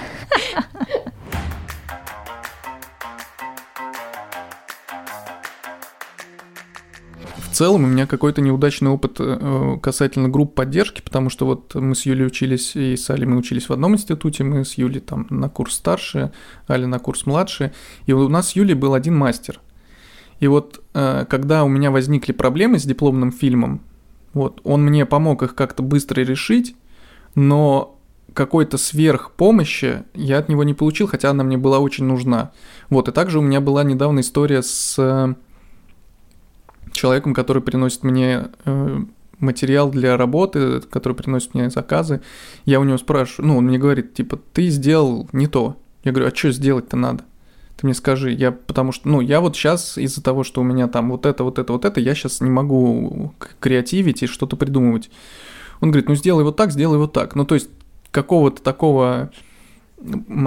целом 7.57 7.83
у 7.83 7.87
меня 7.87 8.05
какой-то 8.05 8.39
неудачный 8.39 8.91
опыт 8.91 9.17
э, 9.19 9.77
касательно 9.81 10.29
групп 10.29 10.53
поддержки, 10.53 11.01
потому 11.01 11.29
что 11.31 11.47
вот 11.47 11.73
мы 11.73 11.95
с 11.95 12.05
Юлей 12.05 12.27
учились, 12.27 12.75
и 12.75 12.95
с 12.95 13.09
Али 13.09 13.25
мы 13.25 13.37
учились 13.37 13.67
в 13.67 13.73
одном 13.73 13.95
институте, 13.95 14.43
мы 14.43 14.63
с 14.63 14.75
Юлей 14.75 15.01
там 15.01 15.25
на 15.31 15.49
курс 15.49 15.73
старше, 15.75 16.31
Аля 16.69 16.85
на 16.85 16.99
курс 16.99 17.25
младше, 17.25 17.73
и 18.05 18.13
у 18.13 18.29
нас 18.29 18.49
с 18.49 18.55
Юлей 18.55 18.75
был 18.75 18.93
один 18.93 19.17
мастер. 19.17 19.59
И 20.39 20.47
вот 20.47 20.83
э, 20.93 21.25
когда 21.27 21.63
у 21.63 21.67
меня 21.67 21.89
возникли 21.89 22.31
проблемы 22.31 22.77
с 22.77 22.83
дипломным 22.83 23.31
фильмом, 23.31 23.81
вот, 24.33 24.61
он 24.63 24.83
мне 24.85 25.07
помог 25.07 25.41
их 25.41 25.55
как-то 25.55 25.81
быстро 25.81 26.21
решить, 26.21 26.75
но 27.33 27.99
какой-то 28.35 28.77
сверхпомощи 28.77 30.03
я 30.13 30.37
от 30.37 30.47
него 30.47 30.63
не 30.63 30.75
получил, 30.75 31.07
хотя 31.07 31.31
она 31.31 31.43
мне 31.43 31.57
была 31.57 31.79
очень 31.79 32.05
нужна. 32.05 32.51
Вот, 32.91 33.07
и 33.09 33.11
также 33.11 33.39
у 33.39 33.41
меня 33.41 33.61
была 33.61 33.83
недавно 33.83 34.19
история 34.19 34.61
с 34.61 34.95
э, 34.99 35.33
человеком, 36.97 37.33
который 37.33 37.61
приносит 37.61 38.03
мне 38.03 38.47
э, 38.65 38.99
материал 39.39 39.89
для 39.89 40.17
работы, 40.17 40.81
который 40.81 41.13
приносит 41.13 41.53
мне 41.53 41.69
заказы. 41.69 42.21
Я 42.65 42.79
у 42.79 42.83
него 42.83 42.97
спрашиваю, 42.97 43.47
ну, 43.47 43.57
он 43.57 43.65
мне 43.65 43.77
говорит, 43.77 44.13
типа, 44.13 44.39
ты 44.53 44.67
сделал 44.69 45.29
не 45.31 45.47
то. 45.47 45.77
Я 46.03 46.11
говорю, 46.11 46.29
а 46.29 46.35
что 46.35 46.51
сделать-то 46.51 46.97
надо? 46.97 47.23
Ты 47.77 47.85
мне 47.85 47.93
скажи, 47.93 48.31
я 48.31 48.51
потому 48.51 48.91
что, 48.91 49.07
ну, 49.07 49.21
я 49.21 49.39
вот 49.39 49.55
сейчас 49.55 49.97
из-за 49.97 50.23
того, 50.23 50.43
что 50.43 50.61
у 50.61 50.63
меня 50.63 50.87
там 50.87 51.11
вот 51.11 51.25
это, 51.25 51.43
вот 51.43 51.59
это, 51.59 51.73
вот 51.73 51.85
это, 51.85 51.99
я 51.99 52.15
сейчас 52.15 52.41
не 52.41 52.49
могу 52.49 53.33
креативить 53.59 54.23
и 54.23 54.27
что-то 54.27 54.55
придумывать. 54.55 55.11
Он 55.79 55.91
говорит, 55.91 56.09
ну 56.09 56.15
сделай 56.15 56.43
вот 56.43 56.55
так, 56.55 56.71
сделай 56.71 56.97
вот 56.97 57.13
так. 57.13 57.35
Ну, 57.35 57.45
то 57.45 57.53
есть 57.53 57.69
какого-то 58.09 58.63
такого 58.63 59.29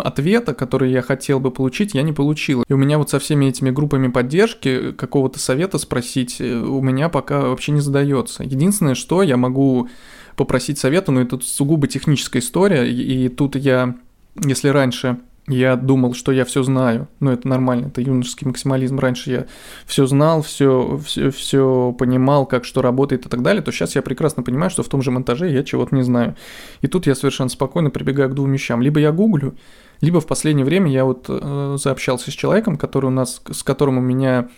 ответа, 0.02 0.54
который 0.54 0.92
я 0.92 1.02
хотел 1.02 1.40
бы 1.40 1.50
получить, 1.50 1.94
я 1.94 2.02
не 2.02 2.12
получил. 2.12 2.62
И 2.68 2.72
у 2.72 2.76
меня 2.76 2.98
вот 2.98 3.10
со 3.10 3.18
всеми 3.18 3.46
этими 3.46 3.70
группами 3.70 4.08
поддержки 4.08 4.92
какого-то 4.92 5.38
совета 5.38 5.78
спросить 5.78 6.40
э, 6.40 6.54
у 6.54 6.80
меня 6.80 7.08
пока 7.08 7.40
вообще 7.40 7.72
не 7.72 7.80
задается. 7.80 8.44
Единственное, 8.44 8.94
что 8.94 9.22
я 9.22 9.36
могу 9.36 9.88
попросить 10.36 10.78
совета, 10.78 11.12
но 11.12 11.20
это 11.20 11.38
сугубо 11.42 11.86
техническая 11.86 12.40
история, 12.40 12.90
и 12.90 13.28
тут 13.28 13.56
я, 13.56 13.96
если 14.36 14.68
раньше 14.68 15.18
я 15.50 15.76
думал, 15.76 16.14
что 16.14 16.32
я 16.32 16.44
все 16.44 16.62
знаю. 16.62 17.08
Ну, 17.18 17.30
это 17.30 17.48
нормально, 17.48 17.86
это 17.88 18.00
юношеский 18.00 18.46
максимализм. 18.46 18.98
Раньше 18.98 19.30
я 19.30 19.46
все 19.84 20.06
знал, 20.06 20.42
все, 20.42 20.98
все, 21.04 21.30
все 21.30 21.94
понимал, 21.98 22.46
как 22.46 22.64
что 22.64 22.82
работает 22.82 23.26
и 23.26 23.28
так 23.28 23.42
далее. 23.42 23.62
То 23.62 23.72
сейчас 23.72 23.96
я 23.96 24.02
прекрасно 24.02 24.42
понимаю, 24.42 24.70
что 24.70 24.82
в 24.82 24.88
том 24.88 25.02
же 25.02 25.10
монтаже 25.10 25.50
я 25.50 25.64
чего-то 25.64 25.94
не 25.94 26.02
знаю. 26.02 26.36
И 26.80 26.86
тут 26.86 27.06
я 27.06 27.14
совершенно 27.14 27.50
спокойно 27.50 27.90
прибегаю 27.90 28.30
к 28.30 28.34
двум 28.34 28.52
вещам. 28.52 28.80
Либо 28.80 29.00
я 29.00 29.12
гуглю, 29.12 29.56
либо 30.00 30.20
в 30.20 30.26
последнее 30.26 30.64
время 30.64 30.90
я 30.90 31.04
вот 31.04 31.26
э, 31.28 31.76
заобщался 31.78 32.30
с 32.30 32.34
человеком, 32.34 32.76
который 32.76 33.06
у 33.06 33.10
нас, 33.10 33.42
с 33.50 33.62
которым 33.62 33.98
у 33.98 34.02
меня 34.02 34.48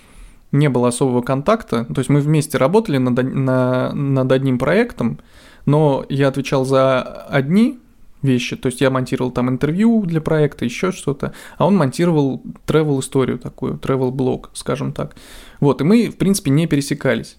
не 0.52 0.68
было 0.68 0.88
особого 0.88 1.22
контакта. 1.22 1.86
То 1.86 1.98
есть 1.98 2.10
мы 2.10 2.20
вместе 2.20 2.58
работали 2.58 2.98
над, 2.98 3.34
на, 3.34 3.92
над 3.92 4.30
одним 4.30 4.58
проектом, 4.58 5.18
но 5.64 6.04
я 6.08 6.28
отвечал 6.28 6.64
за 6.64 7.00
одни 7.02 7.78
вещи. 8.22 8.56
То 8.56 8.66
есть 8.66 8.80
я 8.80 8.90
монтировал 8.90 9.30
там 9.30 9.48
интервью 9.48 10.04
для 10.06 10.20
проекта, 10.20 10.64
еще 10.64 10.92
что-то, 10.92 11.34
а 11.58 11.66
он 11.66 11.76
монтировал 11.76 12.42
travel 12.66 13.00
историю 13.00 13.38
такую, 13.38 13.74
travel 13.74 14.10
блог, 14.10 14.50
скажем 14.54 14.92
так. 14.92 15.16
Вот, 15.60 15.80
и 15.80 15.84
мы, 15.84 16.08
в 16.08 16.16
принципе, 16.16 16.50
не 16.50 16.66
пересекались. 16.66 17.36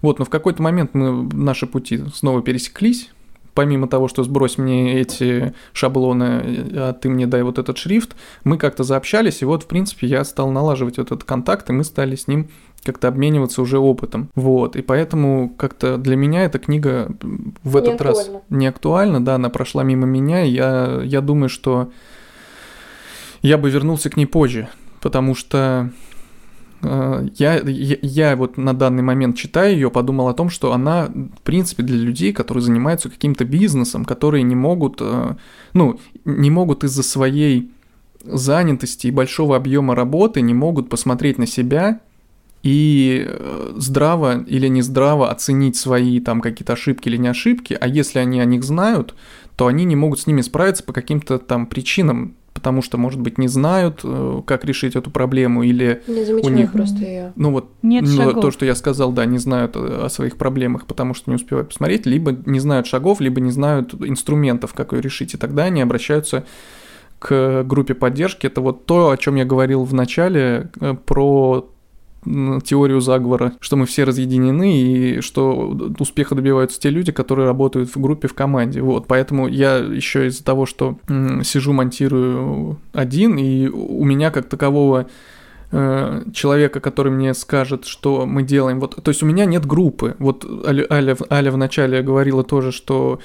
Вот, 0.00 0.18
но 0.18 0.24
в 0.24 0.30
какой-то 0.30 0.62
момент 0.62 0.94
мы, 0.94 1.28
наши 1.32 1.66
пути 1.66 2.00
снова 2.12 2.42
пересеклись, 2.42 3.10
помимо 3.54 3.86
того, 3.86 4.08
что 4.08 4.24
сбрось 4.24 4.58
мне 4.58 5.00
эти 5.00 5.54
шаблоны, 5.72 6.24
а 6.74 6.92
ты 6.92 7.08
мне 7.08 7.26
дай 7.26 7.42
вот 7.42 7.58
этот 7.58 7.78
шрифт, 7.78 8.16
мы 8.44 8.58
как-то 8.58 8.82
заобщались, 8.82 9.42
и 9.42 9.44
вот, 9.44 9.64
в 9.64 9.66
принципе, 9.66 10.06
я 10.06 10.24
стал 10.24 10.50
налаживать 10.50 10.98
этот 10.98 11.24
контакт, 11.24 11.68
и 11.70 11.72
мы 11.72 11.84
стали 11.84 12.16
с 12.16 12.26
ним 12.26 12.48
как-то 12.84 13.08
обмениваться 13.08 13.62
уже 13.62 13.78
опытом. 13.78 14.28
Вот, 14.34 14.76
и 14.76 14.82
поэтому 14.82 15.52
как-то 15.56 15.96
для 15.98 16.16
меня 16.16 16.44
эта 16.44 16.58
книга 16.58 17.14
в 17.62 17.76
этот 17.76 18.00
не 18.00 18.04
раз 18.04 18.30
не 18.50 18.66
актуальна, 18.66 19.24
да, 19.24 19.36
она 19.36 19.50
прошла 19.50 19.82
мимо 19.82 20.06
меня, 20.06 20.44
и 20.44 20.50
я, 20.50 21.00
я 21.04 21.20
думаю, 21.20 21.48
что 21.48 21.90
я 23.42 23.58
бы 23.58 23.70
вернулся 23.70 24.10
к 24.10 24.16
ней 24.16 24.26
позже, 24.26 24.68
потому 25.00 25.34
что 25.34 25.90
э, 26.82 27.28
я, 27.36 27.60
я, 27.60 27.96
я 28.02 28.36
вот 28.36 28.56
на 28.56 28.72
данный 28.72 29.02
момент 29.02 29.36
читая 29.36 29.72
ее, 29.72 29.90
подумал 29.90 30.28
о 30.28 30.34
том, 30.34 30.50
что 30.50 30.72
она, 30.72 31.06
в 31.06 31.42
принципе, 31.42 31.82
для 31.84 31.96
людей, 31.96 32.32
которые 32.32 32.62
занимаются 32.62 33.10
каким-то 33.10 33.44
бизнесом, 33.44 34.04
которые 34.04 34.42
не 34.42 34.56
могут, 34.56 34.98
э, 35.00 35.36
ну, 35.72 36.00
не 36.24 36.50
могут 36.50 36.82
из-за 36.82 37.02
своей 37.04 37.70
занятости 38.24 39.08
и 39.08 39.12
большого 39.12 39.56
объема 39.56 39.94
работы 39.94 40.40
не 40.40 40.54
могут 40.54 40.88
посмотреть 40.88 41.38
на 41.38 41.46
себя 41.46 42.00
и 42.62 43.26
э, 43.26 43.72
здраво 43.76 44.42
или 44.44 44.68
не 44.68 44.82
здраво 44.82 45.30
оценить 45.30 45.76
свои 45.76 46.20
там 46.20 46.40
какие-то 46.40 46.74
ошибки 46.74 47.08
или 47.08 47.16
не 47.16 47.28
ошибки, 47.28 47.76
а 47.78 47.88
если 47.88 48.20
они 48.20 48.40
о 48.40 48.44
них 48.44 48.62
знают, 48.62 49.14
то 49.56 49.66
они 49.66 49.84
не 49.84 49.96
могут 49.96 50.20
с 50.20 50.26
ними 50.26 50.40
справиться 50.42 50.84
по 50.84 50.92
каким-то 50.92 51.38
там 51.38 51.66
причинам, 51.66 52.36
потому 52.54 52.80
что, 52.80 52.98
может 52.98 53.20
быть, 53.20 53.36
не 53.36 53.48
знают, 53.48 54.00
э, 54.04 54.42
как 54.46 54.64
решить 54.64 54.94
эту 54.94 55.10
проблему, 55.10 55.64
или 55.64 56.02
не 56.06 56.32
у 56.34 56.48
них 56.50 56.72
просто 56.72 56.98
ее. 56.98 57.32
Ну 57.34 57.50
вот, 57.50 57.70
Нет 57.82 58.04
ну, 58.06 58.16
шагов. 58.16 58.42
то, 58.42 58.50
что 58.52 58.64
я 58.64 58.76
сказал, 58.76 59.10
да, 59.10 59.24
не 59.24 59.38
знают 59.38 59.76
о 59.76 60.08
своих 60.08 60.36
проблемах, 60.36 60.86
потому 60.86 61.14
что 61.14 61.30
не 61.30 61.36
успевают 61.36 61.70
посмотреть, 61.70 62.06
либо 62.06 62.36
не 62.46 62.60
знают 62.60 62.86
шагов, 62.86 63.20
либо 63.20 63.40
не 63.40 63.50
знают 63.50 63.92
инструментов, 63.94 64.72
как 64.72 64.92
ее 64.92 65.00
решить, 65.00 65.34
и 65.34 65.36
тогда 65.36 65.64
они 65.64 65.82
обращаются 65.82 66.44
к 67.18 67.62
группе 67.64 67.94
поддержки. 67.94 68.46
Это 68.46 68.60
вот 68.60 68.86
то, 68.86 69.10
о 69.10 69.16
чем 69.16 69.36
я 69.36 69.44
говорил 69.44 69.84
в 69.84 69.94
начале 69.94 70.70
э, 70.80 70.94
про 70.94 71.71
теорию 72.24 73.00
заговора, 73.00 73.52
что 73.60 73.76
мы 73.76 73.86
все 73.86 74.04
разъединены 74.04 74.76
и 74.76 75.20
что 75.20 75.76
успеха 75.98 76.34
добиваются 76.34 76.80
те 76.80 76.90
люди, 76.90 77.10
которые 77.10 77.46
работают 77.46 77.94
в 77.94 78.00
группе, 78.00 78.28
в 78.28 78.34
команде. 78.34 78.80
Вот, 78.80 79.06
поэтому 79.06 79.48
я 79.48 79.76
еще 79.76 80.26
из-за 80.28 80.44
того, 80.44 80.66
что 80.66 80.98
сижу, 81.42 81.72
монтирую 81.72 82.78
один, 82.92 83.38
и 83.38 83.66
у 83.68 84.04
меня 84.04 84.30
как 84.30 84.48
такового 84.48 85.08
э, 85.72 86.22
человека, 86.32 86.80
который 86.80 87.10
мне 87.10 87.34
скажет, 87.34 87.86
что 87.86 88.24
мы 88.24 88.44
делаем. 88.44 88.78
Вот, 88.78 89.02
то 89.02 89.08
есть 89.10 89.22
у 89.22 89.26
меня 89.26 89.44
нет 89.44 89.66
группы. 89.66 90.14
Вот 90.20 90.46
Аля, 90.64 90.86
Аля, 90.90 91.16
Аля 91.30 91.50
вначале 91.50 92.02
говорила 92.02 92.44
тоже, 92.44 92.70
что 92.70 93.18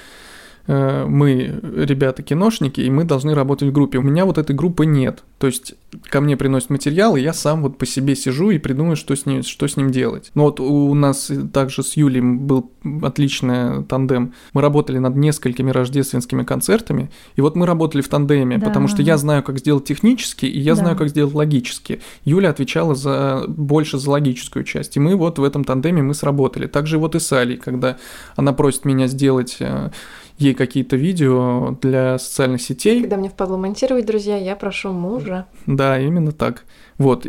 Э, 0.68 1.06
мы 1.08 1.60
ребята-киношники, 1.76 2.82
и 2.82 2.90
мы 2.90 3.06
должны 3.06 3.34
работать 3.34 3.70
в 3.70 3.72
группе. 3.72 3.98
У 3.98 4.02
меня 4.02 4.26
вот 4.26 4.38
этой 4.38 4.54
группы 4.56 4.86
нет. 4.86 5.24
То 5.40 5.48
есть 5.48 5.76
ко 6.10 6.20
мне 6.20 6.36
приносят 6.36 6.70
материал, 6.70 7.16
и 7.16 7.22
я 7.22 7.32
сам 7.32 7.62
вот 7.62 7.78
по 7.78 7.86
себе 7.86 8.16
сижу 8.16 8.50
и 8.50 8.58
придумаю, 8.58 8.98
что 8.98 9.16
с 9.16 9.26
ним, 9.26 9.44
что 9.44 9.68
с 9.68 9.78
ним 9.78 9.92
делать. 9.92 10.32
Но 10.36 10.44
вот 10.44 10.60
у 10.60 10.94
нас 10.94 11.32
также 11.54 11.84
с 11.84 11.96
Юлием 11.96 12.40
был 12.40 12.72
отличный 13.02 13.84
тандем. 13.86 14.34
Мы 14.54 14.62
работали 14.62 14.98
над 14.98 15.16
несколькими 15.16 15.72
рождественскими 15.72 16.44
концертами, 16.44 17.12
и 17.38 17.42
вот 17.42 17.56
мы 17.56 17.66
работали 17.66 18.02
в 18.02 18.10
тандеме, 18.10 18.58
да. 18.58 18.66
потому 18.66 18.90
что 18.90 19.02
я 19.02 19.18
знаю, 19.18 19.44
как 19.44 19.60
сделать 19.60 19.86
технически, 19.86 20.46
и 20.46 20.60
я 20.60 20.76
да. 20.76 20.82
знаю, 20.82 20.98
как 20.98 21.10
сделать 21.10 21.34
логически. 21.34 22.02
Юля 22.26 22.50
отвечала 22.50 22.94
за 22.94 23.46
больше 23.48 24.00
за 24.00 24.12
логическую 24.12 24.66
часть, 24.66 24.98
и 24.98 25.00
мы 25.00 25.16
вот 25.16 25.40
в 25.40 25.44
этом 25.44 25.64
тандеме 25.64 26.02
мы 26.02 26.14
сработали. 26.14 26.68
Также 26.68 26.98
вот 26.98 27.16
и 27.16 27.20
с 27.20 27.32
Алей, 27.32 27.58
когда 27.58 27.98
она 28.36 28.52
просит 28.52 28.84
меня 28.86 29.08
сделать 29.08 29.58
э, 29.60 29.92
ей 30.38 30.54
какие-то 30.54 30.96
видео 30.96 31.78
для 31.82 32.18
социальных 32.20 32.62
сетей. 32.62 33.02
Когда 33.02 33.18
мне 33.18 33.30
впадло 33.30 33.58
монтировать, 33.58 34.06
друзья, 34.06 34.38
я 34.38 34.56
прошу 34.56 34.92
мужа. 34.92 35.46
Да, 35.66 36.00
именно 36.00 36.32
так. 36.32 36.64
Вот, 36.98 37.28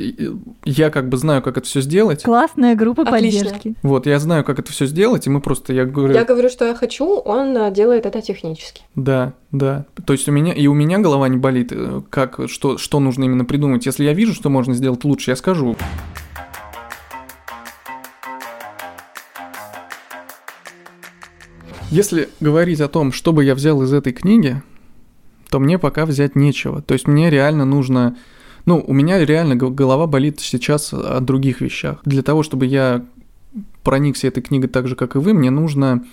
я 0.65 0.91
как 0.91 1.09
бы 1.09 1.19
знаю, 1.19 1.43
как 1.43 1.59
это 1.59 1.67
все 1.67 1.83
сделать. 1.83 2.23
Классная 2.23 2.75
группа 2.75 3.03
Отлично. 3.03 3.45
поддержки. 3.45 3.75
Вот, 3.83 4.07
я 4.07 4.19
знаю, 4.19 4.43
как 4.45 4.59
это 4.59 4.73
все 4.73 4.87
сделать, 4.87 5.27
и 5.27 5.31
мы 5.31 5.41
просто, 5.41 5.75
я 5.75 5.85
говорю... 5.85 6.15
Я 6.15 6.25
говорю, 6.25 6.49
что 6.49 6.65
я 6.65 6.75
хочу, 6.75 7.17
он 7.17 7.55
э, 7.57 7.71
делает 7.71 8.07
это 8.07 8.23
технически. 8.23 8.83
Да, 8.95 9.35
да. 9.53 9.85
То 10.07 10.15
есть 10.15 10.27
у 10.29 10.33
меня, 10.33 10.55
и 10.55 10.67
у 10.67 10.75
меня 10.75 10.99
голова 10.99 11.29
не 11.29 11.37
болит, 11.37 11.73
э, 11.73 12.01
как, 12.09 12.41
что, 12.47 12.79
что 12.79 12.99
нужно 12.99 13.25
именно 13.25 13.45
придумать. 13.45 13.85
Если 13.85 14.05
я 14.05 14.15
вижу, 14.15 14.33
что 14.33 14.49
можно 14.49 14.73
сделать 14.73 15.05
лучше, 15.05 15.33
я 15.33 15.37
скажу. 15.37 15.77
Если 21.91 22.29
говорить 22.41 22.81
о 22.81 22.89
том, 22.89 23.13
что 23.13 23.33
бы 23.33 23.45
я 23.45 23.55
взял 23.55 23.83
из 23.83 23.93
этой 23.93 24.13
книги, 24.13 24.63
то 25.51 25.59
мне 25.59 25.79
пока 25.79 26.05
взять 26.05 26.37
нечего. 26.37 26.83
То 26.83 26.93
есть 26.93 27.07
мне 27.07 27.31
реально 27.31 27.65
нужно... 27.65 28.17
Ну, 28.67 28.85
у 28.87 28.93
меня 28.93 29.25
реально 29.25 29.57
голова 29.57 30.07
болит 30.07 30.41
сейчас 30.41 30.93
о 30.93 31.21
других 31.21 31.63
вещах. 31.63 32.01
Для 32.05 32.23
того, 32.23 32.43
чтобы 32.43 32.67
я 32.67 33.07
проникся 33.83 34.27
этой 34.27 34.43
книгой 34.43 34.69
так 34.69 34.87
же, 34.87 34.97
как 34.97 35.17
и 35.17 35.19
вы, 35.19 35.33
мне 35.33 35.51
нужно 35.51 36.05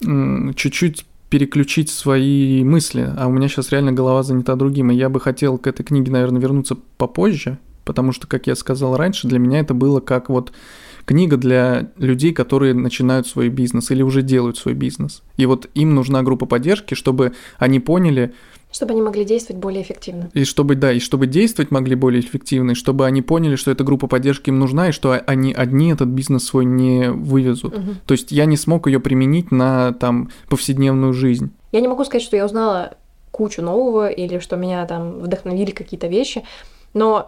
чуть-чуть 0.00 1.06
переключить 1.30 1.88
свои 1.90 2.62
мысли, 2.64 3.10
а 3.16 3.28
у 3.28 3.30
меня 3.30 3.48
сейчас 3.48 3.70
реально 3.70 3.92
голова 3.92 4.22
занята 4.22 4.56
другим, 4.56 4.90
и 4.90 4.96
я 4.96 5.08
бы 5.08 5.20
хотел 5.20 5.58
к 5.58 5.66
этой 5.66 5.84
книге, 5.84 6.10
наверное, 6.10 6.40
вернуться 6.40 6.76
попозже, 6.98 7.58
потому 7.84 8.12
что, 8.12 8.26
как 8.26 8.48
я 8.48 8.56
сказал 8.56 8.96
раньше, 8.96 9.28
для 9.28 9.38
меня 9.38 9.60
это 9.60 9.72
было 9.72 10.00
как 10.00 10.28
вот 10.28 10.52
книга 11.10 11.36
для 11.36 11.90
людей, 11.96 12.32
которые 12.32 12.72
начинают 12.72 13.26
свой 13.26 13.48
бизнес 13.48 13.90
или 13.90 14.00
уже 14.00 14.22
делают 14.22 14.58
свой 14.58 14.74
бизнес. 14.74 15.24
И 15.36 15.44
вот 15.44 15.68
им 15.74 15.96
нужна 15.96 16.22
группа 16.22 16.46
поддержки, 16.46 16.94
чтобы 16.94 17.32
они 17.58 17.80
поняли, 17.80 18.32
чтобы 18.70 18.92
они 18.92 19.02
могли 19.02 19.24
действовать 19.24 19.60
более 19.60 19.82
эффективно. 19.82 20.30
И 20.34 20.44
чтобы, 20.44 20.76
да, 20.76 20.92
и 20.92 21.00
чтобы 21.00 21.26
действовать 21.26 21.72
могли 21.72 21.96
более 21.96 22.20
эффективно, 22.20 22.70
и 22.70 22.74
чтобы 22.74 23.06
они 23.06 23.22
поняли, 23.22 23.56
что 23.56 23.72
эта 23.72 23.82
группа 23.82 24.06
поддержки 24.06 24.50
им 24.50 24.60
нужна, 24.60 24.90
и 24.90 24.92
что 24.92 25.20
они 25.26 25.52
одни 25.52 25.90
этот 25.90 26.06
бизнес 26.06 26.44
свой 26.44 26.64
не 26.64 27.10
вывезут. 27.10 27.76
Угу. 27.76 27.90
То 28.06 28.12
есть 28.12 28.30
я 28.30 28.44
не 28.44 28.56
смог 28.56 28.86
ее 28.86 29.00
применить 29.00 29.50
на 29.50 29.92
там 29.94 30.30
повседневную 30.48 31.12
жизнь. 31.12 31.50
Я 31.72 31.80
не 31.80 31.88
могу 31.88 32.04
сказать, 32.04 32.22
что 32.22 32.36
я 32.36 32.44
узнала 32.44 32.94
кучу 33.32 33.62
нового 33.62 34.08
или 34.08 34.38
что 34.38 34.54
меня 34.54 34.86
там 34.86 35.18
вдохновили 35.18 35.72
какие-то 35.72 36.06
вещи, 36.06 36.44
но 36.94 37.26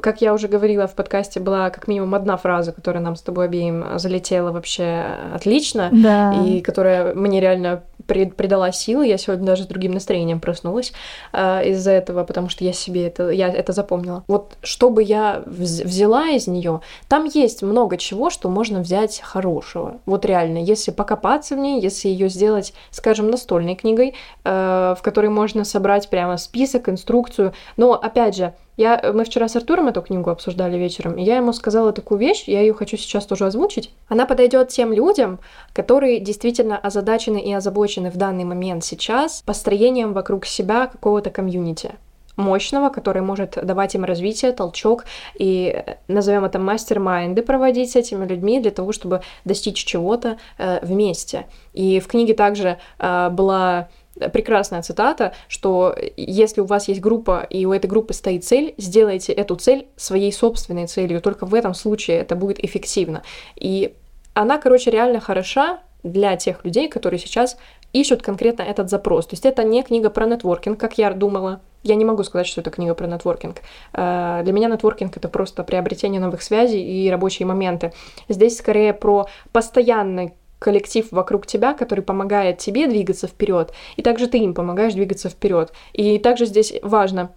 как 0.00 0.22
я 0.22 0.32
уже 0.32 0.48
говорила 0.48 0.86
в 0.86 0.94
подкасте, 0.94 1.40
была 1.40 1.70
как 1.70 1.86
минимум 1.86 2.14
одна 2.14 2.36
фраза, 2.36 2.72
которая 2.72 3.02
нам 3.02 3.16
с 3.16 3.22
тобой 3.22 3.46
обеим 3.46 3.98
залетела 3.98 4.50
вообще 4.50 5.04
отлично, 5.34 5.90
да. 5.92 6.32
и 6.32 6.60
которая 6.60 7.14
мне 7.14 7.40
реально 7.40 7.82
придала 8.06 8.72
силы. 8.72 9.06
Я 9.06 9.18
сегодня 9.18 9.46
даже 9.46 9.64
с 9.64 9.66
другим 9.66 9.92
настроением 9.92 10.40
проснулась 10.40 10.92
э, 11.32 11.68
из-за 11.70 11.92
этого, 11.92 12.24
потому 12.24 12.48
что 12.48 12.64
я 12.64 12.72
себе 12.72 13.06
это, 13.06 13.30
я 13.30 13.48
это 13.48 13.72
запомнила. 13.72 14.24
Вот 14.28 14.56
что 14.62 14.90
бы 14.90 15.02
я 15.02 15.42
взяла 15.46 16.28
из 16.30 16.46
нее, 16.46 16.80
там 17.08 17.24
есть 17.24 17.62
много 17.62 17.96
чего, 17.96 18.30
что 18.30 18.48
можно 18.48 18.80
взять 18.80 19.20
хорошего. 19.20 19.98
Вот 20.06 20.24
реально, 20.24 20.58
если 20.58 20.90
покопаться 20.90 21.54
в 21.54 21.58
ней, 21.58 21.80
если 21.80 22.08
ее 22.08 22.28
сделать, 22.28 22.74
скажем, 22.90 23.30
настольной 23.30 23.74
книгой, 23.74 24.14
э, 24.44 24.94
в 24.98 25.02
которой 25.02 25.28
можно 25.28 25.64
собрать 25.64 26.08
прямо 26.08 26.36
список, 26.36 26.88
инструкцию. 26.88 27.52
Но 27.76 27.92
опять 27.92 28.36
же, 28.36 28.54
я, 28.76 29.12
мы 29.12 29.24
вчера 29.24 29.48
с 29.48 29.56
Артуром 29.56 29.88
эту 29.88 30.02
книгу 30.02 30.30
обсуждали 30.30 30.78
вечером, 30.78 31.16
и 31.16 31.22
я 31.22 31.36
ему 31.36 31.52
сказала 31.52 31.92
такую 31.92 32.18
вещь, 32.18 32.44
я 32.46 32.60
ее 32.60 32.72
хочу 32.72 32.96
сейчас 32.96 33.26
тоже 33.26 33.46
озвучить. 33.46 33.90
Она 34.08 34.26
подойдет 34.26 34.68
тем 34.68 34.92
людям, 34.92 35.40
которые 35.72 36.20
действительно 36.20 36.78
озадачены 36.78 37.38
и 37.38 37.52
озабочены 37.52 38.10
в 38.10 38.16
данный 38.16 38.44
момент 38.44 38.84
сейчас 38.84 39.42
построением 39.42 40.12
вокруг 40.12 40.46
себя 40.46 40.86
какого-то 40.86 41.30
комьюнити 41.30 41.92
мощного, 42.36 42.88
который 42.88 43.22
может 43.22 43.58
давать 43.62 43.94
им 43.94 44.04
развитие, 44.04 44.52
толчок 44.52 45.04
и, 45.38 45.84
назовем 46.08 46.44
это, 46.44 46.58
мастер-майнды 46.58 47.42
проводить 47.42 47.92
с 47.92 47.96
этими 47.96 48.24
людьми 48.24 48.60
для 48.60 48.70
того, 48.70 48.92
чтобы 48.92 49.22
достичь 49.44 49.84
чего-то 49.84 50.38
э, 50.58 50.78
вместе. 50.82 51.46
И 51.72 52.00
в 52.00 52.06
книге 52.06 52.34
также 52.34 52.78
э, 52.98 53.28
была 53.30 53.88
прекрасная 54.28 54.82
цитата, 54.82 55.32
что 55.48 55.94
если 56.16 56.60
у 56.60 56.64
вас 56.64 56.88
есть 56.88 57.00
группа, 57.00 57.46
и 57.48 57.64
у 57.66 57.72
этой 57.72 57.86
группы 57.86 58.14
стоит 58.14 58.44
цель, 58.44 58.74
сделайте 58.78 59.32
эту 59.32 59.56
цель 59.56 59.86
своей 59.96 60.32
собственной 60.32 60.86
целью. 60.86 61.20
Только 61.20 61.46
в 61.46 61.54
этом 61.54 61.74
случае 61.74 62.18
это 62.18 62.36
будет 62.36 62.62
эффективно. 62.64 63.22
И 63.56 63.94
она, 64.34 64.58
короче, 64.58 64.90
реально 64.90 65.20
хороша 65.20 65.80
для 66.02 66.36
тех 66.36 66.64
людей, 66.64 66.88
которые 66.88 67.20
сейчас 67.20 67.56
ищут 67.92 68.22
конкретно 68.22 68.62
этот 68.62 68.90
запрос. 68.90 69.26
То 69.26 69.34
есть 69.34 69.46
это 69.46 69.64
не 69.64 69.82
книга 69.82 70.10
про 70.10 70.26
нетворкинг, 70.26 70.78
как 70.78 70.98
я 70.98 71.12
думала. 71.12 71.60
Я 71.82 71.96
не 71.96 72.04
могу 72.04 72.22
сказать, 72.22 72.46
что 72.46 72.60
это 72.60 72.70
книга 72.70 72.94
про 72.94 73.06
нетворкинг. 73.06 73.58
Э, 73.92 74.40
для 74.44 74.52
меня 74.52 74.68
нетворкинг 74.68 75.16
это 75.16 75.28
просто 75.28 75.64
приобретение 75.64 76.20
новых 76.20 76.42
связей 76.42 76.82
и 76.82 77.10
рабочие 77.10 77.46
моменты. 77.46 77.92
Здесь 78.28 78.56
скорее 78.56 78.94
про 78.94 79.26
постоянный 79.52 80.32
коллектив 80.62 81.06
вокруг 81.10 81.46
тебя, 81.46 81.74
который 81.74 82.02
помогает 82.02 82.58
тебе 82.58 82.86
двигаться 82.86 83.26
вперед, 83.26 83.72
и 83.96 84.02
также 84.02 84.26
ты 84.28 84.38
им 84.38 84.54
помогаешь 84.54 84.94
двигаться 84.94 85.28
вперед. 85.28 85.72
И 85.92 86.18
также 86.18 86.46
здесь 86.46 86.72
важно 86.82 87.32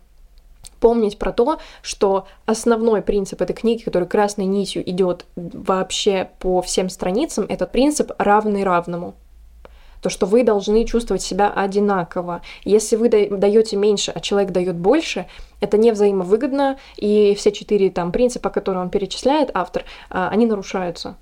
помнить 0.79 1.17
про 1.17 1.31
то, 1.31 1.59
что 1.81 2.27
основной 2.45 3.01
принцип 3.01 3.41
этой 3.41 3.53
книги, 3.53 3.83
который 3.83 4.07
красной 4.07 4.45
нитью 4.45 4.87
идет 4.89 5.25
вообще 5.35 6.29
по 6.39 6.61
всем 6.61 6.89
страницам, 6.89 7.45
этот 7.49 7.71
принцип 7.71 8.11
равный 8.17 8.63
равному 8.63 9.15
то, 10.01 10.09
что 10.11 10.27
вы 10.27 10.43
должны 10.43 10.85
чувствовать 10.85 11.23
себя 11.23 11.49
одинаково. 11.49 12.43
Если 12.63 12.95
вы 12.95 13.09
даете 13.09 13.75
меньше, 13.75 14.11
а 14.13 14.19
человек 14.19 14.51
дает 14.51 14.75
больше, 14.75 15.25
это 15.61 15.79
не 15.79 15.91
взаимовыгодно, 15.91 16.77
и 16.95 17.33
все 17.33 17.51
четыре 17.51 17.89
там 17.89 18.11
принципа, 18.11 18.51
которые 18.51 18.83
он 18.83 18.91
перечисляет, 18.91 19.49
автор, 19.55 19.83
а, 20.11 20.29
они 20.29 20.45
нарушаются. 20.45 21.15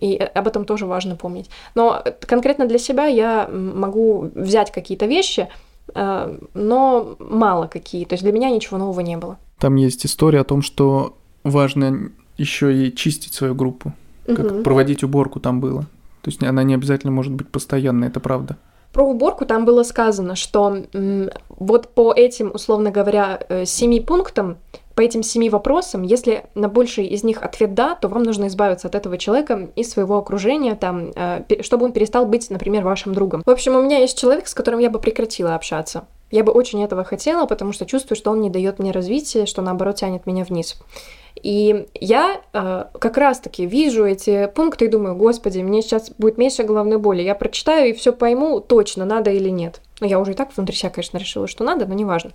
И 0.00 0.16
об 0.16 0.46
этом 0.46 0.64
тоже 0.64 0.86
важно 0.86 1.16
помнить. 1.16 1.50
Но 1.74 2.02
конкретно 2.20 2.66
для 2.66 2.78
себя 2.78 3.06
я 3.06 3.48
могу 3.48 4.30
взять 4.34 4.72
какие-то 4.72 5.06
вещи, 5.06 5.48
а, 5.94 6.36
но 6.54 7.16
мало 7.18 7.66
какие. 7.66 8.04
То 8.04 8.14
есть 8.14 8.22
для 8.22 8.32
меня 8.32 8.50
ничего 8.50 8.78
нового 8.78 9.00
не 9.00 9.16
было. 9.16 9.38
Там 9.58 9.76
есть 9.76 10.06
история 10.06 10.40
о 10.40 10.44
том, 10.44 10.62
что 10.62 11.16
важно 11.44 12.10
еще 12.36 12.74
и 12.74 12.94
чистить 12.94 13.34
свою 13.34 13.54
группу. 13.54 13.92
Как 14.26 14.52
угу. 14.52 14.62
проводить 14.62 15.02
уборку 15.02 15.40
там 15.40 15.60
было. 15.60 15.82
То 16.22 16.30
есть 16.30 16.42
она 16.42 16.62
не 16.62 16.74
обязательно 16.74 17.12
может 17.12 17.32
быть 17.32 17.48
постоянной, 17.48 18.08
это 18.08 18.20
правда. 18.20 18.56
Про 18.92 19.04
уборку 19.04 19.44
там 19.46 19.64
было 19.64 19.82
сказано, 19.82 20.34
что 20.34 20.84
вот 21.48 21.88
по 21.88 22.12
этим, 22.12 22.50
условно 22.54 22.90
говоря, 22.90 23.40
э, 23.48 23.64
семи 23.64 24.00
пунктам, 24.00 24.56
по 24.98 25.02
этим 25.02 25.22
семи 25.22 25.48
вопросам, 25.48 26.02
если 26.02 26.46
на 26.56 26.68
большие 26.68 27.06
из 27.06 27.22
них 27.22 27.44
ответ 27.44 27.72
«да», 27.72 27.94
то 27.94 28.08
вам 28.08 28.24
нужно 28.24 28.48
избавиться 28.48 28.88
от 28.88 28.96
этого 28.96 29.16
человека 29.16 29.68
из 29.76 29.92
своего 29.92 30.18
окружения, 30.18 30.74
там, 30.74 31.12
э, 31.14 31.62
чтобы 31.62 31.84
он 31.84 31.92
перестал 31.92 32.26
быть, 32.26 32.50
например, 32.50 32.82
вашим 32.82 33.14
другом. 33.14 33.44
В 33.46 33.50
общем, 33.50 33.76
у 33.76 33.80
меня 33.80 33.98
есть 33.98 34.18
человек, 34.18 34.48
с 34.48 34.54
которым 34.54 34.80
я 34.80 34.90
бы 34.90 34.98
прекратила 34.98 35.54
общаться. 35.54 36.08
Я 36.32 36.42
бы 36.42 36.50
очень 36.50 36.82
этого 36.82 37.04
хотела, 37.04 37.46
потому 37.46 37.72
что 37.72 37.86
чувствую, 37.86 38.16
что 38.16 38.32
он 38.32 38.40
не 38.40 38.50
дает 38.50 38.80
мне 38.80 38.90
развития, 38.90 39.46
что 39.46 39.62
наоборот 39.62 39.94
тянет 39.94 40.26
меня 40.26 40.42
вниз. 40.42 40.76
И 41.40 41.86
я 41.94 42.40
э, 42.52 42.84
как 42.98 43.18
раз-таки 43.18 43.66
вижу 43.66 44.04
эти 44.04 44.48
пункты 44.48 44.86
и 44.86 44.88
думаю, 44.88 45.14
господи, 45.14 45.60
мне 45.60 45.80
сейчас 45.80 46.10
будет 46.18 46.38
меньше 46.38 46.64
головной 46.64 46.98
боли. 46.98 47.22
Я 47.22 47.36
прочитаю 47.36 47.90
и 47.90 47.92
все 47.92 48.12
пойму 48.12 48.58
точно, 48.58 49.04
надо 49.04 49.30
или 49.30 49.48
нет. 49.48 49.80
Но 50.00 50.08
я 50.08 50.18
уже 50.18 50.32
и 50.32 50.34
так 50.34 50.56
внутри 50.56 50.74
себя, 50.74 50.90
конечно, 50.90 51.18
решила, 51.18 51.46
что 51.46 51.62
надо, 51.62 51.86
но 51.86 51.94
неважно. 51.94 52.32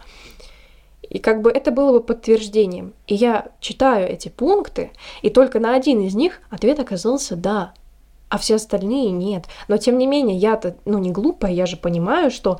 И 1.14 1.20
как 1.20 1.42
бы 1.42 1.52
это 1.52 1.72
было 1.72 1.94
бы 1.94 2.02
подтверждением. 2.02 2.94
И 3.08 3.16
я 3.16 3.48
читаю 3.62 4.10
эти 4.10 4.28
пункты, 4.28 4.92
и 5.22 5.30
только 5.30 5.60
на 5.60 5.76
один 5.76 6.02
из 6.02 6.16
них 6.16 6.42
ответ 6.50 6.80
оказался 6.80 7.36
«да», 7.38 7.74
а 8.30 8.40
все 8.40 8.56
остальные 8.56 9.12
нет. 9.12 9.46
Но 9.68 9.78
тем 9.78 10.00
не 10.00 10.08
менее, 10.08 10.36
я-то, 10.36 10.76
ну, 10.86 10.98
не 10.98 11.12
глупая, 11.12 11.54
я 11.54 11.68
же 11.68 11.78
понимаю, 11.78 12.32
что 12.32 12.60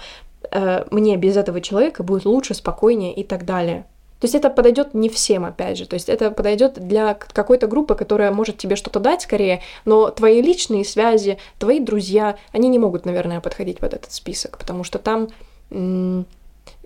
э, 0.52 0.86
мне 0.92 1.18
без 1.18 1.36
этого 1.36 1.62
человека 1.62 2.04
будет 2.04 2.26
лучше, 2.26 2.54
спокойнее 2.54 3.12
и 3.14 3.24
так 3.24 3.44
далее. 3.44 3.88
То 4.20 4.26
есть 4.26 4.36
это 4.36 4.52
подойдет 4.52 4.94
не 4.94 5.10
всем, 5.10 5.46
опять 5.46 5.78
же. 5.80 5.88
То 5.88 5.96
есть 5.96 6.08
это 6.08 6.30
подойдет 6.30 6.76
для 6.76 7.16
какой-то 7.16 7.66
группы, 7.66 7.96
которая 7.96 8.32
может 8.32 8.58
тебе 8.60 8.76
что-то 8.76 9.00
дать 9.00 9.24
скорее, 9.24 9.62
но 9.84 10.12
твои 10.12 10.42
личные 10.42 10.86
связи, 10.86 11.40
твои 11.58 11.80
друзья, 11.80 12.38
они 12.52 12.70
не 12.70 12.78
могут, 12.78 13.06
наверное, 13.06 13.42
подходить 13.42 13.80
под 13.80 13.96
этот 13.96 14.14
список, 14.14 14.60
потому 14.60 14.84
что 14.84 15.00
там 15.00 15.30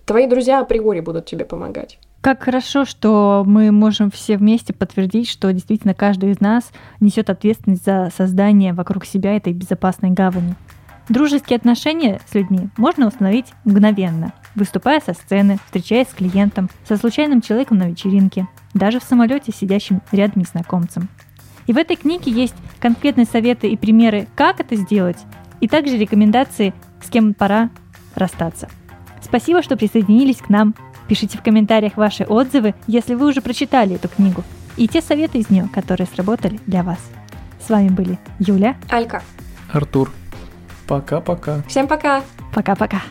твои 0.08 0.26
друзья 0.26 0.62
априори 0.62 1.02
будут 1.02 1.26
тебе 1.26 1.46
помогать. 1.46 2.00
Как 2.22 2.44
хорошо, 2.44 2.86
что 2.86 3.44
мы 3.46 3.72
можем 3.72 4.10
все 4.10 4.38
вместе 4.38 4.74
подтвердить, 4.74 5.30
что 5.30 5.54
действительно 5.54 5.94
каждый 5.94 6.32
из 6.32 6.42
нас 6.42 6.72
несет 7.00 7.30
ответственность 7.30 7.86
за 7.86 8.12
создание 8.16 8.74
вокруг 8.74 9.06
себя 9.06 9.36
этой 9.36 9.54
безопасной 9.54 10.10
гавани. 10.10 10.56
Дружеские 11.10 11.58
отношения 11.58 12.20
с 12.30 12.34
людьми 12.34 12.70
можно 12.76 13.08
установить 13.08 13.54
мгновенно, 13.64 14.34
выступая 14.56 15.00
со 15.00 15.14
сцены, 15.14 15.58
встречаясь 15.66 16.10
с 16.10 16.14
клиентом, 16.14 16.70
со 16.88 16.98
случайным 16.98 17.42
человеком 17.42 17.78
на 17.78 17.90
вечеринке, 17.90 18.48
даже 18.74 19.00
в 19.00 19.04
самолете, 19.04 19.54
сидящим 19.54 20.02
рядом 20.12 20.42
незнакомцем. 20.42 21.08
И 21.66 21.74
в 21.74 21.78
этой 21.78 21.96
книге 21.96 22.32
есть 22.32 22.56
конкретные 22.80 23.26
советы 23.26 23.70
и 23.70 23.78
примеры, 23.78 24.28
как 24.36 24.60
это 24.60 24.76
сделать, 24.76 25.18
и 25.62 25.68
также 25.68 25.98
рекомендации, 25.98 26.74
с 27.02 27.10
кем 27.10 27.34
пора 27.34 27.70
расстаться. 28.16 28.68
Спасибо, 29.22 29.62
что 29.62 29.78
присоединились 29.78 30.38
к 30.38 30.50
нам. 30.50 30.76
Пишите 31.08 31.38
в 31.38 31.42
комментариях 31.42 31.98
ваши 31.98 32.24
отзывы, 32.24 32.76
если 32.86 33.16
вы 33.16 33.28
уже 33.28 33.42
прочитали 33.42 33.96
эту 33.96 34.10
книгу, 34.10 34.44
и 34.76 34.88
те 34.88 35.02
советы 35.02 35.40
из 35.40 35.50
нее, 35.50 35.70
которые 35.74 36.08
сработали 36.08 36.60
для 36.66 36.84
вас. 36.84 37.00
С 37.66 37.70
вами 37.70 37.90
были 37.90 38.20
Юля, 38.40 38.78
Алька, 38.90 39.24
Артур. 39.72 40.12
Пока-пока. 40.88 41.64
Всем 41.68 41.88
пока. 41.88 42.24
Пока-пока. 42.54 43.02